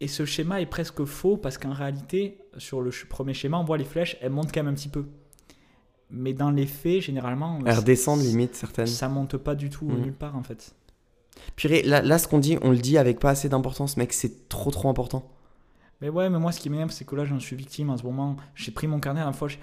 Et 0.01 0.09
ce 0.09 0.25
schéma 0.27 0.61
est 0.61 0.67
presque 0.67 1.05
faux 1.05 1.37
parce 1.39 1.57
qu'en 1.59 1.73
réalité, 1.73 2.39
sur 2.59 2.83
le 2.83 2.91
premier 3.09 3.33
schéma, 3.35 3.59
on 3.59 3.65
voit 3.65 3.79
les 3.79 3.85
flèches, 3.85 4.17
elles 4.21 4.31
montent 4.31 4.53
quand 4.53 4.63
même 4.63 4.73
un 4.73 4.77
petit 4.77 4.89
peu. 4.91 5.07
Mais 6.11 6.35
dans 6.35 6.51
les 6.51 6.67
faits, 6.67 7.01
généralement, 7.01 7.59
elles 7.67 7.79
redescendent 7.79 8.21
limite 8.21 8.55
certaines 8.55 8.87
ça 8.87 9.09
monte 9.09 9.37
pas 9.39 9.55
du 9.55 9.71
tout 9.71 9.87
Mhm. 9.87 10.03
nulle 10.03 10.13
part 10.13 10.37
en 10.37 10.43
fait. 10.43 10.75
Purée, 11.57 11.83
là, 11.83 12.01
là, 12.03 12.19
ce 12.19 12.29
qu'on 12.29 12.39
dit, 12.39 12.59
on 12.63 12.71
le 12.71 12.77
dit 12.79 12.97
avec 12.99 13.19
pas 13.19 13.31
assez 13.31 13.49
d'importance, 13.49 13.97
mec, 13.97 14.13
c'est 14.13 14.49
trop 14.49 14.71
trop 14.71 14.89
important. 14.89 15.29
Mais 16.01 16.09
ouais, 16.11 16.29
mais 16.31 16.39
moi, 16.39 16.53
ce 16.53 16.61
qui 16.61 16.69
m'énerve, 16.71 16.91
c'est 16.91 17.05
que 17.07 17.17
là, 17.17 17.25
j'en 17.25 17.41
suis 17.41 17.57
victime 17.57 17.91
en 17.91 17.97
ce 17.97 18.03
moment. 18.05 18.37
J'ai 18.55 18.71
pris 18.71 18.87
mon 18.87 19.01
carnet 19.01 19.21
à 19.23 19.27
la 19.27 19.33
fois. 19.33 19.49
C'est- 19.49 19.59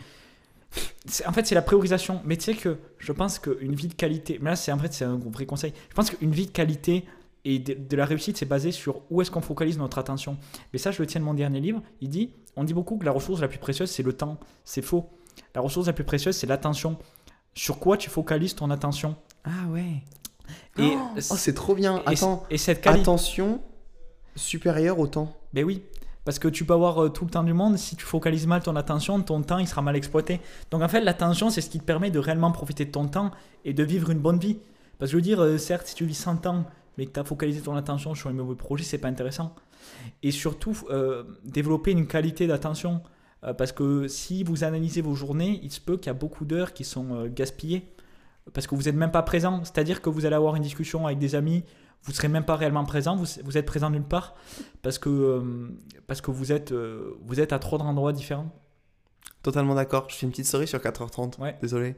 En 1.28 1.34
fait, 1.34 1.46
c'est 1.46 1.56
la 1.56 1.62
priorisation. 1.62 2.22
Mais 2.26 2.38
tu 2.38 2.44
sais 2.46 2.54
que 2.56 2.78
je 2.98 3.12
pense 3.12 3.40
qu'une 3.40 3.76
vie 3.76 3.88
de 3.88 3.94
qualité. 3.94 4.40
Mais 4.42 4.52
là, 4.52 4.56
c'est 4.56 4.72
en 4.72 4.78
fait, 4.80 4.94
c'est 4.94 5.06
un 5.06 5.18
vrai 5.18 5.46
conseil. 5.46 5.74
Je 5.90 5.94
pense 5.96 6.10
qu'une 6.10 6.32
vie 6.32 6.46
de 6.48 6.52
qualité 6.52 7.06
et 7.46 7.60
de, 7.60 7.74
de 7.74 7.96
la 7.98 8.06
réussite, 8.06 8.38
c'est 8.38 8.46
basé 8.46 8.72
sur 8.72 9.02
où 9.10 9.22
est-ce 9.22 9.30
qu'on 9.32 9.42
focalise 9.42 9.78
notre 9.78 9.98
attention. 9.98 10.38
Mais 10.72 10.80
ça, 10.80 10.92
je 10.92 11.02
le 11.02 11.08
tiens 11.08 11.20
de 11.22 11.26
mon 11.26 11.34
dernier 11.34 11.60
livre. 11.60 11.82
Il 12.02 12.10
dit 12.10 12.32
on 12.56 12.64
dit 12.64 12.74
beaucoup 12.74 12.98
que 12.98 13.06
la 13.06 13.12
ressource 13.12 13.42
la 13.42 13.48
plus 13.48 13.60
précieuse, 13.60 13.90
c'est 13.92 14.04
le 14.04 14.14
temps. 14.14 14.40
C'est 14.64 14.82
faux. 14.84 15.10
La 15.56 15.62
ressource 15.62 15.88
la 15.88 15.94
plus 15.94 16.04
précieuse, 16.06 16.36
c'est 16.36 16.48
l'attention. 16.48 16.98
Sur 17.56 17.80
quoi 17.80 17.98
tu 17.98 18.10
focalises 18.10 18.56
ton 18.56 18.70
attention? 18.72 19.16
Ah 19.44 19.68
ouais. 19.70 20.04
Et, 20.78 20.94
oh, 20.96 21.20
c'est 21.20 21.54
trop 21.54 21.76
bien. 21.76 21.98
et- 22.08 22.14
Attends, 22.14 22.44
et 22.50 22.58
cette 22.58 22.82
qualité. 22.82 23.02
attention 23.02 23.62
supérieure 24.36 25.00
au 25.00 25.08
temps. 25.08 25.36
Ben 25.54 25.64
oui, 25.64 25.84
parce 26.26 26.40
que 26.40 26.48
tu 26.48 26.66
peux 26.66 26.74
avoir 26.74 27.04
euh, 27.04 27.10
tout 27.10 27.26
le 27.26 27.32
temps 27.32 27.44
du 27.44 27.54
monde, 27.54 27.78
si 27.78 27.96
tu 27.96 28.06
focalises 28.06 28.48
mal 28.48 28.64
ton 28.64 28.76
attention, 28.76 29.22
ton 29.22 29.42
temps 29.42 29.58
il 29.58 29.68
sera 29.68 29.82
mal 29.82 29.96
exploité. 29.96 30.40
Donc 30.72 30.82
en 30.82 30.88
fait, 30.88 31.02
l'attention, 31.02 31.50
c'est 31.50 31.62
ce 31.62 31.70
qui 31.70 31.80
te 31.80 31.86
permet 31.86 32.12
de 32.12 32.20
réellement 32.20 32.52
profiter 32.52 32.86
de 32.86 32.92
ton 32.92 33.08
temps 33.08 33.32
et 33.66 33.74
de 33.74 33.84
vivre 33.84 34.10
une 34.10 34.20
bonne 34.20 34.40
vie. 34.40 34.60
Parce 35.00 35.12
que 35.12 35.14
je 35.14 35.16
veux 35.18 35.22
dire, 35.22 35.42
euh, 35.42 35.58
certes, 35.58 35.88
si 35.88 35.96
tu 35.96 36.06
vis 36.06 36.14
100 36.14 36.46
ans, 36.46 36.66
mais 36.98 37.06
que 37.08 37.12
tu 37.12 37.20
as 37.20 37.24
focalisé 37.24 37.62
ton 37.62 37.76
attention 37.76 38.16
sur 38.16 38.30
un 38.30 38.34
mauvais 38.34 38.56
projet, 38.56 38.84
c'est 38.84 39.00
pas 39.00 39.08
intéressant. 39.08 39.56
Et 40.22 40.32
surtout, 40.32 40.78
euh, 40.90 41.24
développer 41.44 41.92
une 41.92 42.08
qualité 42.08 42.48
d'attention. 42.48 43.02
Parce 43.58 43.74
que 43.74 44.08
si 44.08 44.46
vous 44.46 44.64
analysez 44.64 45.02
vos 45.02 45.16
journées, 45.16 45.60
il 45.64 45.70
se 45.70 45.82
peut 45.82 45.98
qu'il 45.98 46.08
y 46.08 46.12
a 46.12 46.14
beaucoup 46.14 46.46
d'heures 46.46 46.72
qui 46.72 46.86
sont 46.86 47.26
gaspillées. 47.26 47.94
Parce 48.54 48.68
que 48.68 48.76
vous 48.76 48.84
n'êtes 48.84 48.96
même 48.96 49.12
pas 49.12 49.22
présent. 49.22 49.66
C'est-à-dire 49.66 50.02
que 50.02 50.10
vous 50.10 50.26
allez 50.26 50.38
avoir 50.38 50.56
une 50.56 50.64
discussion 50.64 51.06
avec 51.08 51.20
des 51.20 51.36
amis, 51.36 51.66
vous 52.04 52.12
ne 52.12 52.16
serez 52.16 52.28
même 52.28 52.46
pas 52.46 52.56
réellement 52.56 52.84
présent, 52.86 53.16
vous, 53.16 53.26
vous 53.44 53.58
êtes 53.58 53.66
présent 53.66 53.90
nulle 53.90 54.04
part 54.04 54.36
parce 54.82 54.98
que, 55.00 55.10
euh, 55.10 55.70
parce 56.08 56.22
que 56.22 56.32
vous, 56.32 56.52
êtes, 56.52 56.72
euh, 56.72 57.16
vous 57.26 57.40
êtes 57.40 57.54
à 57.54 57.60
trop 57.60 57.78
d'endroits 57.78 58.14
différents. 58.14 58.52
Totalement 59.42 59.76
d'accord. 59.76 60.08
Je 60.10 60.16
fais 60.16 60.26
une 60.26 60.32
petite 60.32 60.46
story 60.46 60.68
sur 60.68 60.80
4h30. 60.80 61.40
Ouais. 61.40 61.58
Désolé. 61.62 61.96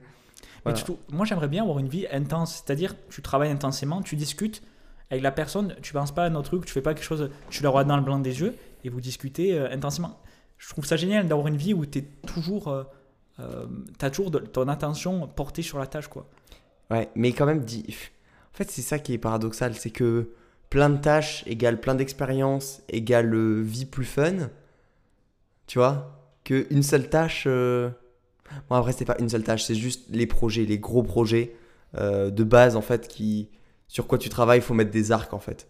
Mais 0.66 0.74
tu 0.74 0.92
moi, 1.12 1.26
j'aimerais 1.26 1.48
bien 1.48 1.62
avoir 1.64 1.80
une 1.80 1.88
vie 1.88 2.08
intense, 2.12 2.64
c'est-à-dire 2.66 2.96
tu 3.10 3.22
travailles 3.22 3.52
intensément, 3.52 4.02
tu 4.02 4.16
discutes 4.16 4.64
avec 5.12 5.24
la 5.24 5.32
personne, 5.32 5.76
tu 5.82 5.94
penses 5.94 6.12
pas 6.12 6.26
à 6.26 6.30
notre 6.30 6.50
truc, 6.50 6.66
tu 6.66 6.74
fais 6.74 6.82
pas 6.82 6.94
quelque 6.96 7.04
chose, 7.04 7.30
tu 7.52 7.62
la 7.62 7.70
regardes 7.70 7.88
dans 7.88 7.98
le 7.98 8.04
blanc 8.04 8.18
des 8.20 8.40
yeux 8.42 8.56
et 8.84 8.90
vous 8.90 9.00
discutez 9.02 9.58
euh, 9.58 9.72
intensément. 9.72 10.20
Je 10.58 10.70
trouve 10.70 10.86
ça 10.86 10.96
génial 10.98 11.28
d'avoir 11.28 11.48
une 11.48 11.58
vie 11.58 11.74
où 11.74 11.86
tu 11.86 12.00
es 12.00 12.02
toujours, 12.28 12.70
euh, 12.70 12.84
euh, 13.40 13.66
t'as 14.00 14.10
toujours 14.10 14.32
de- 14.32 14.40
ton 14.40 14.68
attention 14.68 15.28
portée 15.28 15.62
sur 15.62 15.78
la 15.78 15.86
tâche, 15.88 16.08
quoi. 16.08 16.28
Ouais, 16.90 17.10
mais 17.16 17.32
quand 17.34 17.46
même, 17.46 17.64
dit. 17.64 17.96
En 18.56 18.58
fait, 18.58 18.72
c'est 18.72 18.82
ça 18.82 19.00
qui 19.00 19.12
est 19.14 19.18
paradoxal, 19.18 19.76
c'est 19.76 19.90
que 19.90 20.30
plein 20.70 20.90
de 20.90 20.98
tâches 20.98 21.44
égale 21.46 21.80
plein 21.80 21.94
d'expériences 21.94 22.82
égale 22.90 23.34
euh, 23.34 23.62
vie 23.62 23.86
plus 23.86 24.06
fun. 24.06 24.50
Tu 25.68 25.78
vois 25.78 26.18
Que 26.46 26.66
une 26.70 26.82
seule 26.84 27.10
tâche. 27.10 27.44
euh, 27.48 27.90
Bon, 28.70 28.76
après, 28.76 28.94
c'est 28.94 29.06
pas 29.06 29.18
une 29.20 29.28
seule 29.30 29.44
tâche, 29.44 29.64
c'est 29.66 29.76
juste 29.76 30.06
les 30.10 30.26
projets, 30.28 30.64
les 30.66 30.80
gros 30.80 31.04
projets 31.04 31.56
euh, 31.98 32.30
de 32.32 32.44
base, 32.44 32.76
en 32.76 32.82
fait, 32.82 33.08
qui. 33.08 33.50
Sur 33.88 34.08
quoi 34.08 34.18
tu 34.18 34.30
travailles, 34.30 34.60
il 34.60 34.64
faut 34.64 34.74
mettre 34.74 34.92
des 34.92 35.12
arcs, 35.12 35.34
en 35.34 35.40
fait. 35.40 35.68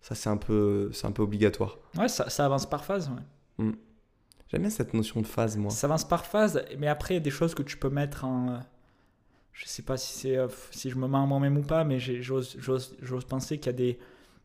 Ça, 0.00 0.14
c'est 0.14 0.28
un 0.30 0.36
peu, 0.36 0.90
c'est 0.92 1.06
un 1.06 1.10
peu 1.12 1.22
obligatoire. 1.22 1.78
Ouais, 1.96 2.08
ça, 2.08 2.30
ça 2.30 2.44
avance 2.44 2.66
par 2.68 2.84
phase. 2.84 3.10
ouais. 3.58 3.64
J'aime 4.48 4.60
bien 4.62 4.70
cette 4.70 4.94
notion 4.94 5.20
de 5.20 5.26
phase, 5.26 5.56
moi. 5.56 5.70
Ça 5.70 5.86
avance 5.86 6.06
par 6.06 6.24
phase, 6.24 6.62
mais 6.78 6.86
après, 6.86 7.14
il 7.14 7.16
y 7.16 7.20
a 7.20 7.22
des 7.22 7.30
choses 7.30 7.54
que 7.54 7.62
tu 7.62 7.76
peux 7.76 7.90
mettre 7.90 8.24
en. 8.24 8.60
Je 9.60 9.66
sais 9.66 9.82
pas 9.82 9.96
si, 9.96 10.12
c'est, 10.16 10.36
euh, 10.36 10.46
si 10.70 10.88
je 10.88 10.96
me 10.96 11.08
mets 11.08 11.16
en 11.16 11.26
moi-même 11.26 11.56
ou 11.58 11.62
pas, 11.62 11.82
mais 11.82 11.98
j'ose, 11.98 12.56
penser 13.28 13.58
qu'il 13.58 13.66
y, 13.66 13.74
a 13.74 13.76
des, 13.76 13.98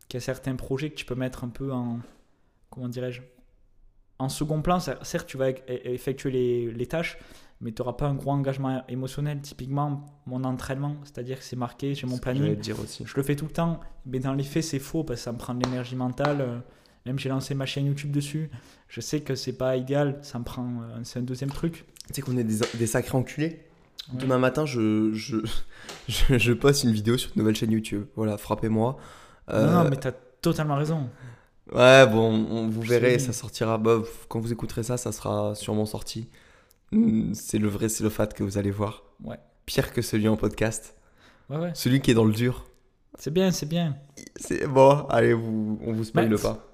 qu'il 0.07 0.15
y 0.15 0.17
a 0.17 0.21
certains 0.25 0.55
projets 0.55 0.89
que 0.89 0.95
tu 0.95 1.05
peux 1.05 1.13
mettre 1.15 1.43
un 1.43 1.49
peu 1.49 1.71
en. 1.71 1.99
Comment 2.71 2.89
dirais-je 2.89 3.21
En 4.17 4.27
second 4.29 4.61
plan, 4.63 4.79
cer- 4.79 5.03
certes, 5.03 5.27
tu 5.27 5.37
vas 5.37 5.51
e- 5.51 5.55
effectuer 5.67 6.31
les, 6.31 6.71
les 6.71 6.85
tâches, 6.87 7.19
mais 7.61 7.71
tu 7.71 7.81
n'auras 7.83 7.93
pas 7.93 8.07
un 8.07 8.15
gros 8.15 8.31
engagement 8.31 8.83
émotionnel. 8.87 9.39
Typiquement, 9.41 10.03
mon 10.25 10.43
entraînement, 10.43 10.95
c'est-à-dire 11.03 11.37
que 11.37 11.43
c'est 11.45 11.55
marqué, 11.57 11.93
j'ai 11.93 12.07
mon 12.07 12.17
planning. 12.17 12.55
dire 12.55 12.79
aussi. 12.79 13.03
Je 13.05 13.13
le 13.15 13.21
fais 13.21 13.35
tout 13.35 13.45
le 13.45 13.51
temps, 13.51 13.79
mais 14.07 14.17
dans 14.19 14.33
les 14.33 14.43
faits, 14.43 14.63
c'est 14.63 14.79
faux 14.79 15.03
parce 15.03 15.19
que 15.19 15.25
ça 15.25 15.31
me 15.31 15.37
prend 15.37 15.53
de 15.53 15.63
l'énergie 15.63 15.95
mentale. 15.95 16.41
euh, 16.41 16.57
Même 17.05 17.19
j'ai 17.19 17.29
lancé 17.29 17.53
ma 17.53 17.67
chaîne 17.67 17.85
YouTube 17.85 18.09
dessus. 18.11 18.49
Je 18.87 18.99
sais 18.99 19.21
que 19.21 19.35
c'est 19.35 19.57
pas 19.57 19.77
idéal, 19.77 20.17
ça 20.23 20.39
me 20.39 20.43
prend. 20.43 20.65
euh, 20.81 20.99
C'est 21.03 21.19
un 21.19 21.23
deuxième 21.23 21.51
truc. 21.51 21.85
Tu 22.07 22.15
sais 22.15 22.21
qu'on 22.23 22.35
est 22.37 22.43
des, 22.43 22.65
des 22.79 22.87
sacrés 22.87 23.15
enculés. 23.17 23.59
Ouais. 24.11 24.19
Demain 24.19 24.37
matin, 24.37 24.65
je, 24.65 25.11
je, 25.13 25.37
je, 26.07 26.37
je 26.37 26.53
poste 26.53 26.83
une 26.83 26.91
vidéo 26.91 27.17
sur 27.17 27.31
une 27.35 27.39
nouvelle 27.41 27.55
chaîne 27.55 27.71
YouTube. 27.71 28.05
Voilà, 28.15 28.37
frappez-moi. 28.37 28.97
Euh, 29.49 29.65
Non, 29.67 29.83
non, 29.83 29.89
mais 29.89 29.95
t'as 29.97 30.11
totalement 30.41 30.75
raison. 30.75 31.09
Ouais, 31.71 32.05
bon, 32.07 32.29
on- 32.49 32.67
vous 32.69 32.81
verrez, 32.81 33.19
ça 33.19 33.31
sortira. 33.33 33.77
Bah, 33.77 33.99
quand 34.27 34.39
vous 34.39 34.51
écouterez 34.51 34.83
ça, 34.83 34.97
ça 34.97 35.11
sera 35.11 35.55
sûrement 35.55 35.85
sorti. 35.85 36.27
Hmm, 36.91 37.33
C'est 37.33 37.57
le 37.57 37.67
vrai 37.69 37.87
fat 37.89 38.27
que 38.27 38.43
vous 38.43 38.57
allez 38.57 38.71
voir. 38.71 39.03
Ouais. 39.23 39.39
Pire 39.65 39.93
que 39.93 40.01
celui 40.01 40.27
en 40.27 40.35
podcast. 40.35 40.95
Ouais, 41.49 41.57
ouais. 41.57 41.71
Celui 41.73 42.01
qui 42.01 42.11
est 42.11 42.13
dans 42.13 42.25
le 42.25 42.33
dur. 42.33 42.65
C'est 43.17 43.31
bien, 43.31 43.51
c'est 43.51 43.65
bien. 43.67 43.95
C'est 44.35 44.67
bon, 44.67 45.05
allez, 45.09 45.33
vous, 45.33 45.79
on 45.85 45.93
vous 45.93 46.03
spoil 46.03 46.29
Mais- 46.29 46.37
pas. 46.37 46.67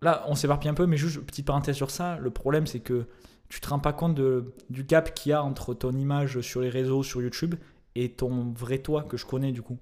Là, 0.00 0.24
on 0.26 0.34
s'éparpille 0.34 0.68
un 0.68 0.74
peu, 0.74 0.86
mais 0.86 0.96
juste 0.96 1.20
petite 1.20 1.46
parenthèse 1.46 1.76
sur 1.76 1.92
ça. 1.92 2.18
Le 2.18 2.30
problème, 2.30 2.66
c'est 2.66 2.80
que 2.80 3.06
tu 3.52 3.60
te 3.60 3.68
rends 3.68 3.78
pas 3.78 3.92
compte 3.92 4.14
de, 4.14 4.54
du 4.70 4.82
gap 4.82 5.12
qu'il 5.12 5.30
y 5.30 5.32
a 5.34 5.42
entre 5.44 5.74
ton 5.74 5.92
image 5.92 6.40
sur 6.40 6.62
les 6.62 6.70
réseaux, 6.70 7.02
sur 7.02 7.20
YouTube, 7.20 7.54
et 7.94 8.08
ton 8.10 8.52
vrai 8.56 8.78
toi 8.78 9.02
que 9.02 9.18
je 9.18 9.26
connais 9.26 9.52
du 9.52 9.60
coup. 9.60 9.76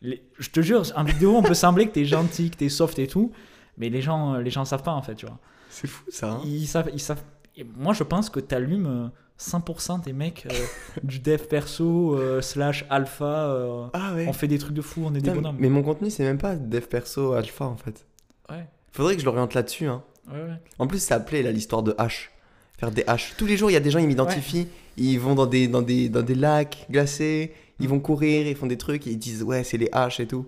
Les- 0.00 0.22
je 0.38 0.48
te 0.48 0.60
jure, 0.62 0.82
en 0.96 1.04
vidéo, 1.04 1.36
on 1.36 1.42
peut 1.42 1.52
sembler 1.66 1.86
que 1.86 1.92
t'es 1.92 2.06
gentil, 2.06 2.50
que 2.50 2.56
t'es 2.56 2.70
soft 2.70 2.98
et 2.98 3.06
tout, 3.06 3.30
mais 3.76 3.90
les 3.90 4.00
gens, 4.00 4.36
les 4.38 4.50
gens 4.50 4.64
savent 4.64 4.82
pas 4.82 4.92
en 4.92 5.02
fait, 5.02 5.14
tu 5.16 5.26
vois. 5.26 5.38
C'est 5.68 5.86
fou 5.86 6.02
ça. 6.10 6.30
hein. 6.32 6.40
Ils 6.46 6.66
savent, 6.66 6.88
ils 6.94 7.00
savent. 7.00 7.22
et 7.56 7.64
moi, 7.76 7.92
je 7.92 8.02
pense 8.04 8.30
que 8.30 8.40
t'allumes 8.40 8.86
euh, 8.86 9.08
100% 9.38 10.02
des 10.02 10.12
mecs 10.14 10.46
euh, 10.50 10.54
du 11.02 11.18
dev 11.18 11.42
perso 11.46 12.14
euh, 12.16 12.40
slash 12.40 12.86
alpha. 12.88 13.24
euh, 13.50 13.86
Ah 13.92 14.14
ouais. 14.14 14.26
on 14.28 14.32
fait 14.32 14.48
des 14.48 14.58
trucs 14.58 14.74
de 14.74 14.82
fou, 14.82 15.02
on 15.04 15.14
est 15.14 15.20
des 15.20 15.30
bonhommes. 15.30 15.56
mais 15.58 15.68
mon 15.68 15.82
contenu, 15.82 16.08
c'est 16.10 16.24
même 16.24 16.38
pas 16.38 16.56
dev 16.56 16.86
perso 16.86 17.34
alpha 17.34 17.66
en 17.66 17.76
fait. 17.76 18.06
Ouais, 18.48 18.66
Faudrait 18.92 19.14
que 19.14 19.20
je 19.20 19.26
l'oriente 19.26 19.52
là-dessus. 19.54 19.86
Hein. 19.86 20.02
ouais, 20.32 20.40
ouais. 20.42 20.60
En 20.78 20.86
plus, 20.86 20.98
ça 21.02 21.16
appelait 21.16 21.42
là 21.42 21.52
l'histoire 21.52 21.82
de 21.82 21.94
hache. 21.98 22.32
Faire 22.80 22.90
des 22.90 23.04
haches. 23.06 23.34
Tous 23.36 23.46
les 23.46 23.56
jours, 23.58 23.70
il 23.70 23.74
y 23.74 23.76
a 23.76 23.80
des 23.80 23.90
gens, 23.90 23.98
ils 23.98 24.06
m'identifient. 24.08 24.66
Ils 24.96 25.18
vont 25.20 25.34
dans 25.34 25.46
des, 25.46 25.68
dans, 25.68 25.82
des, 25.82 26.08
dans 26.08 26.22
des 26.22 26.34
lacs 26.34 26.86
glacés. 26.90 27.52
Ils 27.78 27.86
Mm. 27.86 27.90
vont 27.90 28.00
courir, 28.00 28.46
ils 28.46 28.56
font 28.56 28.66
des 28.66 28.78
trucs. 28.78 29.06
Et 29.06 29.10
ils 29.10 29.18
disent, 29.18 29.42
ouais, 29.42 29.62
c'est 29.64 29.76
les 29.78 29.88
haches 29.92 30.18
et 30.20 30.26
tout. 30.26 30.46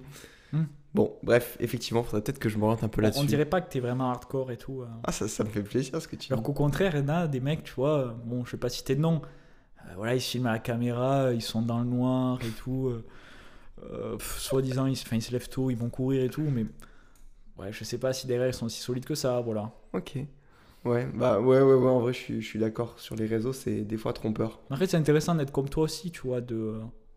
Mm. 0.52 0.62
Bon, 0.94 1.12
bref, 1.22 1.56
effectivement, 1.60 2.02
faudrait 2.02 2.22
peut-être 2.22 2.38
que 2.38 2.48
je 2.48 2.58
m'oriente 2.58 2.82
un 2.84 2.88
peu 2.88 3.00
On 3.00 3.04
là-dessus. 3.04 3.26
dirait 3.26 3.44
pas 3.46 3.60
que 3.60 3.70
t'es 3.70 3.80
vraiment 3.80 4.10
hardcore 4.10 4.50
et 4.50 4.56
tout. 4.58 4.82
euh. 4.82 4.86
Ah, 5.04 5.12
ça, 5.12 5.28
ça 5.28 5.44
me 5.44 5.48
fait 5.50 5.62
plaisir 5.62 6.00
ce 6.02 6.08
que 6.08 6.16
tu 6.16 6.26
dis. 6.28 6.32
Alors 6.32 6.42
qu'au 6.42 6.52
contraire, 6.52 6.92
il 6.94 7.00
y 7.00 7.02
en 7.04 7.08
a 7.08 7.26
des 7.28 7.40
mecs, 7.40 7.64
tu 7.64 7.72
vois, 7.74 8.14
bon, 8.24 8.44
je 8.44 8.52
vais 8.52 8.58
pas 8.58 8.68
citer 8.68 8.94
de 8.94 9.00
nom, 9.00 9.22
euh, 9.86 9.92
voilà, 9.96 10.14
ils 10.14 10.20
se 10.20 10.30
filment 10.30 10.46
à 10.48 10.52
la 10.52 10.58
caméra, 10.58 11.32
ils 11.32 11.40
sont 11.42 11.62
dans 11.62 11.78
le 11.78 11.86
noir 11.86 12.38
et 12.46 12.50
tout, 12.62 12.88
euh, 12.88 13.04
euh, 13.90 14.16
soi-disant, 14.38 14.86
ils, 14.86 14.92
ils 15.12 15.22
se 15.22 15.32
lèvent 15.32 15.48
tôt, 15.48 15.70
ils 15.70 15.76
vont 15.78 15.88
courir 15.88 16.22
et 16.24 16.28
tout, 16.28 16.42
mais 16.52 16.66
ouais, 17.58 17.72
je 17.72 17.84
sais 17.84 17.98
pas 17.98 18.12
si 18.12 18.26
derrière 18.26 18.48
ils 18.48 18.54
sont 18.54 18.66
aussi 18.66 18.80
solides 18.82 19.04
que 19.06 19.14
ça, 19.14 19.40
voilà. 19.40 19.70
Ok. 19.94 20.18
Ouais, 20.84 21.06
bah 21.14 21.38
ouais, 21.40 21.60
ouais, 21.60 21.74
ouais, 21.74 21.88
en 21.90 22.00
vrai, 22.00 22.12
je 22.12 22.18
suis, 22.18 22.40
je 22.42 22.46
suis 22.46 22.58
d'accord. 22.58 22.94
Sur 22.98 23.14
les 23.14 23.26
réseaux, 23.26 23.52
c'est 23.52 23.82
des 23.82 23.96
fois 23.96 24.12
trompeur. 24.12 24.60
En 24.70 24.76
fait, 24.76 24.86
c'est 24.88 24.96
intéressant 24.96 25.34
d'être 25.34 25.52
comme 25.52 25.68
toi 25.68 25.84
aussi, 25.84 26.10
tu 26.10 26.22
vois, 26.22 26.40
de... 26.40 26.74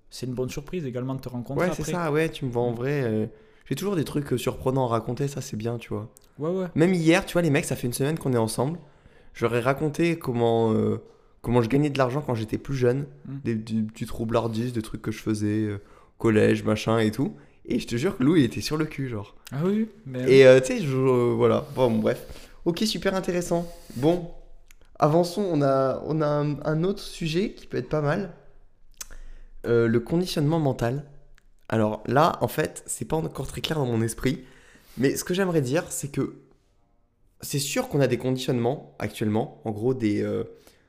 c'est 0.09 0.27
une 0.27 0.33
bonne 0.35 0.49
surprise 0.49 0.85
également 0.85 1.15
de 1.15 1.21
te 1.21 1.29
rencontrer 1.29 1.67
Ouais, 1.69 1.73
c'est 1.75 1.83
ça, 1.91 2.11
ouais, 2.11 2.29
tu 2.29 2.45
me 2.45 2.51
vois 2.51 2.61
en 2.63 2.73
vrai. 2.73 3.03
euh, 3.03 3.25
J'ai 3.67 3.75
toujours 3.75 3.95
des 3.95 4.03
trucs 4.03 4.31
euh, 4.33 4.37
surprenants 4.37 4.85
à 4.85 4.89
raconter, 4.89 5.27
ça 5.27 5.41
c'est 5.41 5.57
bien, 5.57 5.77
tu 5.77 5.89
vois. 5.89 6.11
Ouais, 6.37 6.49
ouais. 6.51 6.67
Même 6.75 6.93
hier, 6.93 7.25
tu 7.25 7.33
vois, 7.33 7.41
les 7.41 7.49
mecs, 7.49 7.65
ça 7.65 7.75
fait 7.75 7.87
une 7.87 7.93
semaine 7.93 8.19
qu'on 8.19 8.33
est 8.33 8.37
ensemble. 8.37 8.77
J'aurais 9.33 9.61
raconté 9.61 10.19
comment, 10.19 10.71
euh, 10.73 10.97
comment 11.41 11.61
je 11.63 11.67
gagnais 11.69 11.89
de 11.89 11.97
l'argent 11.97 12.21
quand 12.21 12.35
j'étais 12.35 12.57
plus 12.59 12.75
jeune. 12.75 13.07
Mm. 13.27 13.35
Des, 13.43 13.55
du, 13.55 13.81
du 13.81 14.05
troublardise, 14.05 14.73
des 14.73 14.81
trucs 14.83 15.01
que 15.01 15.11
je 15.11 15.19
faisais, 15.21 15.63
euh, 15.65 15.81
collège, 16.19 16.63
machin 16.63 16.99
et 16.99 17.09
tout. 17.09 17.35
Et 17.65 17.79
je 17.79 17.87
te 17.87 17.95
jure 17.95 18.15
que 18.17 18.23
Lou, 18.23 18.35
il 18.35 18.43
était 18.43 18.61
sur 18.61 18.77
le 18.77 18.85
cul, 18.85 19.09
genre. 19.09 19.35
Ah 19.51 19.61
oui, 19.65 19.89
mais... 20.05 20.21
Et 20.39 20.61
tu 20.61 20.67
sais, 20.67 20.81
je- 20.83 21.33
voilà. 21.33 21.65
Bon, 21.75 21.89
bref. 21.89 22.51
Ok, 22.65 22.79
super 22.85 23.13
intéressant. 23.15 23.71
Bon, 23.95 24.31
avançons. 24.99 25.47
On 25.51 25.61
a, 25.61 26.01
on 26.05 26.21
a 26.21 26.27
un, 26.27 26.59
un 26.65 26.83
autre 26.83 27.01
sujet 27.01 27.53
qui 27.53 27.67
peut 27.67 27.77
être 27.77 27.89
pas 27.89 28.01
mal. 28.01 28.33
Euh, 29.65 29.87
le 29.87 29.99
conditionnement 29.99 30.59
mental. 30.59 31.05
Alors 31.69 32.03
là, 32.05 32.37
en 32.41 32.47
fait, 32.47 32.83
c'est 32.85 33.05
pas 33.05 33.15
encore 33.15 33.47
très 33.47 33.61
clair 33.61 33.77
dans 33.77 33.85
mon 33.85 34.01
esprit. 34.01 34.43
Mais 34.97 35.15
ce 35.15 35.23
que 35.23 35.33
j'aimerais 35.33 35.61
dire, 35.61 35.83
c'est 35.89 36.09
que 36.11 36.41
c'est 37.41 37.59
sûr 37.59 37.89
qu'on 37.89 37.99
a 38.01 38.07
des 38.07 38.17
conditionnements 38.17 38.95
actuellement. 38.99 39.61
En 39.65 39.71
gros, 39.71 39.93
des. 39.93 40.21
euh, 40.21 40.43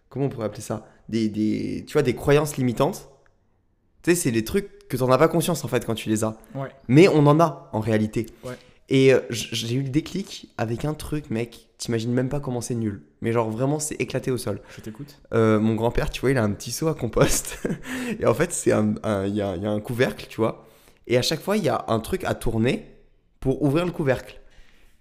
comment 0.09 0.27
on 0.27 0.29
pourrait 0.29 0.47
appeler 0.47 0.63
ça? 0.63 0.87
Des, 1.09 1.29
des, 1.29 1.85
Tu 1.87 1.93
vois, 1.93 2.03
des 2.03 2.15
croyances 2.15 2.57
limitantes. 2.57 3.09
Tu 4.03 4.11
sais, 4.11 4.17
c'est 4.17 4.31
les 4.31 4.45
trucs 4.45 4.89
que 4.89 4.97
t'en 4.97 5.11
as 5.11 5.19
pas 5.19 5.29
conscience 5.29 5.65
en 5.65 5.69
fait 5.69 5.85
quand 5.85 5.95
tu 5.95 6.09
les 6.09 6.23
as. 6.25 6.37
Ouais. 6.55 6.69
Mais 6.89 7.09
on 7.09 7.27
en 7.27 7.41
a 7.41 7.69
en 7.73 7.81
réalité. 7.81 8.27
Ouais. 8.45 8.57
Et 8.89 9.13
euh, 9.13 9.21
j'ai 9.31 9.75
eu 9.75 9.83
le 9.83 9.89
déclic 9.89 10.49
avec 10.59 10.85
un 10.85 10.95
truc, 10.95 11.31
mec. 11.31 11.69
T'imagines 11.79 12.13
même 12.13 12.29
pas 12.29 12.41
comment 12.41 12.61
c'est 12.61 12.75
nul. 12.75 13.03
Mais 13.21 13.33
genre 13.33 13.51
vraiment, 13.51 13.79
c'est 13.79 13.97
éclaté 13.97 14.31
au 14.31 14.39
sol. 14.39 14.61
Je 14.77 14.81
t'écoute. 14.81 15.21
Euh, 15.35 15.59
mon 15.59 15.75
grand-père, 15.75 16.11
tu 16.11 16.21
vois, 16.21 16.31
il 16.31 16.39
a 16.39 16.43
un 16.45 16.53
petit 16.53 16.71
seau 16.71 16.89
à 16.89 16.95
compost. 16.95 17.59
et 18.21 18.27
en 18.27 18.35
fait, 18.35 18.53
c'est 18.53 18.73
un, 18.73 18.95
il 19.27 19.35
y, 19.35 19.39
y 19.39 19.43
a 19.43 19.71
un 19.71 19.81
couvercle, 19.81 20.27
tu 20.29 20.37
vois. 20.37 20.67
Et 21.07 21.17
à 21.17 21.23
chaque 21.23 21.41
fois, 21.41 21.57
il 21.57 21.65
y 21.65 21.69
a 21.69 21.85
un 21.89 22.01
truc 22.01 22.25
à 22.25 22.35
tourner 22.35 22.97
pour 23.41 23.63
ouvrir 23.63 23.85
le 23.85 23.93
couvercle. 23.93 24.41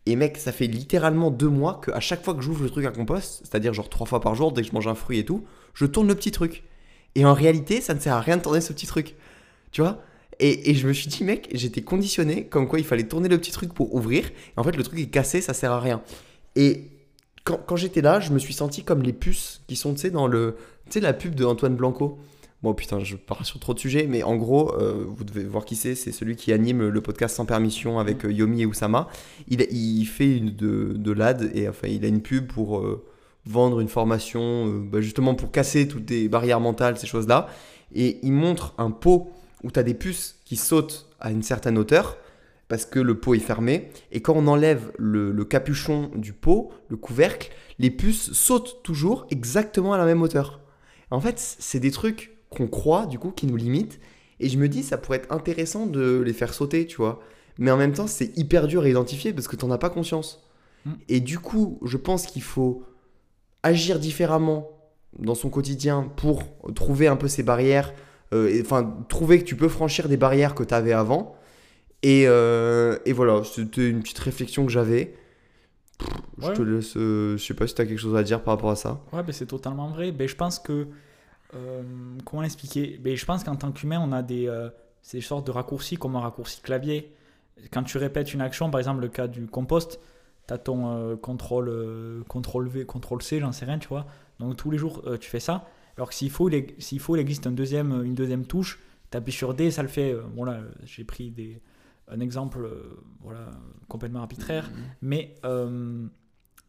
Et 0.06 0.15
mec, 0.15 0.38
ça 0.38 0.52
fait 0.52 0.67
littéralement 0.67 1.32
deux 1.32 1.50
mois 1.50 1.80
que 1.82 1.91
à 1.91 2.00
chaque 2.00 2.24
fois 2.24 2.36
que 2.36 2.41
j'ouvre 2.41 2.63
le 2.63 2.69
truc 2.69 2.86
à 2.86 2.91
compost, 2.91 3.41
c'est-à-dire 3.43 3.74
genre 3.74 3.89
trois 3.89 4.06
fois 4.06 4.21
par 4.21 4.36
jour, 4.36 4.52
dès 4.52 4.62
que 4.62 4.67
je 4.67 4.74
mange 4.74 4.88
un 4.88 4.95
fruit 4.95 5.19
et 5.19 5.26
tout, 5.26 5.45
je 5.74 5.86
tourne 5.86 6.08
le 6.08 6.15
petit 6.15 6.32
truc. 6.32 6.63
Et 7.15 7.26
en 7.26 7.34
réalité, 7.34 7.82
ça 7.82 7.93
ne 7.93 8.00
sert 8.00 8.13
à 8.13 8.21
rien 8.21 8.38
de 8.38 8.41
tourner 8.41 8.62
ce 8.62 8.71
petit 8.71 8.86
truc. 8.86 9.15
Tu 9.71 9.82
vois? 9.82 10.02
Et, 10.39 10.76
je 10.76 10.88
me 10.88 10.93
suis 10.93 11.08
dit, 11.08 11.24
mec, 11.24 11.50
j'étais 11.54 11.82
conditionné 11.82 12.45
comme 12.45 12.67
quoi 12.67 12.80
il 12.80 12.86
fallait 12.86 13.08
tourner 13.08 13.30
le 13.30 13.38
petit 13.38 13.52
truc 13.52 13.74
pour 13.74 13.93
ouvrir. 13.95 14.26
Et 14.26 14.60
en 14.60 14.63
fait, 14.63 14.76
le 14.76 14.84
truc 14.84 15.00
est 15.00 15.08
cassé, 15.08 15.41
ça 15.41 15.54
sert 15.54 15.71
à 15.71 15.80
rien. 15.80 16.02
Et 16.56 16.89
quand, 17.45 17.76
j'étais 17.76 18.02
là, 18.02 18.19
je 18.19 18.32
me 18.32 18.39
suis 18.39 18.54
senti 18.54 18.84
comme 18.84 19.02
les 19.02 19.13
puces 19.13 19.62
qui 19.67 19.76
sont, 19.76 19.93
tu 19.93 20.02
sais, 20.02 20.10
dans 20.10 20.28
le. 20.28 20.56
Tu 20.89 21.00
la 21.00 21.13
pub 21.13 21.36
de 21.36 21.45
Antoine 21.45 21.76
Blanco. 21.76 22.19
Bon, 22.63 22.74
putain, 22.74 23.00
je 23.00 23.15
pars 23.15 23.45
sur 23.45 23.60
trop 23.60 23.74
de 23.74 23.80
sujets, 23.80 24.08
mais 24.08 24.24
en 24.24 24.36
gros, 24.36 24.74
euh, 24.76 25.06
vous 25.08 25.24
devez 25.24 25.43
voir 25.43 25.65
qui 25.65 25.76
c'est. 25.76 25.93
C'est 25.95 26.12
celui 26.12 26.36
qui 26.36 26.52
anime 26.52 26.88
le 26.88 27.02
podcast 27.02 27.36
Sans 27.36 27.45
Permission 27.45 28.00
avec 28.00 28.26
euh, 28.26 28.32
Yomi 28.32 28.63
et 28.63 28.65
Oussama. 28.65 29.08
Il, 29.48 30.06
fait 30.08 30.38
une 30.38 30.56
de, 30.56 31.12
l'ad 31.12 31.52
et 31.54 31.69
enfin, 31.69 31.88
il 31.88 32.04
a 32.04 32.08
une 32.08 32.21
pub 32.21 32.48
pour 32.48 32.80
euh, 32.80 33.06
vendre 33.45 33.80
une 33.80 33.88
formation, 33.88 34.67
bah, 34.67 35.02
justement 35.02 35.36
pour 35.36 35.52
casser 35.52 35.88
toutes 35.88 36.10
les 36.10 36.28
barrières 36.28 36.60
mentales, 36.60 36.98
ces 36.98 37.08
choses-là. 37.08 37.48
Et 37.93 38.19
il 38.24 38.34
montre 38.34 38.74
un 38.80 38.89
pot 38.89 39.32
où 39.65 39.71
tu 39.71 39.80
as 39.80 39.84
des 39.84 39.95
puces 39.95 40.39
qui 40.45 40.56
sautent 40.56 41.10
à 41.19 41.32
une 41.32 41.43
certaine 41.43 41.78
hauteur 41.78 42.17
parce 42.67 42.86
que 42.86 42.99
le 42.99 43.19
pot 43.19 43.34
est 43.34 43.39
fermé. 43.39 43.89
Et 44.12 44.21
quand 44.21 44.34
on 44.36 44.47
enlève 44.47 44.91
le, 44.97 45.32
le 45.32 45.45
capuchon 45.45 46.12
du 46.15 46.34
pot, 46.34 46.71
le 46.88 46.97
couvercle, 46.97 47.51
les 47.80 47.91
puces 47.91 48.32
sautent 48.32 48.82
toujours 48.84 49.28
exactement 49.30 49.93
à 49.93 49.97
la 49.97 50.06
même 50.06 50.21
hauteur. 50.21 50.62
En 51.12 51.19
fait, 51.19 51.39
c'est 51.39 51.80
des 51.80 51.91
trucs 51.91 52.38
qu'on 52.49 52.67
croit, 52.67 53.06
du 53.08 53.19
coup, 53.19 53.32
qui 53.32 53.47
nous 53.47 53.56
limitent. 53.56 53.99
Et 54.39 54.49
je 54.49 54.58
me 54.58 54.69
dis, 54.69 54.84
ça 54.84 54.97
pourrait 54.97 55.17
être 55.17 55.32
intéressant 55.32 55.86
de 55.86 56.21
les 56.25 56.34
faire 56.34 56.54
sauter, 56.54 56.86
tu 56.86 56.97
vois. 56.97 57.19
Mais 57.58 57.71
en 57.71 57.78
même 57.78 57.93
temps, 57.93 58.08
c'est 58.08 58.38
hyper 58.38 58.67
dur 58.67 58.84
à 58.84 58.89
identifier 58.89 59.34
parce 59.34 59.47
que 59.47 59.56
t'en 59.56 59.71
as 59.71 59.78
pas 59.78 59.89
conscience. 59.89 60.47
Mm. 60.86 60.91
Et 61.10 61.19
du 61.19 61.39
coup, 61.39 61.80
je 61.84 61.97
pense 61.97 62.25
qu'il 62.25 62.43
faut 62.43 62.84
agir 63.63 63.99
différemment 63.99 64.69
dans 65.17 65.36
son 65.36 65.49
quotidien 65.49 66.12
pour 66.17 66.43
trouver 66.73 67.08
un 67.08 67.15
peu 67.15 67.28
ces 67.28 67.43
barrières. 67.43 67.93
Euh, 68.33 68.61
enfin, 68.61 68.97
trouver 69.09 69.39
que 69.39 69.43
tu 69.45 69.55
peux 69.55 69.69
franchir 69.69 70.07
des 70.09 70.17
barrières 70.17 70.55
que 70.55 70.63
tu 70.63 70.73
avais 70.73 70.93
avant. 70.93 71.35
Et, 72.03 72.25
euh, 72.27 72.97
et 73.05 73.13
voilà, 73.13 73.43
c'était 73.43 73.89
une 73.89 74.01
petite 74.01 74.19
réflexion 74.19 74.65
que 74.65 74.71
j'avais. 74.71 75.15
Je 76.39 76.47
Ouais. 76.47 76.53
te 76.53 76.61
laisse. 76.61 76.97
euh, 76.97 77.38
je 77.38 77.43
sais 77.45 77.53
pas 77.53 77.65
si 77.67 77.73
tu 77.75 77.81
as 77.81 77.85
quelque 77.85 77.99
chose 77.99 78.15
à 78.17 78.23
dire 78.23 78.43
par 78.43 78.55
rapport 78.55 78.69
à 78.71 78.75
ça. 78.75 78.99
Ouais, 79.13 79.23
ben 79.23 79.31
c'est 79.31 79.45
totalement 79.45 79.88
vrai. 79.89 80.11
Ben, 80.11 80.27
je 80.27 80.35
pense 80.35 80.59
que. 80.59 80.88
euh, 81.53 81.83
comment 82.25 82.41
l'expliquer? 82.41 82.99
Ben, 83.01 83.15
Je 83.15 83.25
pense 83.25 83.43
qu'en 83.43 83.55
tant 83.55 83.71
qu'humain, 83.71 83.99
on 84.03 84.11
a 84.11 84.21
des, 84.21 84.47
euh, 84.47 84.69
ces 85.01 85.21
sortes 85.21 85.47
de 85.47 85.51
raccourcis 85.51 85.95
comme 85.97 86.15
un 86.15 86.19
raccourci 86.19 86.61
clavier. 86.61 87.13
Quand 87.71 87.83
tu 87.83 87.97
répètes 87.97 88.33
une 88.33 88.41
action, 88.41 88.69
par 88.69 88.79
exemple 88.79 88.99
le 89.01 89.07
cas 89.07 89.27
du 89.27 89.45
compost, 89.47 89.99
tu 90.47 90.53
as 90.53 90.57
ton 90.57 91.15
contrôle, 91.17 92.23
contrôle 92.27 92.67
V, 92.67 92.85
contrôle 92.85 93.21
C, 93.21 93.39
j'en 93.39 93.53
sais 93.53 93.63
rien, 93.65 93.79
tu 93.79 93.88
vois. 93.88 94.05
Donc 94.39 94.57
tous 94.57 94.69
les 94.71 94.77
jours, 94.77 95.01
tu 95.21 95.29
fais 95.29 95.39
ça. 95.39 95.65
Alors 95.97 96.10
que 96.10 96.15
s'il 96.15 96.29
faut, 96.29 96.49
s'il 96.79 96.99
faut, 96.99 97.15
il 97.15 97.19
existe 97.19 97.47
un 97.47 97.51
deuxième, 97.51 98.03
une 98.03 98.15
deuxième 98.15 98.45
touche. 98.45 98.79
Tu 99.12 99.17
appuies 99.17 99.31
sur 99.31 99.53
D, 99.53 99.71
ça 99.71 99.81
le 99.81 99.88
fait. 99.88 100.15
Bon, 100.36 100.43
là, 100.43 100.53
euh, 100.53 100.71
j'ai 100.86 101.03
pris 101.03 101.31
des, 101.31 101.62
un 102.08 102.19
exemple 102.19 102.65
euh, 102.65 103.03
voilà, 103.21 103.49
complètement 103.88 104.19
arbitraire. 104.19 104.71
Mais 105.01 105.36
euh, 105.45 106.05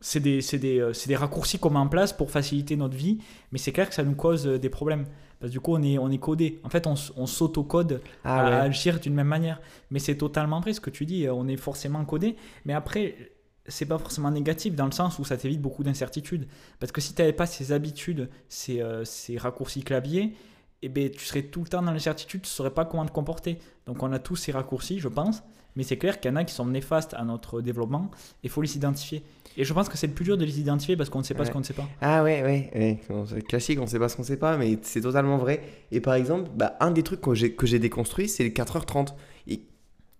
c'est 0.01 0.21
des, 0.21 0.41
c'est 0.41 0.59
des, 0.59 0.81
euh, 0.81 0.93
c'est 0.93 1.09
des 1.09 1.17
raccourcis 1.17 1.59
qu'on 1.59 1.71
met 1.71 1.79
en 1.79 1.89
place 1.89 2.13
pour 2.13 2.31
faciliter 2.31 2.77
notre 2.77 2.97
vie, 2.97 3.19
mais 3.53 3.59
c'est 3.59 3.73
clair 3.73 3.89
que 3.89 3.95
ça 3.95 4.03
nous 4.03 4.15
cause 4.15 4.45
des 4.47 4.71
problèmes. 4.71 5.07
Parce 5.39 5.51
que 5.51 5.53
du 5.53 5.61
coup, 5.61 5.75
on 5.75 5.83
est, 5.83 5.99
on 5.99 6.11
est 6.11 6.19
codé. 6.19 6.61
En 6.65 6.71
fait, 6.71 6.87
on, 6.87 6.95
on 7.17 7.27
s'auto-code 7.27 8.01
Ah 8.25 8.41
à 8.41 8.45
ouais. 8.51 8.57
agir 8.69 9.01
d'une 9.01 9.15
même 9.15 9.27
manière. 9.27 9.61
Mais 9.91 9.99
c'est 9.99 10.17
totalement 10.17 10.61
vrai 10.61 10.73
ce 10.73 10.81
que 10.81 10.89
tu 10.89 11.05
dis, 11.05 11.29
on 11.29 11.47
est 11.47 11.59
forcément 11.59 12.03
codé. 12.07 12.37
Mais 12.65 12.73
après, 12.73 13.17
c'est 13.69 13.87
pas 13.87 13.99
forcément 13.99 14.31
négatif 14.31 14.75
dans 14.75 14.87
le 14.87 14.93
sens 14.93 15.19
où 15.19 15.25
ça 15.25 15.37
t'évite 15.37 15.61
beaucoup 15.61 15.83
d'incertitudes. 15.85 16.47
Parce 16.81 16.93
que 16.93 17.01
si 17.01 17.15
tu 17.15 17.23
n'avais 17.23 17.33
pas 17.33 17.47
ces 17.47 17.73
habitudes, 17.73 18.29
ces, 18.49 18.81
euh, 18.81 19.05
ces 19.05 19.37
raccourcis 19.39 19.83
clavier, 19.83 20.35
eh 20.83 20.89
ben, 20.89 21.11
tu 21.11 21.25
serais 21.25 21.43
tout 21.43 21.63
le 21.63 21.69
temps 21.69 21.83
dans 21.83 21.93
l'incertitude, 21.93 22.43
tu 22.43 22.47
ne 22.49 22.51
saurais 22.51 22.71
pas 22.71 22.85
comment 22.85 23.07
te 23.07 23.13
comporter. 23.13 23.59
Donc 23.87 24.03
on 24.03 24.13
a 24.13 24.19
tous 24.19 24.37
ces 24.37 24.53
raccourcis, 24.53 24.99
je 24.99 25.09
pense. 25.09 25.43
Mais 25.75 25.83
c'est 25.83 25.99
clair 25.99 26.21
qu'il 26.21 26.31
y 26.31 26.33
en 26.33 26.37
a 26.37 26.45
qui 26.45 26.55
sont 26.55 26.65
néfastes 26.67 27.13
à 27.15 27.25
notre 27.25 27.61
développement 27.61 28.11
et 28.43 28.47
il 28.47 28.51
faut 28.51 28.63
les 28.63 28.77
identifier. 28.77 29.23
Et 29.59 29.65
je 29.65 29.73
pense 29.75 29.91
que 29.91 29.99
c'est 29.99 30.07
le 30.07 30.15
plus 30.15 30.25
dur 30.25 30.39
de 30.39 30.45
les 30.45 30.59
identifier 30.59 30.97
parce 30.97 31.11
qu'on 31.11 31.19
ne 31.19 31.25
sait 31.25 31.35
pas 31.35 31.41
Ouais. 31.41 31.47
ce 31.49 31.53
qu'on 31.53 31.59
ne 31.59 31.65
sait 31.65 31.75
pas. 31.75 31.87
Ah 32.01 32.23
ouais, 32.23 32.43
ouais, 32.43 32.71
ouais. 32.75 33.01
C'est 33.27 33.43
classique, 33.43 33.79
on 33.81 33.87
sait 33.87 33.99
pas 33.99 34.09
ce 34.09 34.17
qu'on 34.17 34.23
sait 34.23 34.39
pas, 34.39 34.57
mais 34.57 34.79
c'est 34.83 35.03
totalement 35.03 35.37
vrai. 35.37 35.63
Et 35.91 36.01
par 36.01 36.15
exemple, 36.15 36.51
bah, 36.55 36.77
un 36.81 36.91
des 36.91 37.03
trucs 37.03 37.21
que 37.21 37.35
j'ai, 37.67 37.79
déconstruit, 37.79 38.29
c'est 38.29 38.43
les 38.43 38.53
4h30. 38.53 39.15
Et 39.49 39.61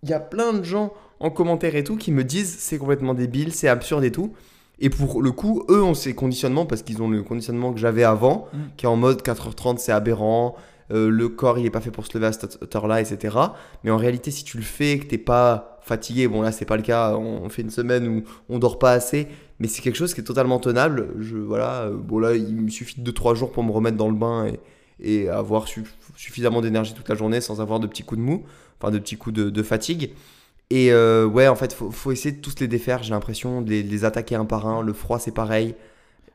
il 0.03 0.09
y 0.09 0.13
a 0.13 0.19
plein 0.19 0.53
de 0.53 0.63
gens 0.63 0.93
en 1.19 1.29
commentaire 1.29 1.75
et 1.75 1.83
tout 1.83 1.97
qui 1.97 2.11
me 2.11 2.23
disent 2.23 2.55
c'est 2.59 2.77
complètement 2.77 3.13
débile, 3.13 3.51
c'est 3.53 3.67
absurde 3.67 4.03
et 4.03 4.11
tout. 4.11 4.33
Et 4.79 4.89
pour 4.91 5.21
le 5.23 5.31
coup, 5.31 5.63
eux 5.69 5.81
ont 5.83 5.95
ces 5.95 6.13
conditionnements 6.13 6.65
parce 6.67 6.83
qu'ils 6.83 7.01
ont 7.01 7.09
le 7.09 7.23
conditionnement 7.23 7.73
que 7.73 7.79
j'avais 7.79 8.03
avant, 8.03 8.47
Mm. 8.53 8.57
qui 8.77 8.85
est 8.85 8.89
en 8.89 8.95
mode 8.95 9.21
4h30 9.23 9.79
c'est 9.79 9.91
aberrant, 9.91 10.55
euh, 10.91 11.09
le 11.09 11.29
corps 11.29 11.57
il 11.57 11.65
est 11.65 11.69
pas 11.71 11.81
fait 11.81 11.89
pour 11.91 12.05
se 12.05 12.15
lever 12.15 12.27
à 12.27 12.31
cette 12.31 12.75
heure-là, 12.75 13.01
etc. 13.01 13.35
Mais 13.83 13.89
en 13.91 13.97
réalité, 13.97 14.29
si 14.31 14.43
tu 14.43 14.57
le 14.57 14.63
fais, 14.63 14.99
que 14.99 15.05
t'es 15.05 15.17
pas 15.17 15.79
fatigué, 15.81 16.27
bon 16.27 16.41
là 16.43 16.51
c'est 16.51 16.65
pas 16.65 16.77
le 16.77 16.83
cas, 16.83 17.15
on 17.17 17.41
on 17.43 17.49
fait 17.49 17.61
une 17.63 17.69
semaine 17.71 18.07
où 18.07 18.23
on 18.49 18.59
dort 18.59 18.77
pas 18.77 18.91
assez, 18.91 19.27
mais 19.59 19.67
c'est 19.67 19.81
quelque 19.81 19.95
chose 19.97 20.13
qui 20.13 20.21
est 20.21 20.23
totalement 20.25 20.59
tenable. 20.59 21.07
Je, 21.19 21.37
voilà, 21.37 21.83
euh, 21.85 21.97
bon 21.97 22.19
là 22.19 22.35
il 22.35 22.55
me 22.55 22.69
suffit 22.69 23.01
de 23.01 23.11
2-3 23.11 23.35
jours 23.35 23.51
pour 23.51 23.63
me 23.63 23.71
remettre 23.71 23.97
dans 23.97 24.09
le 24.09 24.15
bain 24.15 24.45
et, 24.45 24.59
et 25.23 25.29
avoir 25.29 25.67
su- 25.67 25.83
suffisamment 26.15 26.61
d'énergie 26.61 26.93
toute 26.93 27.09
la 27.09 27.15
journée 27.15 27.41
sans 27.41 27.61
avoir 27.61 27.79
de 27.79 27.87
petits 27.87 28.03
coups 28.03 28.19
de 28.19 28.25
mou, 28.25 28.43
enfin 28.79 28.91
de 28.91 28.99
petits 28.99 29.17
coups 29.17 29.35
de, 29.35 29.49
de 29.49 29.63
fatigue. 29.63 30.11
Et 30.69 30.91
euh, 30.91 31.25
ouais, 31.25 31.47
en 31.47 31.55
fait, 31.55 31.73
faut, 31.73 31.91
faut 31.91 32.11
essayer 32.11 32.35
de 32.35 32.41
tous 32.41 32.59
les 32.59 32.67
défaire, 32.67 33.01
j'ai 33.03 33.11
l'impression, 33.11 33.61
de 33.61 33.69
les, 33.69 33.83
de 33.83 33.89
les 33.89 34.03
attaquer 34.05 34.35
un 34.35 34.45
par 34.45 34.67
un. 34.67 34.81
Le 34.81 34.93
froid, 34.93 35.17
c'est 35.19 35.31
pareil. 35.31 35.75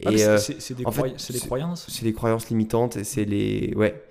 Ah, 0.05 0.11
euh, 0.11 0.39
c'est 0.39 0.74
des, 0.74 0.87
en 0.87 0.91
fait, 0.91 1.03
croy- 1.03 1.14
c'est 1.18 1.33
des 1.33 1.39
croyances. 1.39 1.87
c'est 1.89 2.12
croyances 2.12 2.49
limitantes 2.49 2.97
et 2.97 3.05
c'est 3.05 3.24
les. 3.24 3.72
Ouais. 3.76 4.03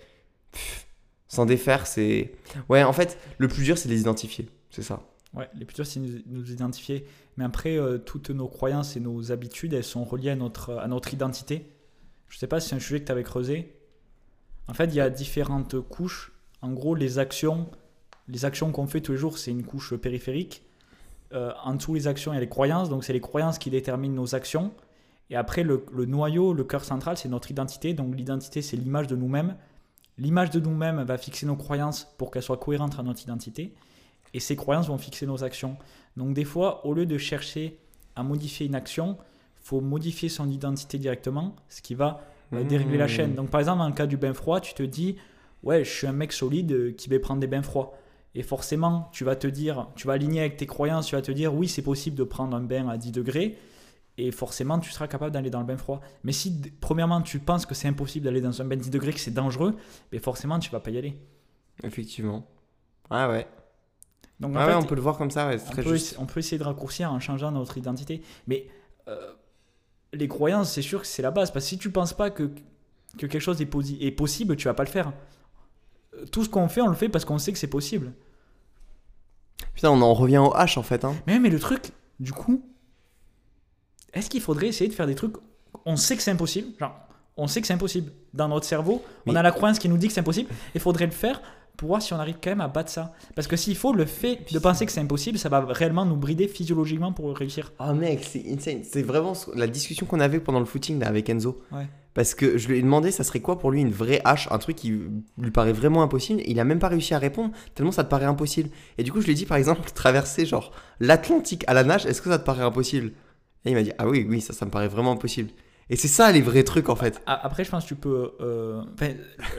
Pff, 0.52 0.88
S'en 1.28 1.46
défaire, 1.46 1.88
c'est. 1.88 2.34
Ouais, 2.70 2.84
en 2.84 2.94
fait, 2.94 3.18
le 3.38 3.48
plus 3.48 3.64
dur, 3.64 3.78
c'est 3.78 3.88
de 3.90 3.94
les 3.94 4.02
identifier. 4.02 4.48
C'est 4.70 4.84
ça. 4.84 5.02
Ouais, 5.34 5.50
les 5.58 5.66
plus 5.66 5.76
durs, 5.76 5.86
c'est 5.88 6.00
nous, 6.00 6.20
nous 6.28 6.52
identifier. 6.52 7.06
Mais 7.38 7.46
après, 7.46 7.78
euh, 7.78 7.98
toutes 7.98 8.30
nos 8.30 8.48
croyances 8.48 8.98
et 8.98 9.00
nos 9.00 9.32
habitudes, 9.32 9.74
elles 9.74 9.84
sont 9.84 10.04
reliées 10.04 10.32
à 10.32 10.36
notre, 10.36 10.74
à 10.74 10.88
notre 10.88 11.14
identité. 11.14 11.66
Je 12.30 12.38
sais 12.38 12.48
pas 12.48 12.60
si 12.60 12.70
c'est 12.70 12.76
un 12.76 12.80
sujet 12.80 13.00
que 13.00 13.06
tu 13.06 13.12
avais 13.12 13.24
creusé. 13.24 13.74
En 14.68 14.74
fait, 14.74 14.86
il 14.86 14.96
y 14.96 15.02
a 15.02 15.10
différentes 15.10 15.80
couches. 15.80 16.32
En 16.62 16.72
gros, 16.74 16.96
les 16.96 17.18
actions, 17.18 17.70
les 18.32 18.46
actions 18.46 18.72
qu'on 18.72 18.88
fait 18.88 19.02
tous 19.02 19.12
les 19.12 19.18
jours, 19.18 19.38
c'est 19.38 19.52
une 19.52 19.64
couche 19.64 19.96
périphérique. 19.96 20.64
Euh, 21.34 21.52
en 21.64 21.76
dessous, 21.76 21.94
les 21.94 22.08
actions, 22.08 22.34
il 22.34 22.36
y 22.36 22.38
a 22.38 22.42
les 22.42 22.50
croyances. 22.50 22.90
Donc, 22.90 23.04
c'est 23.04 23.14
les 23.14 23.22
croyances 23.22 23.58
qui 23.58 23.70
déterminent 23.70 24.16
nos 24.16 24.36
actions. 24.36 24.72
Et 25.30 25.36
après, 25.36 25.64
le, 25.64 25.86
le 25.94 26.06
noyau, 26.06 26.54
le 26.54 26.64
cœur 26.64 26.84
central, 26.84 27.18
c'est 27.18 27.30
notre 27.30 27.52
identité. 27.52 27.94
Donc, 27.94 28.16
l'identité, 28.16 28.62
c'est 28.62 28.78
l'image 28.78 29.08
de 29.08 29.16
nous-mêmes. 29.16 29.56
L'image 30.18 30.50
de 30.50 30.60
nous-mêmes 30.60 31.02
va 31.04 31.18
fixer 31.18 31.46
nos 31.46 31.56
croyances 31.56 32.14
pour 32.18 32.32
qu'elles 32.32 32.44
soient 32.44 32.58
cohérentes 32.58 33.00
à 33.00 33.04
notre 33.04 33.24
identité. 33.24 33.74
Et 34.34 34.40
ces 34.40 34.56
croyances 34.56 34.88
vont 34.88 34.98
fixer 34.98 35.26
nos 35.26 35.44
actions. 35.44 35.78
Donc 36.18 36.34
des 36.34 36.46
fois, 36.46 36.86
au 36.86 36.94
lieu 36.94 37.06
de 37.06 37.18
chercher 37.18 37.80
à 38.16 38.24
modifier 38.24 38.66
une 38.66 38.76
action, 38.76 39.18
faut 39.62 39.82
modifier 39.82 40.30
son 40.30 40.50
identité 40.50 40.98
directement, 40.98 41.56
ce 41.70 41.82
qui 41.82 41.96
va 41.96 42.22
euh, 42.54 42.64
dérégler 42.64 42.98
la 42.98 43.06
Mmh. 43.06 43.10
chaîne. 43.10 43.36
Donc 43.36 43.50
par 43.50 43.60
exemple, 43.60 43.80
dans 43.80 43.88
le 43.88 43.94
cas 43.94 44.08
du 44.08 44.18
bain 44.18 44.34
froid, 44.34 44.60
tu 44.60 44.74
te 44.74 44.84
dis, 44.84 45.16
ouais, 45.64 45.84
je 45.84 45.90
suis 45.90 46.08
un 46.08 46.14
mec 46.14 46.34
solide 46.34 46.72
euh, 46.72 46.92
qui 46.92 47.10
va 47.10 47.20
prendre 47.20 47.40
des 47.40 47.48
bains 47.48 47.62
froids. 47.62 47.98
Et 48.34 48.44
forcément, 48.44 49.10
tu 49.12 49.24
vas 49.24 49.36
te 49.36 49.48
dire, 49.48 49.88
tu 49.96 50.08
vas 50.08 50.14
aligner 50.14 50.40
avec 50.40 50.56
tes 50.58 50.66
croyances, 50.66 51.08
tu 51.08 51.16
vas 51.16 51.22
te 51.22 51.32
dire, 51.32 51.54
oui, 51.54 51.68
c'est 51.68 51.82
possible 51.82 52.16
de 52.16 52.24
prendre 52.24 52.56
un 52.56 52.62
bain 52.62 52.88
à 52.88 52.98
10 52.98 53.12
degrés. 53.12 53.58
Et 54.18 54.32
forcément, 54.32 54.80
tu 54.80 54.92
seras 54.92 55.08
capable 55.08 55.32
d'aller 55.32 55.50
dans 55.50 55.60
le 55.60 55.66
bain 55.66 55.78
froid. 55.78 56.00
Mais 56.24 56.32
si, 56.32 56.62
premièrement, 56.80 57.22
tu 57.22 57.40
penses 57.40 57.66
que 57.66 57.74
c'est 57.76 57.88
impossible 57.88 58.26
d'aller 58.26 58.42
dans 58.42 58.62
un 58.62 58.66
bain 58.66 58.76
10 58.76 58.90
degrés, 58.90 59.14
que 59.14 59.20
c'est 59.20 59.34
dangereux, 59.34 59.76
mais 60.12 60.20
forcément, 60.20 60.60
tu 60.60 60.70
vas 60.70 60.80
pas 60.80 60.92
y 60.92 60.98
aller. 60.98 61.18
Effectivement. 61.84 62.46
Ah 63.10 63.30
ouais. 63.30 63.48
Donc, 64.40 64.56
en 64.56 64.60
Ah 64.60 64.66
fait, 64.66 64.72
ouais, 64.72 64.78
on 64.82 64.86
peut 64.86 64.96
le 64.96 65.02
voir 65.02 65.18
comme 65.18 65.32
ça, 65.32 65.48
ouais, 65.48 65.58
c'est 65.58 65.70
très 65.72 65.84
peut, 65.84 65.94
juste. 65.94 66.16
on 66.20 66.26
peut 66.26 66.40
essayer 66.40 66.58
de 66.58 66.64
raccourcir 66.64 67.12
en 67.12 67.20
changeant 67.20 67.52
notre 67.52 67.78
identité. 67.78 68.22
Mais 68.48 68.68
euh, 69.08 69.34
les 70.14 70.28
croyances, 70.28 70.72
c'est 70.72 70.82
sûr 70.82 71.02
que 71.02 71.08
c'est 71.08 71.22
la 71.22 71.32
base. 71.32 71.52
Parce 71.52 71.66
que 71.66 71.70
si 71.70 71.78
tu 71.78 71.90
penses 71.92 72.14
pas 72.14 72.30
que, 72.30 72.44
que 73.18 73.26
quelque 73.28 73.40
chose 73.40 73.62
est, 73.62 73.70
est 74.02 74.12
possible, 74.12 74.56
tu 74.56 74.66
vas 74.66 74.74
pas 74.74 74.84
le 74.84 74.90
faire. 74.90 75.14
Euh, 76.16 76.26
Tout 76.26 76.44
ce 76.44 76.50
qu'on 76.50 76.68
fait, 76.68 76.82
on 76.82 76.88
le 76.88 76.96
fait 76.96 77.10
parce 77.10 77.24
qu'on 77.26 77.38
sait 77.38 77.52
que 77.54 77.58
c'est 77.60 77.68
possible. 77.68 78.14
Putain, 79.82 79.94
on 79.94 80.02
en 80.04 80.14
revient 80.14 80.38
au 80.38 80.54
H 80.54 80.78
en 80.78 80.84
fait. 80.84 81.06
Hein. 81.06 81.16
Mais, 81.26 81.40
mais 81.40 81.50
le 81.50 81.58
truc, 81.58 81.90
du 82.20 82.34
coup, 82.34 82.64
est-ce 84.14 84.30
qu'il 84.30 84.40
faudrait 84.40 84.68
essayer 84.68 84.88
de 84.88 84.94
faire 84.94 85.08
des 85.08 85.16
trucs 85.16 85.34
On 85.88 85.96
sait 85.96 86.16
que 86.16 86.22
c'est 86.22 86.30
impossible. 86.30 86.68
Genre, 86.80 86.96
on 87.36 87.48
sait 87.48 87.62
que 87.62 87.66
c'est 87.66 87.74
impossible. 87.74 88.12
Dans 88.32 88.48
notre 88.48 88.68
cerveau, 88.68 89.04
on 89.26 89.36
a 89.36 89.42
la 89.42 89.52
croyance 89.52 89.80
qui 89.80 89.90
nous 89.90 89.98
dit 89.98 90.06
que 90.06 90.14
c'est 90.14 90.20
impossible. 90.20 90.52
Il 90.76 90.82
faudrait 90.82 91.08
le 91.08 91.12
faire 91.12 91.42
pour 91.78 91.88
voir 91.88 92.00
si 92.00 92.14
on 92.14 92.18
arrive 92.18 92.36
quand 92.44 92.52
même 92.52 92.62
à 92.62 92.68
battre 92.68 92.92
ça. 92.92 93.12
Parce 93.34 93.48
que 93.48 93.56
s'il 93.56 93.76
faut, 93.76 93.92
le 93.92 94.06
fait 94.06 94.54
de 94.54 94.60
penser 94.60 94.86
que 94.86 94.92
c'est 94.92 95.02
impossible, 95.02 95.40
ça 95.40 95.50
va 95.50 95.66
réellement 95.68 96.06
nous 96.06 96.16
brider 96.16 96.48
physiologiquement 96.48 97.12
pour 97.12 97.36
réussir. 97.36 97.74
Ah 97.80 97.92
mec, 97.96 98.24
c'est 98.24 98.46
insane. 98.54 98.84
C'est 98.84 99.02
vraiment 99.02 99.34
la 99.56 99.66
discussion 99.66 100.06
qu'on 100.06 100.20
avait 100.20 100.42
pendant 100.42 100.60
le 100.60 100.66
footing 100.66 101.00
là, 101.00 101.08
avec 101.08 101.28
Enzo. 101.28 101.60
Ouais. 101.72 101.88
Parce 102.14 102.36
que 102.36 102.58
je 102.58 102.68
lui 102.68 102.78
ai 102.78 102.82
demandé 102.82 103.10
ça 103.12 103.24
serait 103.24 103.40
quoi 103.40 103.58
pour 103.58 103.72
lui 103.72 103.80
une 103.82 103.92
vraie 103.92 104.20
hache, 104.26 104.48
un 104.52 104.58
truc 104.58 104.76
qui 104.76 104.90
lui 105.38 105.52
paraît 105.52 105.72
vraiment 105.72 106.04
impossible. 106.04 106.42
Il 106.46 106.60
a 106.60 106.66
même 106.66 106.80
pas 106.80 106.90
réussi 106.90 107.14
à 107.14 107.20
répondre 107.20 107.52
tellement 107.74 107.92
ça 107.94 108.04
te 108.04 108.10
paraît 108.10 108.26
impossible. 108.26 108.70
Et 108.98 109.04
du 109.04 109.12
coup, 109.14 109.22
je 109.22 109.26
lui 109.28 109.32
ai 109.32 109.36
dit 109.36 109.46
par 109.46 109.58
exemple 109.58 109.90
traverser 109.96 110.46
genre 110.46 110.72
l'Atlantique 111.00 111.64
à 111.68 111.74
la 111.74 111.84
nage, 111.84 112.06
est-ce 112.06 112.22
que 112.22 112.30
ça 112.30 112.38
te 112.40 112.46
paraît 112.46 112.64
impossible? 112.64 113.12
Et 113.66 113.70
il 113.72 113.76
m'a 113.76 113.84
dit 113.84 113.92
ah 113.98 114.08
oui 114.08 114.26
oui 114.30 114.42
ça 114.42 114.54
ça 114.54 114.66
me 114.66 114.72
paraît 114.72 114.88
vraiment 114.90 115.12
impossible. 115.14 115.52
Et 115.90 115.98
c'est 115.98 116.08
ça 116.08 116.32
les 116.32 116.42
vrais 116.42 116.64
trucs 116.64 116.88
en 116.88 116.96
fait. 116.96 117.22
Après, 117.26 117.66
je 117.66 117.70
pense 117.70 117.84
que 117.84 117.90
tu 117.90 117.96
peux. 117.96 118.32
euh, 118.40 118.82
enfin, 118.94 119.10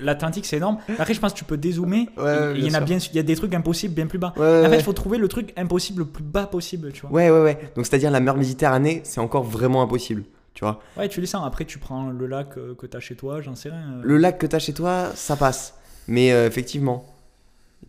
L'Atlantique, 0.01 0.47
c'est 0.47 0.57
énorme. 0.57 0.79
Après, 0.99 1.13
je 1.13 1.21
pense 1.21 1.35
que 1.35 1.39
tu 1.39 1.45
peux 1.45 1.59
dézoomer. 1.59 2.09
Ouais, 2.17 2.53
il 2.57 2.65
y 2.67 2.71
en 2.71 2.75
a 2.75 2.81
bien, 2.81 2.97
il 2.97 3.17
y 3.17 3.19
a 3.19 3.23
des 3.23 3.37
trucs 3.37 3.53
impossibles 3.55 3.95
bien 3.95 4.07
plus 4.07 4.19
bas. 4.19 4.33
Ouais, 4.39 4.65
En 4.67 4.71
fait, 4.71 4.79
il 4.79 4.83
faut 4.83 4.95
trouver 4.95 5.19
le 5.19 5.29
truc 5.29 5.53
impossible 5.59 5.99
le 6.01 6.05
plus 6.07 6.25
bas 6.25 6.47
possible, 6.47 6.91
tu 6.93 7.03
vois. 7.03 7.11
ouais 7.13 7.31
ouais 7.31 7.43
ouais. 7.43 7.59
Donc 7.77 7.85
c'est 7.85 7.95
à 7.97 7.99
dire 7.99 8.11
la 8.11 8.21
mer 8.21 8.37
Méditerranée 8.37 9.01
c'est 9.05 9.21
encore 9.21 9.43
vraiment 9.45 9.83
impossible. 9.83 10.25
Tu 10.63 10.67
vois. 10.69 10.81
Ouais, 10.97 11.09
tu 11.09 11.21
les 11.21 11.27
sens. 11.27 11.45
Après, 11.45 11.65
tu 11.65 11.81
prends 11.81 12.11
le 12.11 12.27
lac 12.27 12.57
euh, 12.57 12.77
que 12.77 12.87
tu 12.87 12.97
as 12.97 13.01
chez 13.01 13.17
toi, 13.17 13.41
j'en 13.41 13.57
sais 13.57 13.69
rien. 13.71 13.95
euh. 13.95 14.01
Le 14.05 14.17
lac 14.17 14.39
que 14.39 14.47
t'as 14.47 14.61
chez 14.61 14.73
toi 14.73 15.11
ça 15.17 15.35
passe. 15.37 15.75
Mais 16.07 16.33
euh, 16.33 16.47
effectivement, 16.47 17.05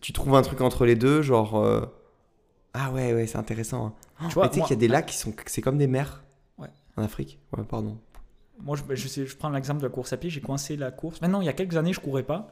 tu 0.02 0.12
trouves 0.12 0.34
un 0.36 0.42
truc 0.42 0.60
entre 0.62 0.86
les 0.88 0.96
deux 0.96 1.22
genre. 1.22 1.60
euh, 1.60 1.82
Ah 2.74 2.92
ouais 2.92 3.14
ouais 3.14 3.28
c'est 3.28 3.38
intéressant. 3.38 3.96
hein. 4.20 4.28
Tu 4.30 4.34
vois, 4.34 4.48
tu 4.48 4.56
sais 4.56 4.60
moi, 4.62 4.68
qu'il 4.68 4.76
y 4.76 4.80
a 4.80 4.80
des 4.80 4.88
lacs 4.88 5.06
qui 5.06 5.18
sont. 5.18 5.34
C'est 5.46 5.62
comme 5.62 5.78
des 5.78 5.86
mers. 5.86 6.24
Ouais. 6.58 6.70
En 6.98 7.04
Afrique. 7.04 7.38
Ouais, 7.56 7.64
pardon. 7.64 7.98
moi, 8.60 8.76
je, 8.76 8.96
je, 8.96 9.08
sais, 9.08 9.26
je 9.28 9.38
prends 9.38 9.50
l'exemple 9.50 9.82
de 9.82 9.86
la 9.86 9.92
course 9.92 10.12
à 10.14 10.18
pied. 10.18 10.32
J'ai 10.32 10.42
coincé 10.42 10.76
la 10.76 10.90
course. 10.90 11.22
Maintenant, 11.22 11.42
il 11.42 11.46
y 11.46 11.50
a 11.50 11.54
quelques 11.54 11.78
années, 11.78 11.94
je 11.94 12.00
courais 12.00 12.24
pas. 12.24 12.52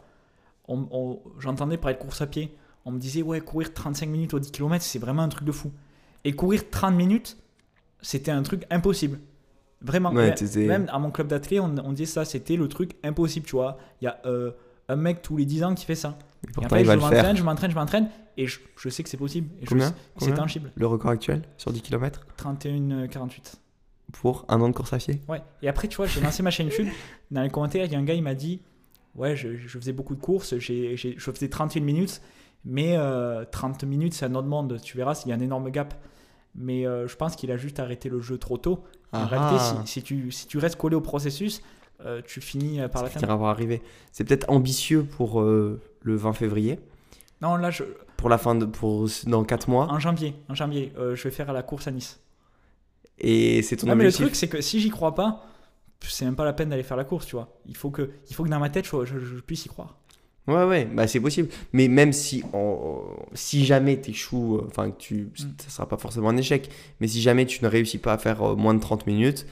On- 0.67 0.87
on- 0.91 1.19
J'entendais 1.39 1.77
parler 1.77 1.97
de 1.97 2.01
course 2.01 2.21
à 2.21 2.27
pied. 2.27 2.55
On 2.85 2.91
me 2.91 2.99
disait, 2.99 3.23
ouais, 3.23 3.41
courir 3.41 3.73
35 3.73 4.07
minutes 4.07 4.33
au 4.35 4.39
10 4.39 4.51
km, 4.51 4.83
c'est 4.85 4.99
vraiment 4.99 5.23
un 5.23 5.29
truc 5.29 5.45
de 5.45 5.51
fou. 5.51 5.71
Et 6.25 6.33
courir 6.33 6.69
30 6.69 6.93
minutes, 6.95 7.37
c'était 8.01 8.29
un 8.31 8.43
truc 8.43 8.65
impossible. 8.69 9.19
Vraiment. 9.81 10.11
Ouais, 10.13 10.33
Même- 10.67 10.87
à 10.91 10.99
mon 10.99 11.09
club 11.11 11.27
d'athlètes, 11.27 11.59
on, 11.59 11.75
on 11.83 11.91
disait 11.93 12.05
ça, 12.11 12.25
c'était 12.25 12.55
le 12.55 12.67
truc 12.67 12.91
impossible, 13.03 13.45
tu 13.45 13.55
vois. 13.55 13.77
Il 14.01 14.05
y 14.05 14.07
a 14.07 14.19
euh, 14.25 14.51
un 14.89 14.95
mec 14.95 15.21
tous 15.21 15.37
les 15.37 15.45
10 15.45 15.63
ans 15.63 15.73
qui 15.75 15.85
fait 15.85 15.95
ça. 15.95 16.17
Et 16.61 16.65
après, 16.65 16.81
il 16.81 16.85
je 16.85 16.89
va 16.89 16.95
m'entraîne, 16.97 17.35
je 17.37 17.43
m'entraîne, 17.43 17.71
je 17.71 17.75
m'entraîne, 17.75 18.09
et 18.37 18.47
je, 18.47 18.59
je 18.77 18.89
sais 18.89 19.03
que 19.03 19.09
c'est 19.09 19.17
possible. 19.17 19.49
Et 19.61 19.65
Combien 19.65 19.93
c'est 20.17 20.33
tangible. 20.33 20.71
Le 20.75 20.87
record 20.87 21.11
actuel 21.11 21.41
sur 21.57 21.71
10 21.71 21.81
km 21.81 22.25
31-48. 22.37 23.55
pour 24.11 24.45
un 24.49 24.59
an 24.61 24.69
de 24.69 24.73
course 24.73 24.93
à 24.93 24.97
pied 24.97 25.21
Ouais. 25.27 25.41
Et 25.61 25.67
après, 25.69 25.87
tu 25.87 25.97
vois, 25.97 26.05
j'ai 26.05 26.21
lancé 26.21 26.43
ma 26.43 26.51
chaîne 26.51 26.67
YouTube. 26.67 26.87
Dans 27.31 27.41
les 27.41 27.49
commentaires, 27.49 27.85
il 27.85 27.91
y 27.91 27.95
a 27.95 27.99
un 27.99 28.03
gars, 28.03 28.13
il 28.13 28.23
m'a 28.23 28.33
dit 28.35 28.61
Ouais, 29.15 29.35
je, 29.35 29.55
je 29.57 29.77
faisais 29.77 29.93
beaucoup 29.93 30.15
de 30.15 30.21
courses, 30.21 30.57
j'ai- 30.57 30.95
j'ai- 30.95 31.15
je 31.17 31.31
faisais 31.31 31.49
31 31.49 31.83
minutes, 31.83 32.21
mais 32.65 32.95
euh, 32.97 33.43
30 33.51 33.83
minutes, 33.83 34.13
c'est 34.13 34.25
un 34.25 34.35
autre 34.35 34.47
monde. 34.47 34.79
Tu 34.81 34.95
verras, 34.97 35.21
il 35.25 35.29
y 35.29 35.31
a 35.31 35.35
un 35.35 35.39
énorme 35.39 35.69
gap. 35.69 35.93
Mais 36.55 36.85
euh, 36.85 37.07
je 37.07 37.15
pense 37.15 37.35
qu'il 37.35 37.51
a 37.51 37.57
juste 37.57 37.79
arrêté 37.79 38.09
le 38.09 38.19
jeu 38.21 38.37
trop 38.37 38.57
tôt. 38.57 38.83
En 39.13 39.19
Ah 39.19 39.25
réalité, 39.25 39.55
ah. 39.59 39.81
si, 39.85 39.91
si 39.93 40.03
tu, 40.03 40.31
si 40.31 40.47
tu 40.47 40.57
restes 40.57 40.77
collé 40.77 40.95
au 40.95 41.01
processus, 41.01 41.61
euh, 42.05 42.21
tu 42.25 42.41
finis 42.41 42.79
euh, 42.79 42.87
par 42.87 43.03
la 43.03 43.09
fin. 43.09 43.45
arriver. 43.49 43.81
C'est 44.11 44.23
peut-être 44.23 44.49
ambitieux 44.49 45.03
pour 45.03 45.41
euh, 45.41 45.81
le 46.01 46.15
20 46.15 46.33
février. 46.33 46.79
Non, 47.41 47.55
là, 47.57 47.71
je, 47.71 47.83
Pour 48.17 48.29
la 48.29 48.37
fin 48.37 48.55
de. 48.55 48.65
Pour, 48.65 49.07
dans 49.25 49.43
4 49.43 49.69
mois. 49.69 49.87
en 49.91 49.99
janvier, 49.99 50.35
en 50.49 50.55
janvier 50.55 50.93
euh, 50.97 51.15
je 51.15 51.23
vais 51.23 51.31
faire 51.31 51.51
la 51.53 51.63
course 51.63 51.87
à 51.87 51.91
Nice. 51.91 52.19
Et 53.17 53.61
c'est 53.61 53.77
ton 53.77 53.87
Non, 53.87 53.95
mais 53.95 54.03
le 54.03 54.09
objectif. 54.09 54.25
truc, 54.27 54.35
c'est 54.35 54.47
que 54.47 54.61
si 54.61 54.79
j'y 54.79 54.89
crois 54.89 55.13
pas, 55.15 55.45
c'est 56.01 56.25
même 56.25 56.35
pas 56.35 56.45
la 56.45 56.53
peine 56.53 56.69
d'aller 56.69 56.83
faire 56.83 56.97
la 56.97 57.03
course, 57.03 57.25
tu 57.27 57.35
vois. 57.35 57.59
Il 57.67 57.75
faut 57.77 57.91
que, 57.91 58.09
il 58.29 58.35
faut 58.35 58.43
que 58.43 58.49
dans 58.49 58.59
ma 58.59 58.69
tête, 58.69 58.85
je, 58.87 59.05
je- 59.05 59.19
je 59.19 59.35
puisse 59.41 59.65
y 59.65 59.69
croire. 59.69 59.97
Ouais, 60.47 60.65
ouais, 60.65 60.85
bah 60.85 61.07
c'est 61.07 61.19
possible. 61.19 61.49
Mais 61.71 61.87
même 61.87 62.13
si, 62.13 62.43
en- 62.53 63.03
si 63.33 63.63
jamais 63.65 63.97
t'échoues, 64.01 64.57
euh, 64.57 64.65
enfin, 64.67 64.89
que 64.91 64.97
tu, 64.97 65.15
Mm. 65.25 65.47
ça 65.59 65.69
sera 65.69 65.87
pas 65.87 65.97
forcément 65.97 66.29
un 66.29 66.37
échec, 66.37 66.69
mais 66.99 67.07
si 67.07 67.21
jamais 67.21 67.45
tu 67.45 67.63
ne 67.63 67.69
réussis 67.69 67.99
pas 67.99 68.13
à 68.13 68.17
faire 68.17 68.41
euh, 68.41 68.55
moins 68.55 68.73
de 68.73 68.79
30 68.79 69.05
minutes 69.07 69.45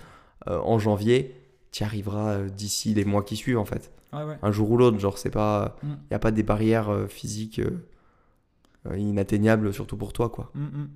euh, 0.48 0.60
en 0.60 0.80
janvier, 0.80 1.36
tu 1.72 1.84
y 1.84 1.86
arriveras 1.86 2.32
euh, 2.34 2.50
d'ici 2.50 2.94
les 2.96 3.06
mois 3.06 3.24
qui 3.24 3.36
suivent 3.36 3.60
en 3.60 3.66
fait. 3.66 3.92
Ouais, 4.14 4.24
ouais. 4.24 4.38
Un 4.42 4.52
jour 4.52 4.72
ou 4.72 4.78
l'autre, 4.78 4.98
genre, 4.98 5.18
c'est 5.20 5.30
pas. 5.30 5.78
Il 5.84 5.90
Mm. 5.90 5.98
n'y 6.10 6.16
a 6.16 6.20
pas 6.20 6.32
des 6.32 6.44
barrières 6.44 6.90
euh, 6.90 7.08
physiques 7.08 7.60
euh, 7.60 7.86
euh, 8.88 8.98
inatteignables, 8.98 9.74
surtout 9.74 9.98
pour 9.98 10.14
toi, 10.14 10.30
quoi. 10.30 10.52
Mm, 10.56 10.64
mm. 10.64 10.90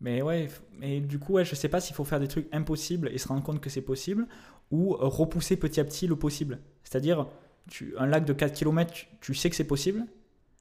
Mais 0.00 0.22
ouais, 0.22 0.48
mais 0.78 1.00
du 1.00 1.18
coup, 1.18 1.34
ouais, 1.34 1.44
je 1.44 1.54
sais 1.54 1.68
pas 1.68 1.80
s'il 1.80 1.94
faut 1.96 2.04
faire 2.04 2.20
des 2.20 2.28
trucs 2.28 2.48
impossibles 2.52 3.10
et 3.12 3.18
se 3.18 3.28
rendre 3.28 3.42
compte 3.42 3.60
que 3.60 3.70
c'est 3.70 3.80
possible 3.82 4.26
ou 4.70 4.94
euh, 4.94 4.98
repousser 5.02 5.56
petit 5.56 5.80
à 5.80 5.84
petit 5.84 6.06
le 6.06 6.16
possible. 6.16 6.58
C'est-à-dire, 6.84 7.26
tu, 7.70 7.94
un 7.98 8.06
lac 8.06 8.24
de 8.24 8.32
4 8.32 8.52
km, 8.54 8.92
tu, 9.20 9.34
sais 9.34 9.50
que 9.50 9.56
c'est 9.56 9.64
possible, 9.64 10.04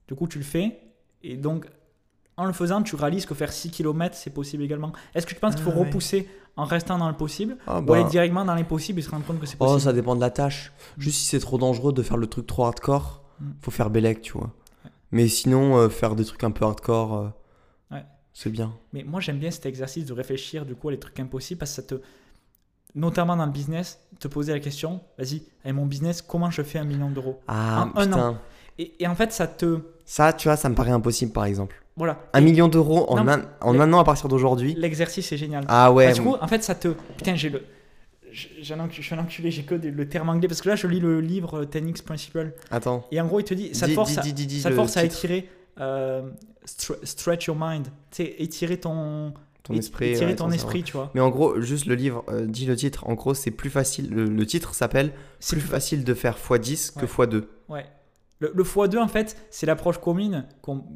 du 0.08 0.16
coup, 0.16 0.28
tu 0.28 0.38
le 0.38 0.44
fais 0.44 0.80
et 1.24 1.38
donc, 1.38 1.66
en 2.38 2.46
le 2.46 2.54
faisant, 2.54 2.82
tu 2.84 2.96
réalises 2.96 3.26
que 3.26 3.34
faire 3.34 3.52
6 3.54 3.72
km, 3.72 4.16
c'est 4.16 4.30
possible 4.34 4.64
également. 4.64 4.92
Est-ce 5.14 5.26
que 5.26 5.34
tu 5.34 5.40
penses 5.40 5.56
qu'il 5.56 5.64
faut 5.64 5.72
Ah 5.74 5.80
repousser 5.80 6.28
en 6.58 6.66
restant 6.66 6.98
dans 6.98 7.08
le 7.10 7.16
possible 7.16 7.58
Ah, 7.68 7.82
ou 7.82 7.94
aller 7.94 8.04
directement 8.06 8.44
dans 8.46 8.56
l'impossible 8.56 9.00
et 9.00 9.02
se 9.02 9.10
rendre 9.10 9.26
compte 9.26 9.40
que 9.40 9.46
c'est 9.46 9.56
Oh, 9.60 9.66
possible 9.66 9.82
ça 9.82 9.94
dépend 9.94 10.16
de 10.16 10.22
la 10.22 10.30
tâche. 10.32 10.72
Juste 10.98 11.20
si 11.20 11.26
c'est 11.28 11.40
trop 11.40 11.58
dangereux 11.58 11.94
de 11.94 12.02
faire 12.04 12.18
le 12.18 12.28
truc 12.28 12.46
trop 12.48 12.66
hardcore, 12.66 13.22
Mm. 13.40 13.46
faut 13.62 13.72
faire 13.72 13.90
Bélec, 13.90 14.22
tu 14.22 14.32
vois. 14.34 14.54
Mais 15.12 15.28
sinon, 15.28 15.78
euh, 15.78 15.90
faire 15.90 16.16
des 16.16 16.24
trucs 16.24 16.44
un 16.46 16.52
peu 16.52 16.64
hardcore, 16.66 17.16
euh, 17.18 17.28
Ouais. 17.92 18.06
c'est 18.34 18.50
bien. 18.50 18.74
Mais 18.94 19.04
moi, 19.04 19.20
j'aime 19.20 19.40
bien 19.40 19.52
cet 19.52 19.66
exercice 19.66 20.06
de 20.06 20.14
réfléchir 20.14 20.66
du 20.66 20.74
coup 20.76 20.88
à 20.88 20.92
les 20.92 21.00
trucs 21.00 21.20
impossibles 21.20 21.60
parce 21.60 21.72
que 21.72 21.76
ça 21.76 21.84
te. 21.84 21.96
Notamment 22.96 23.36
dans 23.36 23.46
le 23.46 23.52
business, 23.52 24.00
te 24.20 24.28
poser 24.28 24.54
la 24.54 24.60
question, 24.60 25.02
vas-y, 25.18 25.44
avec 25.64 25.76
mon 25.76 25.86
business, 25.86 26.22
comment 26.22 26.50
je 26.50 26.62
fais 26.62 26.80
un 26.80 26.86
million 26.86 27.10
d'euros 27.10 27.40
Ah, 27.48 27.90
En 27.96 28.00
un 28.00 28.06
putain. 28.06 28.40
et, 28.80 28.94
et 29.04 29.08
en 29.08 29.16
fait, 29.16 29.32
ça 29.32 29.48
te... 29.48 29.80
Ça, 30.06 30.34
tu 30.34 30.48
vois, 30.48 30.56
ça 30.56 30.70
me 30.70 30.76
paraît 30.76 30.92
impossible, 30.92 31.32
par 31.32 31.46
exemple. 31.46 31.82
Voilà. 31.98 32.20
Un 32.34 32.40
Et 32.40 32.44
million 32.44 32.68
d'euros 32.68 33.06
en, 33.10 33.24
Non, 33.24 33.32
un, 33.34 33.42
en 33.62 33.80
un 33.80 33.94
an 33.94 34.00
à 34.00 34.04
partir 34.04 34.28
d'aujourd'hui. 34.30 34.76
L'exercice 34.78 35.32
est 35.32 35.38
génial. 35.38 35.66
Ah 35.68 35.92
ouais. 35.92 36.14
Du 36.14 36.22
coup, 36.22 36.36
en 36.40 36.48
fait, 36.48 36.64
ça 36.64 36.76
te... 36.76 36.90
Putain, 37.18 37.36
j'ai 37.36 37.50
le... 37.50 37.64
j'ai 38.32 38.74
un 38.74 38.80
enculé- 38.80 39.02
Je 39.02 39.02
suis 39.02 39.16
un 39.16 39.20
enculé, 39.20 39.52
j'ai 39.52 39.64
que 39.64 39.76
le 39.76 40.10
terme 40.10 40.30
anglais, 40.30 40.48
parce 40.48 40.62
que 40.62 40.70
là, 40.70 40.76
je 40.76 40.88
lis 40.88 41.00
le 41.00 41.22
livre 41.22 41.62
euh, 41.62 41.66
10X 41.66 42.04
Principle. 42.04 42.54
Attends. 42.70 43.06
Et 43.12 43.20
en 43.20 43.26
gros, 43.28 43.40
il 43.40 43.44
te 43.46 43.54
dit, 43.54 43.74
ça 43.74 43.88
te 43.88 43.94
force, 43.94 44.12
dis- 44.14 44.20
à, 44.20 44.22
dis- 44.22 44.34
dis- 44.34 44.46
dis 44.48 44.62
ça 44.62 44.70
te 44.70 44.76
force 44.76 44.96
à 44.98 45.04
étirer, 45.06 45.50
euh, 45.80 46.30
stre- 46.68 47.04
stretch 47.04 47.48
your 47.48 47.58
mind, 47.60 47.88
étirer 48.20 48.78
ton, 48.78 49.34
Ton 49.66 49.74
esprit. 49.74 50.16
ouais, 50.18 50.36
ton 50.36 50.52
esprit, 50.52 50.84
tu 50.84 50.94
vois. 50.94 51.12
Mais 51.16 51.22
en 51.22 51.30
gros, 51.30 51.60
juste 51.60 51.86
le 51.88 51.96
livre, 51.96 52.24
euh, 52.30 52.46
dis 52.46 52.66
le 52.66 52.76
titre. 52.76 53.08
En 53.10 53.16
gros, 53.16 53.34
c'est 53.34 53.52
plus 53.52 53.70
facile. 53.70 54.10
Le, 54.12 54.26
le 54.26 54.46
titre 54.46 54.74
s'appelle 54.74 55.12
C'est 55.40 55.56
plus 55.58 55.66
facile 55.68 56.04
de 56.04 56.14
faire 56.14 56.38
x10 56.38 56.98
que 57.00 57.06
x2. 57.06 57.44
Ouais. 57.68 57.86
Le, 58.40 58.52
le 58.54 58.64
x2, 58.64 59.00
en 59.00 59.08
fait, 59.08 59.38
c'est 59.50 59.66
l'approche 59.66 59.98
commune, 59.98 60.46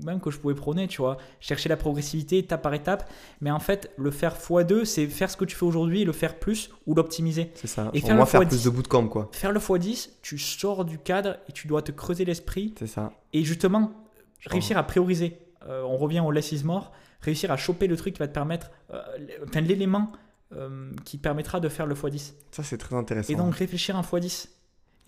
même 0.06 0.20
que 0.20 0.30
je 0.30 0.38
pouvais 0.38 0.54
prôner, 0.54 0.88
tu 0.88 1.02
vois. 1.02 1.18
Chercher 1.40 1.70
la 1.70 1.78
progressivité 1.78 2.38
étape 2.38 2.62
par 2.62 2.74
étape. 2.74 3.10
Mais 3.42 3.50
en 3.50 3.60
fait, 3.60 3.92
le 3.98 4.12
faire 4.12 4.36
x2, 4.38 4.84
c'est 4.86 5.08
faire 5.08 5.32
ce 5.32 5.38
que 5.38 5.46
tu 5.46 5.56
fais 5.56 5.66
aujourd'hui 5.66 6.04
le 6.06 6.12
faire 6.12 6.38
plus 6.38 6.70
ou 6.86 6.94
l'optimiser. 6.96 7.52
C'est 7.56 7.68
ça. 7.68 7.90
Et 7.94 8.02
faire 8.02 8.16
moi, 8.16 8.26
le 8.26 8.30
faire 8.30 8.42
x10. 8.42 8.48
plus 8.50 8.64
de 8.66 8.70
bootcamp, 8.70 9.08
quoi. 9.08 9.30
Faire 9.32 9.52
le 9.52 9.60
x10, 9.60 10.10
tu 10.22 10.38
sors 10.38 10.86
du 10.86 11.00
cadre 11.00 11.38
et 11.48 11.54
tu 11.54 11.68
dois 11.68 11.82
te 11.82 11.92
creuser 11.92 12.24
l'esprit 12.26 12.76
C'est 12.78 12.88
ça. 12.88 13.14
et 13.34 13.44
justement 13.44 13.92
Je 14.40 14.50
réussir 14.50 14.78
à 14.78 14.84
prioriser. 14.84 15.40
Euh, 15.68 15.82
on 15.84 15.98
revient 15.98 16.20
au 16.20 16.32
less 16.32 16.52
is 16.52 16.64
more. 16.64 16.92
Réussir 17.22 17.52
à 17.52 17.58
choper 17.58 17.88
le 17.88 17.98
truc 17.98 18.14
qui 18.14 18.20
va 18.20 18.28
te 18.28 18.34
permettre, 18.34 18.72
euh, 18.94 19.02
enfin 19.48 19.62
l'élément 19.62 20.12
euh, 20.54 20.92
qui 21.06 21.18
te 21.18 21.24
permettra 21.24 21.60
de 21.60 21.70
faire 21.70 21.86
le 21.86 21.96
x10. 21.96 22.34
Ça, 22.52 22.64
c'est 22.64 22.78
très 22.78 22.96
intéressant. 22.96 23.34
Et 23.34 23.36
donc 23.36 23.54
réfléchir 23.54 23.96
un 23.96 24.02
x10. 24.02 24.50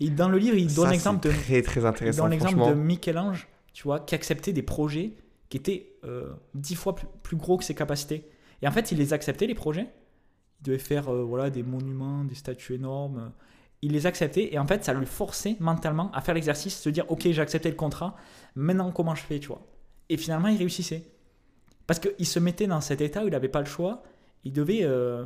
Et 0.00 0.10
dans 0.10 0.28
le 0.28 0.38
livre, 0.38 0.56
il 0.56 0.72
donne 0.74 0.90
l'exemple 0.90 1.26
de 1.26 1.32
Très, 1.32 1.62
très 1.62 1.84
intéressant. 1.84 2.24
dans 2.24 2.28
l'exemple 2.28 2.68
de 2.68 2.74
Michel-Ange, 2.74 3.48
tu 3.72 3.84
vois, 3.84 4.00
qui 4.00 4.14
acceptait 4.14 4.52
des 4.52 4.62
projets 4.62 5.14
qui 5.48 5.58
étaient 5.58 5.96
euh, 6.04 6.32
dix 6.54 6.74
fois 6.74 6.94
plus, 6.94 7.06
plus 7.22 7.36
gros 7.36 7.58
que 7.58 7.64
ses 7.64 7.74
capacités. 7.74 8.26
Et 8.62 8.68
en 8.68 8.70
fait, 8.70 8.90
il 8.90 8.96
les 8.98 9.12
acceptait, 9.12 9.46
les 9.46 9.54
projets. 9.54 9.86
Il 10.60 10.64
devait 10.64 10.78
faire 10.78 11.12
euh, 11.12 11.22
voilà, 11.24 11.50
des 11.50 11.62
monuments, 11.62 12.24
des 12.24 12.34
statues 12.34 12.74
énormes. 12.76 13.32
Il 13.82 13.92
les 13.92 14.06
acceptait 14.06 14.54
et 14.54 14.58
en 14.58 14.66
fait, 14.66 14.82
ça 14.82 14.94
lui 14.94 15.04
forçait 15.04 15.56
mentalement 15.60 16.10
à 16.12 16.22
faire 16.22 16.34
l'exercice, 16.34 16.80
se 16.80 16.88
dire 16.88 17.04
Ok, 17.10 17.28
j'ai 17.30 17.42
accepté 17.42 17.68
le 17.68 17.74
contrat, 17.74 18.16
maintenant 18.54 18.92
comment 18.92 19.14
je 19.14 19.22
fais, 19.22 19.40
tu 19.40 19.48
vois? 19.48 19.66
Et 20.08 20.16
finalement, 20.16 20.48
il 20.48 20.56
réussissait. 20.56 21.02
Parce 21.86 21.98
qu'il 22.00 22.26
se 22.26 22.38
mettait 22.38 22.66
dans 22.66 22.80
cet 22.80 23.00
état 23.00 23.22
où 23.22 23.26
il 23.26 23.30
n'avait 23.32 23.48
pas 23.48 23.60
le 23.60 23.66
choix. 23.66 24.02
Il 24.44 24.52
devait, 24.52 24.80
euh, 24.82 25.24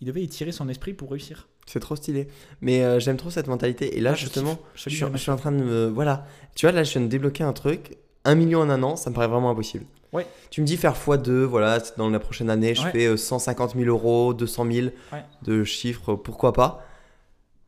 il 0.00 0.06
devait 0.06 0.22
étirer 0.22 0.52
son 0.52 0.68
esprit 0.68 0.92
pour 0.94 1.10
réussir. 1.10 1.48
C'est 1.66 1.80
trop 1.80 1.96
stylé. 1.96 2.28
Mais 2.60 2.82
euh, 2.84 3.00
j'aime 3.00 3.16
trop 3.16 3.30
cette 3.30 3.46
mentalité. 3.46 3.96
Et 3.96 4.00
là, 4.00 4.10
Ah, 4.12 4.14
justement, 4.16 4.58
je, 4.74 4.88
suis, 4.90 5.02
est 5.02 5.10
je 5.12 5.16
suis 5.18 5.30
en 5.30 5.36
train 5.36 5.52
de 5.52 5.62
me. 5.62 5.86
Voilà. 5.88 6.26
Tu 6.54 6.66
vois, 6.66 6.72
là, 6.72 6.82
je 6.84 6.92
viens 6.92 7.00
de 7.00 7.06
débloquer 7.06 7.42
un 7.44 7.52
truc. 7.54 7.96
Un 8.24 8.34
million 8.34 8.60
en 8.60 8.70
un 8.70 8.82
an, 8.82 8.96
ça 8.96 9.10
me 9.10 9.14
paraît 9.14 9.28
vraiment 9.28 9.50
impossible. 9.50 9.84
Ouais. 10.12 10.26
Tu 10.50 10.60
me 10.62 10.66
dis 10.66 10.76
faire 10.76 10.94
x2, 10.94 11.42
voilà, 11.42 11.78
dans 11.98 12.08
la 12.08 12.20
prochaine 12.20 12.48
année, 12.48 12.74
je 12.74 12.82
Ouais. 12.84 12.90
fais 12.92 13.06
euh, 13.06 13.16
150 13.16 13.74
000 13.74 13.84
euros, 13.86 14.32
200 14.32 14.66
000 14.70 14.86
Ouais. 15.12 15.24
de 15.42 15.64
chiffres, 15.64 16.14
pourquoi 16.14 16.52
pas. 16.52 16.86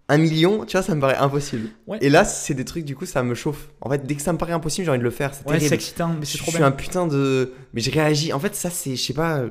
Un 0.09 0.19
million, 0.19 0.65
tu 0.65 0.73
vois, 0.77 0.83
ça 0.83 0.95
me 0.95 1.01
paraît 1.01 1.17
impossible. 1.17 1.69
Ouais. 1.89 1.99
Et 2.01 2.09
là, 2.11 2.25
c'est 2.25 2.55
des 2.55 2.65
trucs, 2.65 2.85
du 2.85 2.95
coup, 2.95 3.07
ça 3.07 3.25
me 3.25 3.35
chauffe. 3.35 3.71
En 3.81 3.91
fait, 3.91 4.07
dès 4.07 4.15
que 4.15 4.23
ça 4.23 4.33
me 4.33 4.39
paraît 4.39 4.53
impossible, 4.53 4.85
j'ai 4.85 4.91
envie 4.91 5.01
de 5.01 5.05
le 5.05 5.11
faire. 5.11 5.35
C'est 5.35 5.49
Ouais, 5.49 5.59
c'est 5.59 5.75
excitant, 5.75 6.15
mais 6.19 6.25
c'est 6.25 6.39
je 6.39 6.43
trop 6.43 6.53
suis 6.53 6.59
bien. 6.59 6.69
un 6.69 6.71
putain 6.73 7.07
de. 7.09 7.53
Mais 7.75 7.81
je 7.81 7.91
réagis. 7.91 8.33
En 8.33 8.39
fait, 8.39 8.55
ça, 8.55 8.71
c'est. 8.71 8.95
Je 8.95 9.03
sais 9.03 9.15
pas. 9.15 9.43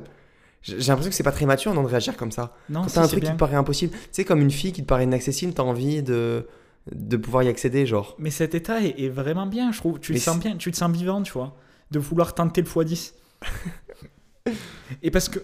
J'ai 0.62 0.80
j'ai 0.80 0.88
l'impression 0.88 1.10
que 1.10 1.14
c'est 1.16 1.22
pas 1.22 1.30
très 1.32 1.44
mature 1.46 1.74
non, 1.74 1.82
de 1.82 1.88
réagir 1.88 2.16
comme 2.16 2.32
ça. 2.32 2.56
Non, 2.70 2.82
Quand 2.82 2.88
si, 2.88 2.94
t'as 2.94 3.02
un 3.04 3.08
truc 3.08 3.22
qui 3.22 3.30
te 3.30 3.36
paraît 3.36 3.56
impossible, 3.56 3.92
tu 3.92 3.98
sais, 4.12 4.24
comme 4.24 4.40
une 4.40 4.50
fille 4.50 4.72
qui 4.72 4.80
te 4.82 4.86
paraît 4.86 5.04
inaccessible, 5.04 5.52
t'as 5.52 5.62
envie 5.62 6.02
de, 6.02 6.46
de 6.90 7.16
pouvoir 7.18 7.42
y 7.42 7.48
accéder, 7.48 7.84
genre. 7.86 8.16
Mais 8.18 8.30
cet 8.30 8.54
état 8.54 8.80
est, 8.82 8.98
est 8.98 9.08
vraiment 9.10 9.46
bien, 9.46 9.70
je 9.72 9.78
trouve. 9.78 10.00
Tu 10.00 10.12
Mais 10.12 10.18
te 10.18 10.24
sens 10.24 10.38
bien, 10.40 10.56
tu 10.56 10.70
te 10.72 10.76
sens 10.76 10.90
vivant, 10.90 11.22
tu 11.22 11.32
vois, 11.34 11.54
de 11.90 11.98
vouloir 11.98 12.34
tenter 12.34 12.62
le 12.62 12.66
x10. 12.66 13.12
Et 15.02 15.10
parce 15.10 15.28
que, 15.28 15.40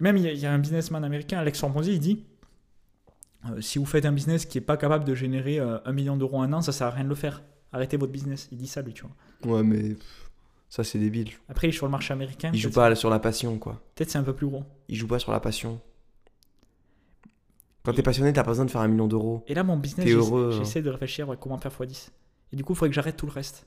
même 0.00 0.16
il 0.16 0.24
y, 0.24 0.28
a- 0.28 0.32
il 0.32 0.38
y 0.38 0.46
a 0.46 0.52
un 0.52 0.58
businessman 0.58 1.04
américain, 1.04 1.38
Alex 1.38 1.62
Hormozy, 1.62 1.92
il 1.94 2.00
dit 2.00 2.24
euh, 3.46 3.60
si 3.60 3.78
vous 3.78 3.86
faites 3.86 4.04
un 4.04 4.12
business 4.12 4.44
qui 4.46 4.58
est 4.58 4.62
pas 4.62 4.76
capable 4.76 5.04
de 5.04 5.14
générer 5.14 5.58
euh, 5.58 5.78
un 5.84 5.92
million 5.92 6.16
d'euros 6.16 6.38
en 6.38 6.42
un 6.42 6.52
an, 6.52 6.60
ça 6.60 6.72
sert 6.72 6.86
à 6.86 6.90
rien 6.90 7.04
de 7.04 7.08
le 7.08 7.14
faire. 7.14 7.42
Arrêtez 7.72 7.96
votre 7.96 8.12
business. 8.12 8.48
Il 8.52 8.58
dit 8.58 8.66
ça, 8.66 8.82
lui, 8.82 8.92
tu 8.92 9.04
vois. 9.04 9.56
Ouais, 9.56 9.62
mais 9.62 9.96
ça, 10.68 10.84
c'est 10.84 10.98
débile. 10.98 11.30
Après, 11.48 11.68
il 11.68 11.70
est 11.70 11.72
sur 11.76 11.86
le 11.86 11.92
marché 11.92 12.12
américain. 12.12 12.50
Il 12.52 12.58
joue 12.60 12.70
pas 12.70 12.94
sur 12.94 13.10
la 13.10 13.18
passion, 13.18 13.58
quoi. 13.58 13.80
Peut-être 13.94 14.10
c'est 14.10 14.18
un 14.18 14.22
peu 14.24 14.34
plus 14.34 14.46
gros. 14.46 14.64
Il 14.88 14.96
joue 14.96 15.06
pas 15.06 15.18
sur 15.18 15.32
la 15.32 15.40
passion. 15.40 15.80
Quand 17.82 17.94
t'es 17.94 18.02
passionné, 18.02 18.32
t'as 18.32 18.42
pas 18.44 18.50
besoin 18.50 18.66
de 18.66 18.70
faire 18.70 18.82
un 18.82 18.88
million 18.88 19.08
d'euros. 19.08 19.42
Et 19.46 19.54
là, 19.54 19.62
mon 19.62 19.76
business, 19.76 20.06
hein. 20.06 20.50
j'essaie 20.50 20.82
de 20.82 20.90
réfléchir 20.90 21.28
ouais, 21.28 21.36
comment 21.40 21.56
faire 21.56 21.72
x10. 21.72 22.10
Et 22.52 22.56
du 22.56 22.64
coup, 22.64 22.74
il 22.74 22.76
faudrait 22.76 22.90
que 22.90 22.94
j'arrête 22.94 23.16
tout 23.16 23.26
le 23.26 23.32
reste. 23.32 23.66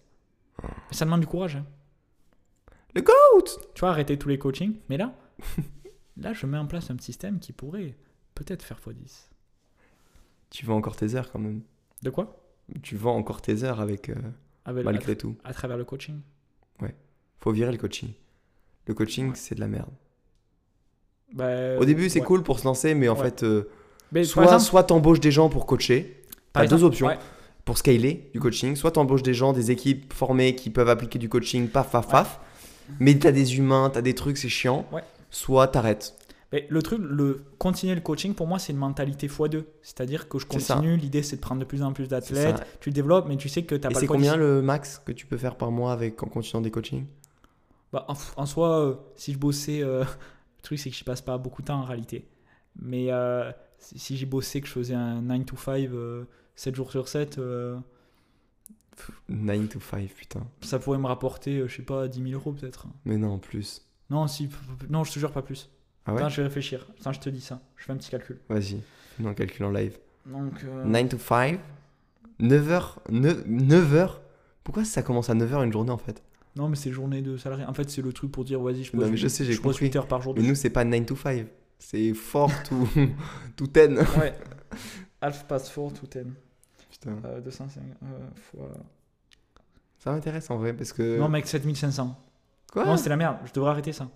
Mais 0.62 0.70
ça 0.96 1.06
demande 1.06 1.22
du 1.22 1.28
courage. 1.28 1.56
hein. 1.56 1.66
Le 2.94 3.02
GOAT 3.02 3.46
Tu 3.74 3.80
vois, 3.80 3.90
arrêter 3.90 4.20
tous 4.20 4.30
les 4.30 4.38
coachings. 4.38 4.76
Mais 4.88 4.98
là, 4.98 5.16
là, 6.18 6.34
je 6.34 6.46
mets 6.46 6.60
en 6.60 6.68
place 6.68 6.92
un 6.92 6.96
petit 6.96 7.06
système 7.06 7.40
qui 7.40 7.54
pourrait 7.54 7.98
peut-être 8.36 8.62
faire 8.62 8.78
x10. 8.80 9.30
Tu 10.54 10.66
vends 10.66 10.78
encore 10.78 10.95
tes 10.95 11.16
heures 11.16 11.30
quand 11.32 11.39
même. 11.39 11.62
De 12.04 12.10
quoi? 12.12 12.38
Tu 12.84 12.95
vends 12.95 13.16
encore 13.18 13.41
tes 13.41 13.64
heures 13.64 13.82
avec. 13.82 14.10
euh, 14.10 14.16
Avec- 14.66 14.86
malgré 14.86 15.16
tout. 15.18 15.36
à, 15.43 15.51
travers 15.54 15.76
le 15.78 15.84
coaching? 15.84 16.22
Faut 17.41 17.51
virer 17.51 17.74
le 17.74 17.78
coaching. 17.78 18.12
Le 18.88 18.93
coaching, 18.93 19.32
c'est 19.36 19.56
de 19.56 19.60
la 19.60 19.68
merde. 19.68 19.89
Bah, 21.34 21.78
Au 21.78 21.84
début, 21.84 22.10
c'est 22.10 22.20
ouais. 22.22 22.26
cool 22.26 22.41
pour 22.43 22.58
se 22.60 22.64
lancer, 22.64 22.93
mais 22.95 23.10
en 23.10 23.16
Ouais. 23.18 23.24
fait, 23.24 23.43
euh, 23.43 23.70
Mais 24.14 24.24
soit, 24.24 24.43
exemple- 24.43 24.62
soit 24.62 24.84
t'embauches 24.84 25.20
des 25.20 25.32
gens 25.32 25.49
pour 25.49 25.66
coacher. 25.66 26.24
T'as 26.54 26.68
deux 26.68 26.84
options 26.86 27.08
ouais. 27.08 27.18
pour 27.66 27.78
scaler 27.78 28.30
du 28.34 28.39
coaching. 28.39 28.78
Soit 28.78 28.91
t'embauches 28.91 29.24
des 29.24 29.34
gens, 29.34 29.51
des 29.51 29.72
équipes 29.72 30.14
formées 30.14 30.56
qui 30.56 30.70
peuvent 30.70 30.88
appliquer 30.88 31.20
du 31.20 31.28
coaching, 31.28 31.68
paf, 31.68 31.91
paf, 31.91 32.08
paf. 32.08 32.39
Mais 33.01 33.18
t'as 33.20 33.32
des 33.34 33.58
humains, 33.58 33.89
t'as 33.91 34.01
des 34.01 34.14
trucs, 34.16 34.38
c'est 34.38 34.47
chiant. 34.49 34.86
Ouais. 34.93 35.01
Soit 35.32 35.68
t'arrêtes. 35.68 36.16
Mais 36.54 36.68
le 36.70 36.82
truc, 36.84 37.01
le 37.01 37.43
continuer 37.58 37.95
le 37.95 38.01
coaching, 38.01 38.36
pour 38.36 38.45
moi, 38.45 38.60
c'est 38.60 38.72
une 38.72 38.78
mentalité 38.78 39.28
x2. 39.28 39.66
C'est-à-dire 39.82 40.30
que 40.30 40.38
je 40.38 40.45
C'est 40.49 40.74
continue. 40.74 40.95
L'idée, 40.95 41.24
c'est 41.24 41.38
de 41.38 41.41
prendre 41.41 41.60
de 41.60 41.66
plus 41.66 41.82
en 41.82 41.93
plus 41.93 42.04
C'est 42.04 42.12
d'athlètes. 42.12 42.64
Tu 42.80 42.89
le 42.89 42.93
développes, 42.93 43.26
mais 43.28 43.38
tu 43.38 43.49
sais 43.49 43.64
que 43.64 43.74
tu 43.74 43.82
n'as 43.82 43.89
pas 43.89 43.95
c'est 43.95 44.01
le 44.01 44.08
choix 44.08 44.16
combien 44.16 44.36
le 44.36 44.62
max 44.62 45.01
que 45.04 45.12
tu 45.12 45.26
peux 45.26 45.38
faire 45.38 45.58
par 45.58 45.72
mois 45.72 45.91
avec 45.91 46.22
en 46.22 46.28
continuant 46.28 46.62
des 46.62 46.70
coachings? 46.70 47.08
Bah, 47.91 48.06
en, 48.08 48.14
en 48.38 48.45
soi, 48.45 48.80
euh, 48.80 48.95
si 49.16 49.34
je 49.34 49.39
bossais, 49.39 49.82
euh, 49.82 50.01
le 50.58 50.62
truc, 50.62 50.78
c'est 50.78 50.91
que 50.91 50.95
je 50.95 51.04
passe 51.04 51.22
pas 51.22 51.39
beaucoup 51.39 51.64
de 51.64 51.68
temps 51.68 51.80
en 51.80 51.86
réalité. 51.86 52.28
Mais 52.80 53.12
euh, 53.12 53.51
si, 53.80 53.97
si 53.97 54.18
j'ai 54.18 54.28
bossé, 54.28 54.62
que 54.62 54.68
je 54.68 54.74
faisais 54.74 54.93
un 54.93 55.24
9 55.24 55.45
to 55.45 55.58
5, 55.58 55.89
euh, 55.91 56.26
7 56.56 56.76
jours 56.76 56.91
sur 56.91 57.08
7, 57.08 57.39
euh, 57.39 57.80
9 59.28 59.70
to 59.70 59.80
5, 59.80 60.08
putain. 60.10 60.45
ça 60.62 60.78
pourrait 60.78 60.99
me 60.99 61.08
rapporter, 61.08 61.68
je 61.68 61.76
sais 61.76 61.82
pas, 61.82 62.08
10 62.08 62.22
000 62.30 62.34
euros 62.34 62.51
peut-être. 62.54 62.86
Mais 63.06 63.18
non, 63.18 63.32
en 63.34 63.39
plus. 63.39 63.88
Non, 64.12 64.28
si, 64.28 64.49
non, 64.89 65.04
je 65.04 65.14
te 65.14 65.18
jure 65.18 65.32
pas 65.32 65.41
plus. 65.41 65.72
Ah 66.06 66.14
ouais 66.14 66.20
Attends, 66.20 66.30
je 66.30 66.38
vais 66.38 66.47
réfléchir. 66.47 66.86
Attends, 66.99 67.14
je 67.14 67.20
te 67.20 67.30
dis 67.30 67.41
ça. 67.41 67.62
Je 67.76 67.86
fais 67.86 67.91
un 67.91 67.97
petit 67.97 68.10
calcul. 68.10 68.39
Vas-y. 68.49 68.82
Fais-nous 69.16 69.30
un 69.30 69.34
calcul 69.34 69.66
en 69.66 69.72
live. 69.72 69.97
Donc, 70.26 70.64
euh, 70.64 70.84
9 70.86 71.10
to 71.10 71.18
5 71.18 71.60
9h 72.39 72.95
9h 73.10 74.10
Pourquoi 74.64 74.86
ça 74.86 75.04
commence 75.04 75.30
à 75.30 75.36
9h 75.36 75.64
une 75.64 75.72
journée 75.72 75.91
en 75.91 75.97
fait? 75.97 76.22
Non, 76.56 76.70
mais 76.70 76.76
c'est 76.76 76.91
journée 76.91 77.22
de 77.22 77.38
salarié. 77.38 77.66
En 77.66 77.74
fait, 77.74 77.89
c'est 77.89 78.01
le 78.01 78.14
truc 78.14 78.32
pour 78.32 78.43
dire, 78.43 78.60
vas-y, 78.62 78.84
je 78.84 78.95
Non, 78.95 79.10
mais 79.10 79.18
je 79.18 79.28
sais, 79.28 79.43
j'ai 79.43 79.58
compris. 79.58 79.86
8 79.86 79.95
heures 79.95 80.08
par 80.08 80.22
jour. 80.22 80.34
Mais 80.36 80.43
nous, 80.43 80.56
c'est 80.56 80.70
pas 80.70 80.84
9 80.84 81.06
to 81.06 81.16
5. 81.16 81.47
C'est 81.80 82.14
4 82.14 82.64
to, 82.64 82.88
to 83.56 83.68
10. 83.68 83.99
Ouais. 84.20 84.34
Half 85.22 85.45
past 85.45 85.74
4 85.74 85.93
to 85.93 86.08
10. 86.08 86.26
Putain. 86.91 87.18
Euh, 87.26 87.41
205 87.41 87.82
euh, 87.82 88.06
fois. 88.36 88.70
Ça 89.97 90.12
m'intéresse 90.12 90.49
en 90.51 90.58
vrai 90.58 90.74
parce 90.74 90.93
que. 90.93 91.18
Non, 91.18 91.30
mec, 91.30 91.47
7500. 91.47 92.16
Quoi? 92.72 92.86
Non, 92.86 92.97
c'est 92.97 93.10
la 93.10 93.18
merde. 93.18 93.38
Je 93.45 93.54
devrais 93.54 93.72
arrêter 93.72 93.93
ça. 93.93 94.10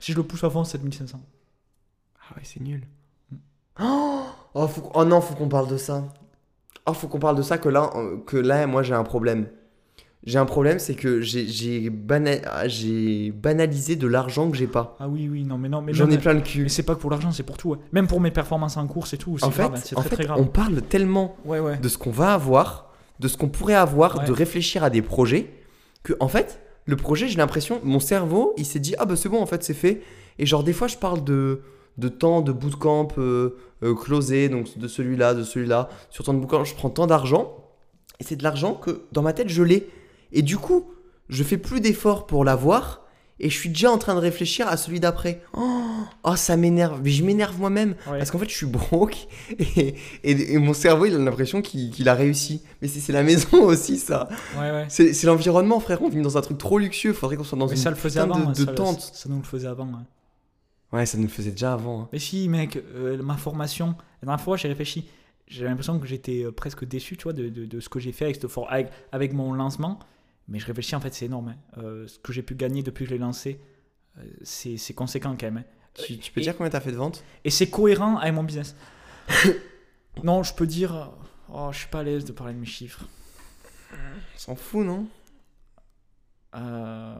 Si 0.00 0.12
je 0.12 0.16
le 0.16 0.22
pousse 0.22 0.44
à 0.44 0.50
fond, 0.50 0.64
7500. 0.64 1.20
Ah 2.20 2.34
ouais, 2.36 2.42
c'est 2.44 2.60
nul. 2.60 2.82
Mm. 3.32 3.36
Oh, 4.54 4.66
faut 4.68 4.90
oh 4.94 5.04
non, 5.04 5.20
faut 5.20 5.34
qu'on 5.34 5.48
parle 5.48 5.68
de 5.68 5.76
ça. 5.76 6.04
Oh, 6.86 6.92
faut 6.92 7.08
qu'on 7.08 7.18
parle 7.18 7.36
de 7.36 7.42
ça 7.42 7.58
que 7.58 7.68
là, 7.68 7.90
euh, 7.96 8.16
que 8.26 8.36
là 8.36 8.66
moi, 8.66 8.82
j'ai 8.82 8.94
un 8.94 9.04
problème. 9.04 9.48
J'ai 10.24 10.38
un 10.38 10.46
problème, 10.46 10.78
c'est 10.78 10.94
que 10.94 11.20
j'ai 11.20 11.46
j'ai 11.46 11.90
bana- 11.90 12.66
j'ai 12.66 13.30
banalisé 13.30 13.94
de 13.96 14.06
l'argent 14.06 14.50
que 14.50 14.56
j'ai 14.56 14.66
pas. 14.66 14.96
Ah 14.98 15.08
oui, 15.08 15.28
oui, 15.28 15.44
non, 15.44 15.58
mais 15.58 15.68
non, 15.68 15.80
mais 15.80 15.92
J'en 15.94 16.06
ai 16.06 16.10
mais- 16.10 16.18
plein 16.18 16.32
le 16.32 16.38
Mais 16.40 16.44
cul. 16.44 16.68
c'est 16.68 16.82
pas 16.82 16.94
que 16.94 17.00
pour 17.00 17.10
l'argent, 17.10 17.30
c'est 17.30 17.44
pour 17.44 17.56
tout. 17.56 17.70
ouais. 17.70 17.78
Même 17.92 18.08
pour 18.08 18.20
mes 18.20 18.30
performances 18.32 18.76
en 18.76 18.86
course 18.86 19.12
et 19.14 19.18
tout. 19.18 19.38
C'est 19.38 19.44
En 19.46 19.50
fait, 19.50 19.62
hein, 19.62 19.72
en 19.96 20.00
très 20.00 20.02
fait 20.10 20.16
très 20.16 20.24
grave. 20.24 20.38
on 20.40 20.46
parle 20.46 20.82
tellement 20.82 21.36
Ouais, 21.44 21.60
ouais. 21.60 21.78
de 21.78 21.88
ce 21.88 21.98
qu'on 21.98 22.10
va 22.10 22.34
avoir, 22.34 22.92
de 23.20 23.28
ce 23.28 23.36
qu'on 23.36 23.48
pourrait 23.48 23.74
avoir, 23.74 24.18
Ouais. 24.18 24.24
de 24.26 24.32
réfléchir 24.32 24.82
à 24.84 24.90
des 24.90 25.02
projets, 25.02 25.52
que 26.02 26.14
en 26.20 26.28
fait, 26.28 26.60
le 26.88 26.96
projet, 26.96 27.28
j'ai 27.28 27.36
l'impression, 27.36 27.82
mon 27.84 28.00
cerveau, 28.00 28.54
il 28.56 28.64
s'est 28.64 28.78
dit 28.78 28.94
ah 28.98 29.04
bah 29.04 29.14
c'est 29.14 29.28
bon, 29.28 29.42
en 29.42 29.46
fait, 29.46 29.62
c'est 29.62 29.74
fait. 29.74 30.00
Et 30.38 30.46
genre 30.46 30.64
des 30.64 30.72
fois, 30.72 30.88
je 30.88 30.96
parle 30.96 31.22
de 31.22 31.60
de 31.98 32.08
temps 32.08 32.40
de 32.40 32.50
bootcamp 32.50 33.08
euh, 33.18 33.58
euh, 33.82 33.94
closé, 33.94 34.48
donc 34.48 34.78
de 34.78 34.88
celui-là, 34.88 35.34
de 35.34 35.42
celui-là, 35.42 35.90
sur 36.08 36.24
temps 36.24 36.32
de 36.32 36.38
bootcamp, 36.38 36.64
je 36.64 36.74
prends 36.74 36.88
tant 36.88 37.06
d'argent, 37.06 37.56
et 38.20 38.24
c'est 38.24 38.36
de 38.36 38.42
l'argent 38.42 38.72
que 38.72 39.02
dans 39.12 39.20
ma 39.20 39.34
tête 39.34 39.50
je 39.50 39.62
l'ai. 39.62 39.90
Et 40.32 40.40
du 40.40 40.56
coup, 40.56 40.90
je 41.28 41.44
fais 41.44 41.58
plus 41.58 41.80
d'efforts 41.80 42.26
pour 42.26 42.42
l'avoir, 42.42 43.04
et 43.40 43.50
je 43.50 43.56
suis 43.56 43.68
déjà 43.68 43.90
en 43.90 43.98
train 43.98 44.14
de 44.14 44.20
réfléchir 44.20 44.66
à 44.68 44.76
celui 44.76 45.00
d'après. 45.00 45.42
Oh, 45.56 45.80
oh, 46.24 46.36
ça 46.36 46.56
m'énerve. 46.56 47.00
Mais 47.04 47.10
je 47.10 47.22
m'énerve 47.24 47.58
moi-même. 47.58 47.94
Ouais. 48.10 48.18
Parce 48.18 48.30
qu'en 48.30 48.38
fait, 48.38 48.48
je 48.48 48.54
suis 48.56 48.66
broke 48.66 49.28
et, 49.58 49.94
et- 50.24 50.52
et 50.54 50.58
mon 50.58 50.72
cerveau, 50.74 51.06
il 51.06 51.14
a 51.14 51.18
l'impression 51.18 51.62
qu'il 51.62 52.08
a 52.08 52.14
réussi. 52.14 52.62
Mais 52.82 52.88
c'est 52.88 53.12
la 53.12 53.22
maison 53.22 53.48
aussi, 53.64 53.98
ça. 53.98 54.28
Ouais, 54.58 54.70
ouais. 54.70 54.86
C'est 54.88 55.24
l'environnement, 55.24 55.78
frère. 55.80 56.02
On 56.02 56.08
vit 56.08 56.20
dans 56.22 56.36
un 56.36 56.40
truc 56.40 56.58
trop 56.58 56.78
luxueux. 56.78 57.12
Faudrait 57.12 57.36
qu'on 57.36 57.44
soit 57.44 57.58
dans 57.58 57.66
Mais 57.66 57.72
une 57.72 57.78
ça 57.78 57.90
le 57.90 57.96
faisait 57.96 58.20
putain 58.22 58.34
avant. 58.34 58.50
de, 58.50 58.54
de 58.54 58.64
ça, 58.64 58.72
tente. 58.72 59.00
ça 59.00 59.28
nous 59.28 59.36
le 59.38 59.44
faisait 59.44 59.68
avant. 59.68 59.86
ouais. 59.86 60.98
Ouais, 60.98 61.06
ça 61.06 61.18
nous 61.18 61.24
le 61.24 61.28
faisait 61.28 61.50
déjà 61.50 61.74
avant. 61.74 62.02
hein. 62.02 62.08
Mais 62.12 62.18
si, 62.18 62.48
mec, 62.48 62.76
euh, 62.76 63.22
ma 63.22 63.36
formation, 63.36 63.94
la 64.22 64.26
dernière 64.26 64.42
fois, 64.44 64.56
j'ai 64.56 64.68
réfléchi. 64.68 65.06
J'ai 65.46 65.64
l'impression 65.64 65.98
que 65.98 66.06
j'étais 66.06 66.44
euh, 66.44 66.50
presque 66.52 66.86
déçu, 66.86 67.16
tu 67.16 67.24
vois, 67.24 67.32
de, 67.34 67.48
de- 67.48 67.64
de 67.66 67.80
ce 67.80 67.88
que 67.88 67.98
j'ai 68.00 68.12
fait 68.12 68.24
avec, 68.24 68.36
cette 68.36 68.48
for- 68.48 68.66
avec, 68.70 68.88
avec 69.12 69.32
mon 69.32 69.52
lancement. 69.52 69.98
Mais 70.48 70.58
je 70.58 70.66
réfléchis, 70.66 70.94
en 70.96 71.00
fait, 71.00 71.12
c'est 71.14 71.26
énorme. 71.26 71.48
hein. 71.48 71.56
Euh, 71.78 72.06
ce 72.06 72.18
que 72.18 72.32
j'ai 72.32 72.42
pu 72.42 72.54
gagner 72.54 72.82
depuis 72.82 73.04
que 73.04 73.10
je 73.10 73.14
l'ai 73.14 73.20
lancé, 73.20 73.60
euh, 74.18 74.22
c'est 74.42 74.94
conséquent 74.94 75.36
quand 75.38 75.46
même. 75.46 75.58
hein. 75.58 75.64
Tu, 75.94 76.18
tu 76.18 76.32
peux 76.32 76.40
Et- 76.40 76.44
dire 76.44 76.56
combien 76.56 76.70
t'as 76.70 76.80
fait 76.80 76.92
de 76.92 76.96
ventes? 76.96 77.24
Et 77.44 77.50
c'est 77.50 77.68
cohérent 77.70 78.16
avec 78.18 78.32
mon 78.34 78.44
business. 78.44 78.74
non, 80.22 80.42
je 80.42 80.54
peux 80.54 80.66
dire. 80.66 81.12
Oh, 81.52 81.68
je 81.72 81.78
suis 81.78 81.88
pas 81.88 82.00
à 82.00 82.02
l'aise 82.02 82.24
de 82.24 82.32
parler 82.32 82.54
de 82.54 82.58
mes 82.58 82.66
chiffres. 82.66 83.04
S'en 84.36 84.54
fout, 84.54 84.84
non? 84.86 85.06
Euh, 86.54 87.14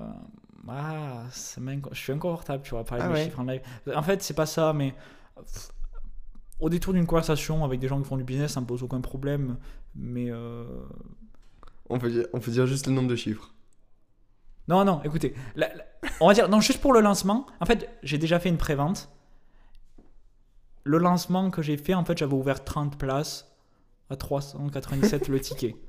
ah, 0.68 1.24
m'inco- 1.58 1.90
je 1.92 1.98
suis 1.98 2.12
inconfortable, 2.12 2.62
tu 2.62 2.70
vois, 2.70 2.84
parler 2.84 3.04
Ah 3.04 3.08
de 3.08 3.12
mes 3.12 3.18
ouais. 3.18 3.24
chiffres 3.24 3.40
en 3.40 3.44
live. 3.44 3.62
En 3.94 4.02
fait, 4.02 4.22
c'est 4.22 4.34
pas 4.34 4.46
ça, 4.46 4.72
mais 4.72 4.94
au 6.60 6.68
détour 6.68 6.92
d'une 6.92 7.06
conversation 7.06 7.64
avec 7.64 7.80
des 7.80 7.88
gens 7.88 8.00
qui 8.00 8.08
font 8.08 8.16
du 8.16 8.24
business, 8.24 8.52
ça 8.52 8.60
me 8.60 8.66
pose 8.66 8.82
aucun 8.82 9.00
problème. 9.00 9.58
Mais 9.94 10.30
euh, 10.30 10.64
on 11.90 11.98
peut, 11.98 12.10
dire, 12.10 12.26
on 12.32 12.40
peut 12.40 12.50
dire 12.50 12.66
juste 12.66 12.86
le 12.86 12.92
nombre 12.92 13.08
de 13.08 13.16
chiffres. 13.16 13.52
non, 14.68 14.84
non, 14.84 15.02
écoutez, 15.04 15.34
la- 15.56 15.74
la- 15.74 15.84
on 16.20 16.28
va 16.28 16.34
dire, 16.34 16.48
non, 16.48 16.60
juste 16.60 16.80
pour 16.80 16.92
le 16.92 17.00
lancement. 17.00 17.46
En 17.60 17.66
fait, 17.66 17.88
j'ai 18.02 18.18
déjà 18.18 18.38
fait 18.38 18.48
une 18.48 18.58
prévente. 18.58 19.08
Le 20.84 20.98
lancement 20.98 21.50
que 21.50 21.60
j'ai 21.62 21.76
fait, 21.76 21.94
en 21.94 22.04
fait, 22.04 22.16
j'avais 22.16 22.32
ouvert 22.34 22.64
30 22.64 22.98
places 22.98 23.50
à 24.10 24.16
397 24.16 25.28
le 25.28 25.40
ticket. 25.40 25.76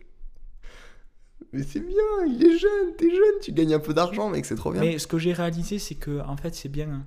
Mais 1.53 1.63
c'est 1.63 1.79
bien, 1.79 2.25
il 2.27 2.45
est 2.45 2.57
jeune, 2.57 2.95
t'es 2.97 3.09
jeune, 3.09 3.39
tu 3.41 3.51
gagnes 3.53 3.73
un 3.73 3.79
peu 3.79 3.93
d'argent, 3.93 4.29
mec, 4.29 4.45
c'est 4.45 4.55
trop 4.55 4.71
bien. 4.71 4.81
Mais 4.81 4.99
ce 4.99 5.07
que 5.07 5.17
j'ai 5.17 5.33
réalisé, 5.33 5.79
c'est 5.79 5.95
que, 5.95 6.19
en 6.21 6.37
fait, 6.37 6.53
c'est 6.53 6.69
bien. 6.69 6.89
hein. 6.89 7.05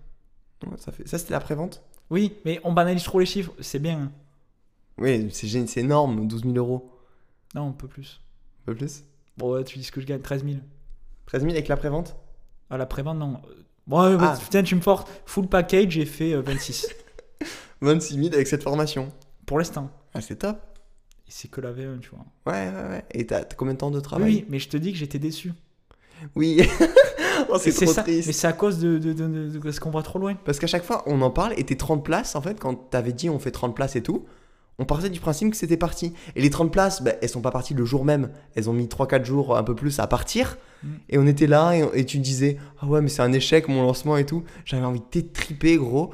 Ouais, 0.66 0.76
ça, 0.78 0.90
fait... 0.90 1.06
ça, 1.06 1.18
c'était 1.18 1.32
la 1.32 1.40
prévente? 1.40 1.82
Oui, 2.10 2.34
mais 2.44 2.60
on 2.64 2.72
banalise 2.72 3.04
trop 3.04 3.20
les 3.20 3.26
chiffres, 3.26 3.52
c'est 3.60 3.78
bien. 3.78 3.98
hein. 4.00 4.12
Oui, 4.98 5.28
c'est 5.32 5.76
énorme, 5.80 6.26
12 6.26 6.42
000 6.42 6.54
euros. 6.56 6.90
Non, 7.54 7.68
un 7.68 7.72
peu 7.72 7.88
plus. 7.88 8.20
Un 8.62 8.66
peu 8.66 8.74
plus 8.74 9.04
Bon, 9.36 9.52
ouais, 9.54 9.64
tu 9.64 9.78
dis 9.78 9.84
ce 9.84 9.92
que 9.92 10.00
je 10.00 10.06
gagne, 10.06 10.20
13 10.20 10.44
000. 10.44 10.56
13 11.26 11.42
000 11.42 11.52
avec 11.52 11.68
la 11.68 11.76
prévente 11.76 12.16
À 12.70 12.76
la 12.76 12.86
prévente, 12.86 13.18
non. 13.18 13.40
Euh, 13.48 13.54
Ouais, 13.88 14.14
ouais, 14.14 14.16
Ah. 14.20 14.38
putain, 14.40 14.62
tu 14.62 14.76
me 14.76 14.80
forces. 14.80 15.10
Full 15.26 15.48
package, 15.48 15.90
j'ai 15.90 16.06
fait 16.06 16.34
euh, 16.34 16.40
26. 16.42 16.86
26 17.80 18.14
000 18.14 18.26
avec 18.34 18.46
cette 18.46 18.62
formation. 18.62 19.08
Pour 19.46 19.58
l'instant. 19.58 19.90
Ah, 20.14 20.20
c'est 20.20 20.36
top. 20.36 20.56
Et 21.26 21.30
c'est 21.30 21.48
que 21.48 21.60
la 21.60 21.72
V1, 21.72 21.98
tu 22.00 22.10
vois. 22.10 22.24
Ouais, 22.46 22.68
ouais, 22.68 22.88
ouais. 22.90 23.04
Et 23.10 23.26
t'as 23.26 23.42
combien 23.44 23.74
de 23.74 23.78
temps 23.78 23.90
de 23.90 23.98
travail? 24.00 24.24
Oui, 24.32 24.44
mais 24.48 24.58
je 24.60 24.68
te 24.68 24.76
dis 24.76 24.92
que 24.92 24.98
j'étais 24.98 25.18
déçu. 25.18 25.52
Oui. 26.36 26.60
oh, 27.48 27.56
c'est 27.58 27.72
trop 27.72 27.92
ça. 27.92 28.02
triste. 28.04 28.28
Mais 28.28 28.32
c'est 28.32 28.46
à 28.46 28.52
cause 28.52 28.78
de, 28.78 28.98
de, 28.98 29.12
de, 29.12 29.26
de- 29.48 29.58
de 29.58 29.70
ce 29.72 29.80
qu'on 29.80 29.90
va 29.90 30.02
trop 30.02 30.20
loin. 30.20 30.34
Parce 30.36 30.60
qu'à 30.60 30.68
chaque 30.68 30.84
fois, 30.84 31.02
on 31.06 31.20
en 31.22 31.30
parle, 31.30 31.54
et 31.56 31.64
tes 31.64 31.76
30 31.76 32.04
places, 32.04 32.36
en 32.36 32.40
fait, 32.42 32.60
quand 32.60 32.74
t'avais 32.90 33.12
dit 33.12 33.28
on 33.28 33.40
fait 33.40 33.50
30 33.50 33.74
places 33.74 33.96
et 33.96 34.02
tout, 34.02 34.24
on 34.78 34.84
partait 34.84 35.10
du 35.10 35.20
principe 35.20 35.50
que 35.50 35.56
c'était 35.56 35.76
parti. 35.76 36.12
Et 36.34 36.40
les 36.40 36.50
30 36.50 36.72
places, 36.72 37.02
bah, 37.02 37.12
elles 37.20 37.28
sont 37.28 37.40
pas 37.42 37.50
parties 37.50 37.74
le 37.74 37.84
jour 37.84 38.04
même. 38.04 38.30
Elles 38.54 38.68
ont 38.70 38.72
mis 38.72 38.86
3-4 38.86 39.24
jours, 39.24 39.56
un 39.56 39.62
peu 39.62 39.74
plus, 39.74 39.98
à 40.00 40.06
partir. 40.06 40.56
Mm. 40.82 40.88
Et 41.10 41.18
on 41.18 41.26
était 41.26 41.46
là, 41.46 41.72
et, 41.76 42.00
et 42.00 42.06
tu 42.06 42.18
disais, 42.18 42.56
ah 42.80 42.86
ouais, 42.86 43.00
mais 43.00 43.08
c'est 43.08 43.22
un 43.22 43.32
échec, 43.32 43.68
mon 43.68 43.82
lancement 43.82 44.16
et 44.16 44.26
tout. 44.26 44.42
J'avais 44.64 44.84
envie 44.84 45.00
de 45.00 45.04
t'étriper, 45.04 45.76
gros. 45.76 46.10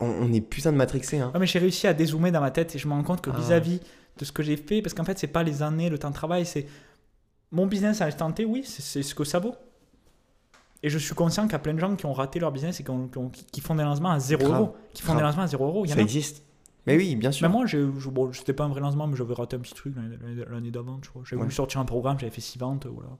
On, 0.00 0.06
on 0.06 0.32
est 0.32 0.40
putain 0.40 0.72
de 0.72 0.76
matrixé, 0.78 1.18
hein. 1.18 1.30
Ouais, 1.34 1.40
mais 1.40 1.46
j'ai 1.46 1.58
réussi 1.58 1.86
à 1.86 1.92
dézoomer 1.92 2.30
dans 2.30 2.40
ma 2.40 2.50
tête 2.50 2.74
et 2.74 2.78
je 2.78 2.88
me 2.88 2.92
rends 2.94 3.02
compte 3.02 3.20
que 3.20 3.30
Ah. 3.34 3.38
vis-à-vis 3.38 3.80
de 4.18 4.24
ce 4.24 4.32
que 4.32 4.42
j'ai 4.42 4.56
fait, 4.56 4.80
parce 4.82 4.94
qu'en 4.94 5.04
fait, 5.04 5.18
c'est 5.18 5.26
pas 5.26 5.42
les 5.42 5.62
années, 5.62 5.90
le 5.90 5.98
temps 5.98 6.08
de 6.10 6.14
travail, 6.14 6.46
c'est 6.46 6.66
mon 7.52 7.66
business 7.66 8.00
à 8.00 8.06
l'instant 8.06 8.30
T, 8.32 8.44
oui, 8.44 8.62
c'est- 8.64 9.02
ce 9.02 9.14
que 9.14 9.24
ça 9.24 9.38
vaut. 9.40 9.54
Et 10.82 10.88
je 10.88 10.96
suis 10.98 11.14
conscient 11.14 11.42
qu'il 11.42 11.52
y 11.52 11.56
a 11.56 11.58
plein 11.58 11.74
de 11.74 11.78
gens 11.80 11.94
qui 11.96 12.06
ont 12.06 12.12
raté 12.14 12.38
leur 12.38 12.52
business 12.52 12.80
et 12.80 12.84
qui, 12.84 12.90
ont- 12.90 13.08
qui 13.08 13.18
ont- 13.18 13.30
qui 13.52 13.60
font 13.60 13.74
des 13.74 13.82
lancements 13.82 14.10
à 14.12 14.18
0 14.18 14.42
Grave. 14.44 14.60
euros. 14.60 14.76
Qui 14.94 15.02
font 15.02 15.08
Grave. 15.12 15.18
des 15.18 15.22
lancements 15.24 15.42
à 15.42 15.46
0 15.46 15.66
euros. 15.66 15.84
Ça 15.86 16.00
existe. 16.00 16.42
Mais 16.86 16.96
oui, 16.96 17.14
bien 17.16 17.30
sûr. 17.32 17.46
Mais 17.48 17.52
moi, 17.52 17.66
je- 17.66 17.78
bon, 18.08 18.32
c'était 18.32 18.52
pas 18.52 18.64
un 18.64 18.68
vrai 18.68 18.80
lancement, 18.80 19.06
mais 19.06 19.16
j'avais 19.16 19.34
raté 19.34 19.56
un 19.56 19.60
petit 19.60 19.74
truc 19.74 19.94
l'année- 20.50 20.70
d'avant, 20.70 20.98
tu 21.00 21.10
vois. 21.14 21.22
J'avais 21.24 21.36
Ouais. 21.36 21.44
voulu 21.44 21.54
sortir 21.54 21.80
un 21.80 21.84
programme, 21.84 22.18
j'avais 22.18 22.32
fait 22.32 22.40
6 22.40 22.58
ventes, 22.58 22.86
voilà. 22.86 23.10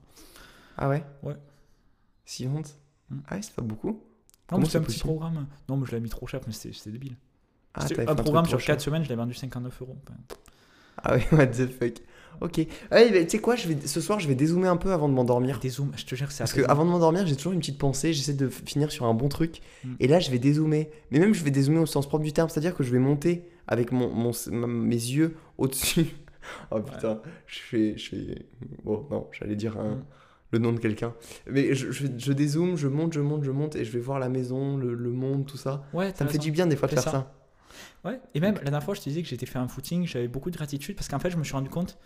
Ah 0.77 0.89
ouais? 0.89 1.03
Ouais. 1.23 1.35
6 2.25 2.45
ventes? 2.47 2.75
Mm. 3.09 3.17
Ah 3.27 3.35
ouais, 3.35 3.41
c'est 3.41 3.53
pas 3.53 3.61
beaucoup. 3.61 3.99
Non, 4.51 4.57
mais 4.57 4.65
c'est 4.65 4.77
un 4.77 4.81
petit 4.81 4.99
programme. 4.99 5.47
Non, 5.69 5.77
mais 5.77 5.85
je 5.85 5.91
l'avais 5.91 6.03
mis 6.03 6.09
trop 6.09 6.27
cher, 6.27 6.41
mais 6.47 6.53
c'était 6.53 6.91
débile. 6.91 7.15
Ah, 7.73 7.85
un 8.07 8.15
programme 8.15 8.45
sur 8.45 8.59
cher. 8.59 8.75
4 8.75 8.81
semaines, 8.81 9.03
je 9.03 9.09
l'ai 9.09 9.15
vendu 9.15 9.33
59 9.33 9.81
euros. 9.81 9.97
Enfin, 10.03 10.19
Ah 11.03 11.15
ouais, 11.15 11.25
what 11.31 11.47
the 11.47 11.67
fuck. 11.71 12.01
Ok. 12.41 12.65
Bah, 12.89 12.99
tu 13.09 13.29
sais 13.29 13.39
quoi, 13.39 13.55
je 13.55 13.67
vais, 13.67 13.87
ce 13.87 14.01
soir, 14.01 14.19
je 14.19 14.27
vais 14.27 14.35
dézoomer 14.35 14.67
un 14.67 14.77
peu 14.77 14.91
avant 14.91 15.07
de 15.07 15.13
m'endormir. 15.13 15.59
Des 15.59 15.69
zooms, 15.69 15.91
je 15.95 16.05
te 16.05 16.15
jure, 16.15 16.31
c'est 16.31 16.39
Parce 16.39 16.53
que 16.53 16.61
avant 16.69 16.85
de 16.85 16.89
m'endormir, 16.89 17.25
j'ai 17.27 17.35
toujours 17.35 17.53
une 17.53 17.59
petite 17.59 17.77
pensée, 17.77 18.13
j'essaie 18.13 18.33
de 18.33 18.49
finir 18.49 18.91
sur 18.91 19.05
un 19.05 19.13
bon 19.13 19.29
truc. 19.29 19.61
Mm. 19.85 19.93
Et 19.99 20.07
là, 20.07 20.19
je 20.19 20.31
vais 20.31 20.39
dézoomer. 20.39 20.89
Mais 21.11 21.19
même, 21.19 21.33
je 21.33 21.43
vais 21.43 21.51
dézoomer 21.51 21.79
au 21.79 21.85
sens 21.85 22.07
propre 22.07 22.23
du 22.25 22.33
terme, 22.33 22.49
c'est-à-dire 22.49 22.75
que 22.75 22.83
je 22.83 22.91
vais 22.91 22.99
monter 22.99 23.45
avec 23.67 23.91
mon, 23.91 24.09
mon- 24.09 24.67
mes 24.67 24.95
yeux 24.95 25.35
au-dessus. 25.57 26.07
oh 26.71 26.81
putain, 26.81 27.21
je 27.47 27.59
fais, 27.59 27.97
je 27.97 28.09
fais. 28.09 28.45
Bon, 28.83 29.05
non, 29.11 29.27
j'allais 29.31 29.55
dire 29.55 29.77
un- 29.79 29.95
Mm. 29.95 30.05
le 30.51 30.59
nom 30.59 30.73
de 30.73 30.79
quelqu'un. 30.79 31.13
Mais 31.49 31.73
je, 31.73 31.91
je, 31.91 32.07
je 32.17 32.33
dézoome, 32.33 32.75
je 32.75 32.87
monte, 32.87 33.13
je 33.13 33.21
monte, 33.21 33.43
je 33.43 33.51
monte, 33.51 33.75
et 33.75 33.85
je 33.85 33.91
vais 33.91 33.99
voir 34.01 34.19
la 34.19 34.27
maison, 34.29 34.75
le, 34.77 34.93
le 34.95 35.09
monde, 35.11 35.45
tout 35.45 35.57
ça. 35.57 35.83
Ouais, 35.93 36.11
Ça 36.15 36.25
me 36.25 36.29
fait 36.29 36.37
du 36.39 36.51
bien 36.51 36.67
des 36.67 36.75
fois 36.75 36.87
de 36.89 36.93
faire 36.93 37.03
ça. 37.03 37.11
ça. 37.11 37.33
Ouais, 38.03 38.19
et 38.33 38.39
même 38.39 38.55
la 38.55 38.61
dernière 38.63 38.83
fois, 38.83 38.95
je 38.95 38.99
te 38.99 39.05
disais 39.09 39.21
que 39.21 39.27
j'étais 39.29 39.45
fait 39.45 39.59
un 39.59 39.67
footing, 39.67 40.05
j'avais 40.07 40.27
beaucoup 40.27 40.49
de 40.51 40.57
gratitude 40.57 40.95
parce 40.95 41.07
qu'en 41.07 41.19
fait, 41.19 41.29
je 41.29 41.37
me 41.37 41.43
suis 41.43 41.53
rendu 41.53 41.69
compte, 41.69 41.97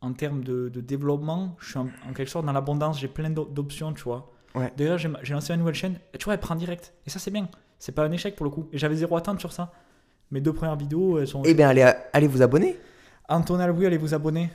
en 0.00 0.12
termes 0.12 0.44
de, 0.44 0.68
de 0.68 0.80
développement, 0.80 1.56
je 1.60 1.70
suis 1.70 1.78
en, 1.78 1.88
en 2.08 2.12
quelque 2.12 2.28
sorte 2.30 2.46
dans 2.46 2.52
l'abondance, 2.52 3.00
j'ai 3.00 3.08
plein 3.08 3.30
d'o- 3.30 3.46
d'options, 3.46 3.92
tu 3.92 4.02
vois. 4.04 4.30
Ouais. 4.54 4.72
D'ailleurs, 4.76 4.98
j'ai 4.98 5.34
lancé 5.34 5.52
ma 5.52 5.56
nouvelle 5.56 5.74
chaîne, 5.74 5.98
tu 6.18 6.24
vois, 6.26 6.34
elle 6.34 6.40
prend 6.40 6.54
direct. 6.54 6.92
Et 7.06 7.10
ça, 7.10 7.18
c'est 7.18 7.30
bien. 7.32 7.48
C'est 7.80 7.92
pas 7.92 8.04
un 8.04 8.12
échec 8.12 8.36
pour 8.36 8.44
le 8.44 8.50
coup. 8.50 8.68
Et 8.72 8.78
j'avais 8.78 8.94
zéro 8.96 9.16
attente 9.16 9.40
sur 9.40 9.52
ça. 9.52 9.72
Mes 10.30 10.40
deux 10.40 10.52
premières 10.52 10.76
vidéos, 10.76 11.18
elles 11.18 11.26
sont. 11.28 11.42
Eh 11.44 11.54
bien, 11.54 11.68
allez, 11.68 11.90
allez 12.12 12.26
vous 12.28 12.42
abonner. 12.42 12.76
Anton 13.28 13.58
Alboui, 13.58 13.86
allez 13.86 13.98
vous 13.98 14.14
abonner. 14.14 14.50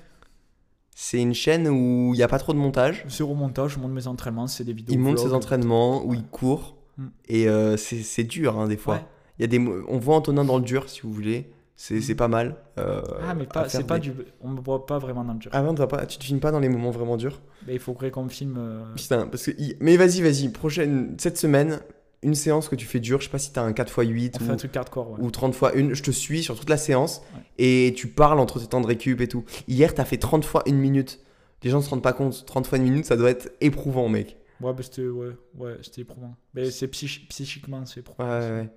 C'est 0.95 1.19
une 1.21 1.33
chaîne 1.33 1.67
où 1.67 2.11
il 2.13 2.17
n'y 2.17 2.23
a 2.23 2.27
pas 2.27 2.37
trop 2.39 2.53
de 2.53 2.59
montage. 2.59 3.03
Zéro 3.09 3.33
montage, 3.33 3.71
je 3.73 3.79
monte 3.79 3.91
mes 3.91 4.05
entraînements, 4.07 4.45
c'est 4.47 4.63
des 4.63 4.73
vidéos. 4.73 4.93
Il 4.93 4.99
monte 4.99 5.17
ses 5.19 5.33
entraînements, 5.33 6.03
où 6.05 6.11
Ouais. 6.11 6.17
il 6.17 6.23
court. 6.25 6.75
Mm. 6.97 7.05
Et 7.27 7.49
euh, 7.49 7.77
c'est 7.77 8.23
dur, 8.23 8.59
hein, 8.59 8.67
des 8.67 8.77
fois. 8.77 8.95
Ouais. 8.95 9.05
Il 9.39 9.41
y 9.41 9.45
a 9.45 9.47
des, 9.47 9.57
on 9.87 9.97
voit 9.97 10.15
Antonin 10.15 10.45
dans 10.45 10.57
le 10.57 10.63
dur, 10.63 10.87
si 10.89 11.01
vous 11.01 11.11
voulez. 11.11 11.49
C'est 11.75 11.99
c'est 12.01 12.13
pas 12.13 12.27
mal. 12.27 12.55
euh, 12.77 13.01
Ah, 13.27 13.33
mais 13.33 13.45
pas, 13.47 13.67
c'est 13.67 13.83
pas 13.87 13.97
des- 13.97 14.09
du. 14.11 14.13
On 14.41 14.49
me 14.49 14.61
voit 14.61 14.85
pas 14.85 14.99
vraiment 14.99 15.23
dans 15.23 15.33
le 15.33 15.39
dur. 15.39 15.49
Ah 15.53 15.63
non, 15.63 15.73
pas, 15.73 16.05
tu 16.05 16.19
te 16.19 16.23
filmes 16.23 16.39
pas 16.39 16.51
dans 16.51 16.59
les 16.59 16.69
moments 16.69 16.91
vraiment 16.91 17.17
durs? 17.17 17.41
Mais 17.65 17.73
il 17.73 17.79
faudrait 17.79 18.11
qu'on 18.11 18.23
me 18.25 18.29
filme. 18.29 18.55
euh, 18.59 18.93
Putain, 18.95 19.25
parce 19.25 19.47
que. 19.47 19.51
Mais 19.79 19.97
vas-y, 19.97 20.21
vas-y. 20.21 20.49
Prochaine, 20.49 21.15
cette 21.17 21.37
semaine, 21.39 21.79
une 22.23 22.35
séance 22.35 22.69
que 22.69 22.75
tu 22.75 22.85
fais 22.85 22.99
dure. 22.99 23.19
Je 23.19 23.25
sais 23.25 23.31
pas 23.31 23.39
si 23.39 23.51
t'as 23.51 23.61
un 23.61 23.71
4x8 23.71 24.37
On 24.41 24.47
ou, 24.47 24.51
un 24.51 24.55
truc 24.55 24.75
hardcore, 24.75 25.11
ouais. 25.11 25.19
ou 25.21 25.31
30 25.31 25.53
x 25.55 25.63
1. 25.75 25.93
Je 25.93 26.03
te 26.03 26.11
suis 26.11 26.43
sur 26.43 26.57
toute 26.57 26.69
la 26.69 26.77
séance. 26.77 27.21
Ouais. 27.35 27.41
Et 27.57 27.93
tu 27.95 28.07
parles 28.07 28.39
entre 28.39 28.59
tes 28.59 28.67
temps 28.67 28.81
de 28.81 28.87
récup 28.87 29.21
et 29.21 29.27
tout. 29.27 29.43
Hier, 29.67 29.93
t'as 29.93 30.05
fait 30.05 30.17
30 30.17 30.45
fois 30.45 30.63
une 30.65 30.77
minute. 30.77 31.19
Les 31.63 31.69
gens 31.69 31.81
se 31.81 31.89
rendent 31.89 32.03
pas 32.03 32.13
compte. 32.13 32.45
30 32.45 32.67
fois 32.67 32.77
une 32.77 32.83
minute, 32.83 33.05
ça 33.05 33.15
doit 33.15 33.29
être 33.29 33.51
éprouvant, 33.61 34.09
mec. 34.09 34.37
Ouais, 34.61 34.73
bah, 34.73 34.83
c'était 34.83 35.07
ouais, 35.07 35.31
ouais, 35.57 35.77
éprouvant. 35.97 36.35
Mais 36.53 36.71
c'est 36.71 36.87
psychi- 36.87 37.27
psychiquement, 37.27 37.85
c'est 37.85 37.99
éprouvant. 38.01 38.29
Ouais, 38.29 38.39
ouais. 38.49 38.69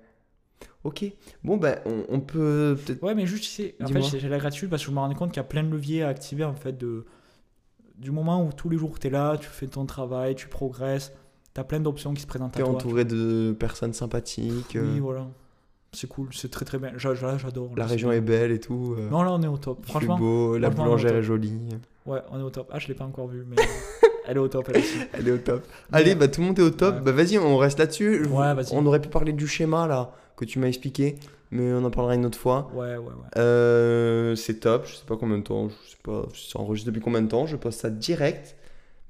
Ok. 0.83 1.05
Bon, 1.43 1.57
ben, 1.57 1.79
on, 1.85 2.05
on 2.09 2.19
peut 2.19 2.77
peut-être. 2.85 3.03
Ouais, 3.03 3.13
mais 3.15 3.25
juste, 3.25 3.43
tu 3.43 3.49
sais, 3.49 3.75
en 3.81 3.87
fait, 3.87 4.21
la 4.27 4.37
gratitude 4.37 4.69
parce 4.69 4.81
que 4.83 4.87
je 4.89 4.93
me 4.93 4.99
rendais 4.99 5.15
compte 5.15 5.31
qu'il 5.31 5.37
y 5.37 5.45
a 5.45 5.47
plein 5.47 5.63
de 5.63 5.69
leviers 5.69 6.03
à 6.03 6.07
activer, 6.09 6.43
en 6.43 6.55
fait, 6.55 6.77
de, 6.77 7.05
du 7.97 8.11
moment 8.11 8.45
où 8.45 8.51
tous 8.53 8.69
les 8.69 8.77
jours 8.77 8.99
tu 8.99 9.07
es 9.07 9.09
là, 9.09 9.37
tu 9.37 9.47
fais 9.47 9.67
ton 9.67 9.85
travail, 9.85 10.35
tu 10.35 10.47
progresses, 10.47 11.13
tu 11.57 11.61
as 11.61 11.63
plein 11.63 11.79
d'options 11.79 12.13
qui 12.13 12.21
se 12.21 12.27
présentent 12.27 12.55
à 12.55 12.59
toi. 12.59 12.69
entouré 12.69 13.03
de 13.03 13.55
personnes 13.59 13.91
sympathiques. 13.93 14.75
euh, 14.75 14.93
Oui, 14.93 14.99
voilà. 14.99 15.25
C'est 15.91 16.07
cool, 16.07 16.27
c'est 16.31 16.51
très 16.51 16.65
très 16.65 16.77
bien. 16.77 16.91
J'a- 16.97 17.15
j'a- 17.15 17.39
J'adore. 17.39 17.71
La 17.75 17.87
région 17.87 18.11
c'est 18.11 18.17
est 18.17 18.21
belle 18.21 18.51
et 18.51 18.59
tout. 18.59 18.93
euh, 18.95 19.09
Non, 19.09 19.23
là, 19.23 19.31
on 19.33 19.41
est 19.41 19.47
au 19.47 19.57
top. 19.57 19.83
Franchement, 19.87 20.19
beau, 20.19 20.55
la 20.59 20.69
boulangère 20.69 21.15
est 21.15 21.23
jolie. 21.23 21.59
ouais, 22.05 22.19
on 22.31 22.39
est 22.39 22.43
au 22.43 22.51
top. 22.51 22.69
Ah, 22.71 22.77
je 22.77 22.87
l'ai 22.89 22.93
pas 22.93 23.05
encore 23.05 23.25
vu, 23.27 23.43
mais 23.49 23.55
elle 24.27 24.37
est 24.37 24.39
au 24.39 24.47
top, 24.47 24.69
elle 24.71 24.81
aussi. 24.81 24.99
Elle 25.13 25.27
est 25.27 25.31
au 25.31 25.37
top. 25.39 25.63
Allez, 25.91 26.13
bah 26.13 26.27
tout 26.27 26.41
le 26.41 26.47
monde 26.47 26.59
est 26.59 26.63
au 26.63 26.69
top. 26.69 26.95
Ouais. 26.97 27.01
Bah 27.01 27.11
vas-y, 27.11 27.39
on 27.39 27.57
reste 27.57 27.79
là-dessus. 27.79 28.27
Ouais, 28.27 28.53
vas-y. 28.53 28.67
On 28.73 28.85
aurait 28.85 29.01
pu 29.01 29.09
parler 29.09 29.33
du 29.33 29.47
schéma 29.47 29.87
là 29.87 30.11
que 30.35 30.45
tu 30.45 30.59
m'as 30.59 30.67
expliqué, 30.67 31.15
mais 31.49 31.73
on 31.73 31.83
en 31.83 31.89
parlera 31.89 32.13
une 32.13 32.25
autre 32.27 32.37
fois. 32.37 32.69
Ouais, 32.75 32.97
ouais, 32.97 32.97
ouais. 32.97 33.37
Euh, 33.37 34.35
c'est 34.35 34.59
top. 34.59 34.85
Je 34.85 34.97
sais 34.97 35.05
pas 35.07 35.17
combien 35.17 35.39
de 35.39 35.43
temps. 35.43 35.69
Je 35.69 35.89
sais 35.91 35.97
pas. 36.03 36.27
Ça 36.35 36.59
enregistre 36.59 36.91
depuis 36.91 37.01
combien 37.01 37.23
de 37.23 37.27
temps. 37.27 37.47
Je 37.47 37.55
poste 37.55 37.79
ça 37.81 37.89
direct. 37.89 38.55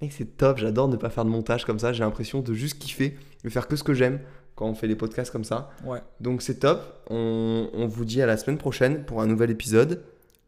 Mec, 0.02 0.12
c'est 0.14 0.38
top. 0.38 0.58
J'adore 0.58 0.88
ne 0.88 0.96
pas 0.96 1.10
faire 1.10 1.26
de 1.26 1.30
montage 1.30 1.66
comme 1.66 1.80
ça. 1.80 1.94
J'ai 1.94 2.04
l'impression 2.04 2.42
de 2.42 2.54
juste 2.54 2.80
kiffer, 2.80 3.18
de 3.44 3.50
faire 3.50 3.68
que 3.68 3.76
ce 3.76 3.84
que 3.84 3.94
j'aime 3.94 4.20
quand 4.56 4.68
on 4.68 4.74
fait 4.76 4.88
les 4.88 4.96
podcasts 4.96 5.32
comme 5.32 5.44
ça. 5.44 5.72
Ouais. 5.84 6.02
Donc 6.20 6.42
c'est 6.42 6.60
top. 6.60 6.82
On, 7.10 7.70
on 7.74 7.88
vous 7.88 8.06
dit 8.06 8.22
à 8.22 8.26
la 8.26 8.38
semaine 8.38 8.58
prochaine 8.58 9.06
pour 9.06 9.22
un 9.22 9.28
nouvel 9.28 9.50
épisode. 9.52 10.04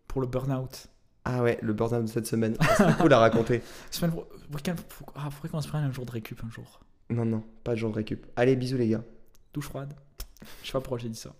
Pour 0.08 0.22
le 0.22 0.28
burn-out. 0.28 0.88
Ah 1.26 1.44
ouais, 1.44 1.60
le 1.62 1.74
burn-out 1.74 2.04
de 2.04 2.10
cette 2.10 2.26
semaine. 2.28 2.56
C'est 2.78 2.98
cool 2.98 3.14
à 3.14 3.20
raconter. 3.20 3.62
Semaine 3.92 4.12
pro- 4.12 4.28
ah, 5.16 5.30
faudrait 5.30 5.50
qu'on 5.50 5.62
se 5.62 5.68
prenne 5.68 5.84
un 5.84 5.92
jour 5.92 6.06
de 6.06 6.12
récup 6.12 6.40
un 6.46 6.50
jour. 6.50 6.80
Non, 7.12 7.26
non, 7.26 7.44
pas 7.64 7.72
de 7.74 7.78
jour 7.78 7.90
de 7.92 7.96
récup. 7.96 8.26
Allez, 8.36 8.56
bisous 8.56 8.78
les 8.78 8.88
gars. 8.90 9.04
Douche 9.54 9.66
froide. 9.66 9.94
Je 10.62 10.68
sais 10.68 10.74
pas 10.74 10.80
pourquoi 10.80 10.98
j'ai 11.00 11.10
dit 11.10 11.20
ça. 11.20 11.34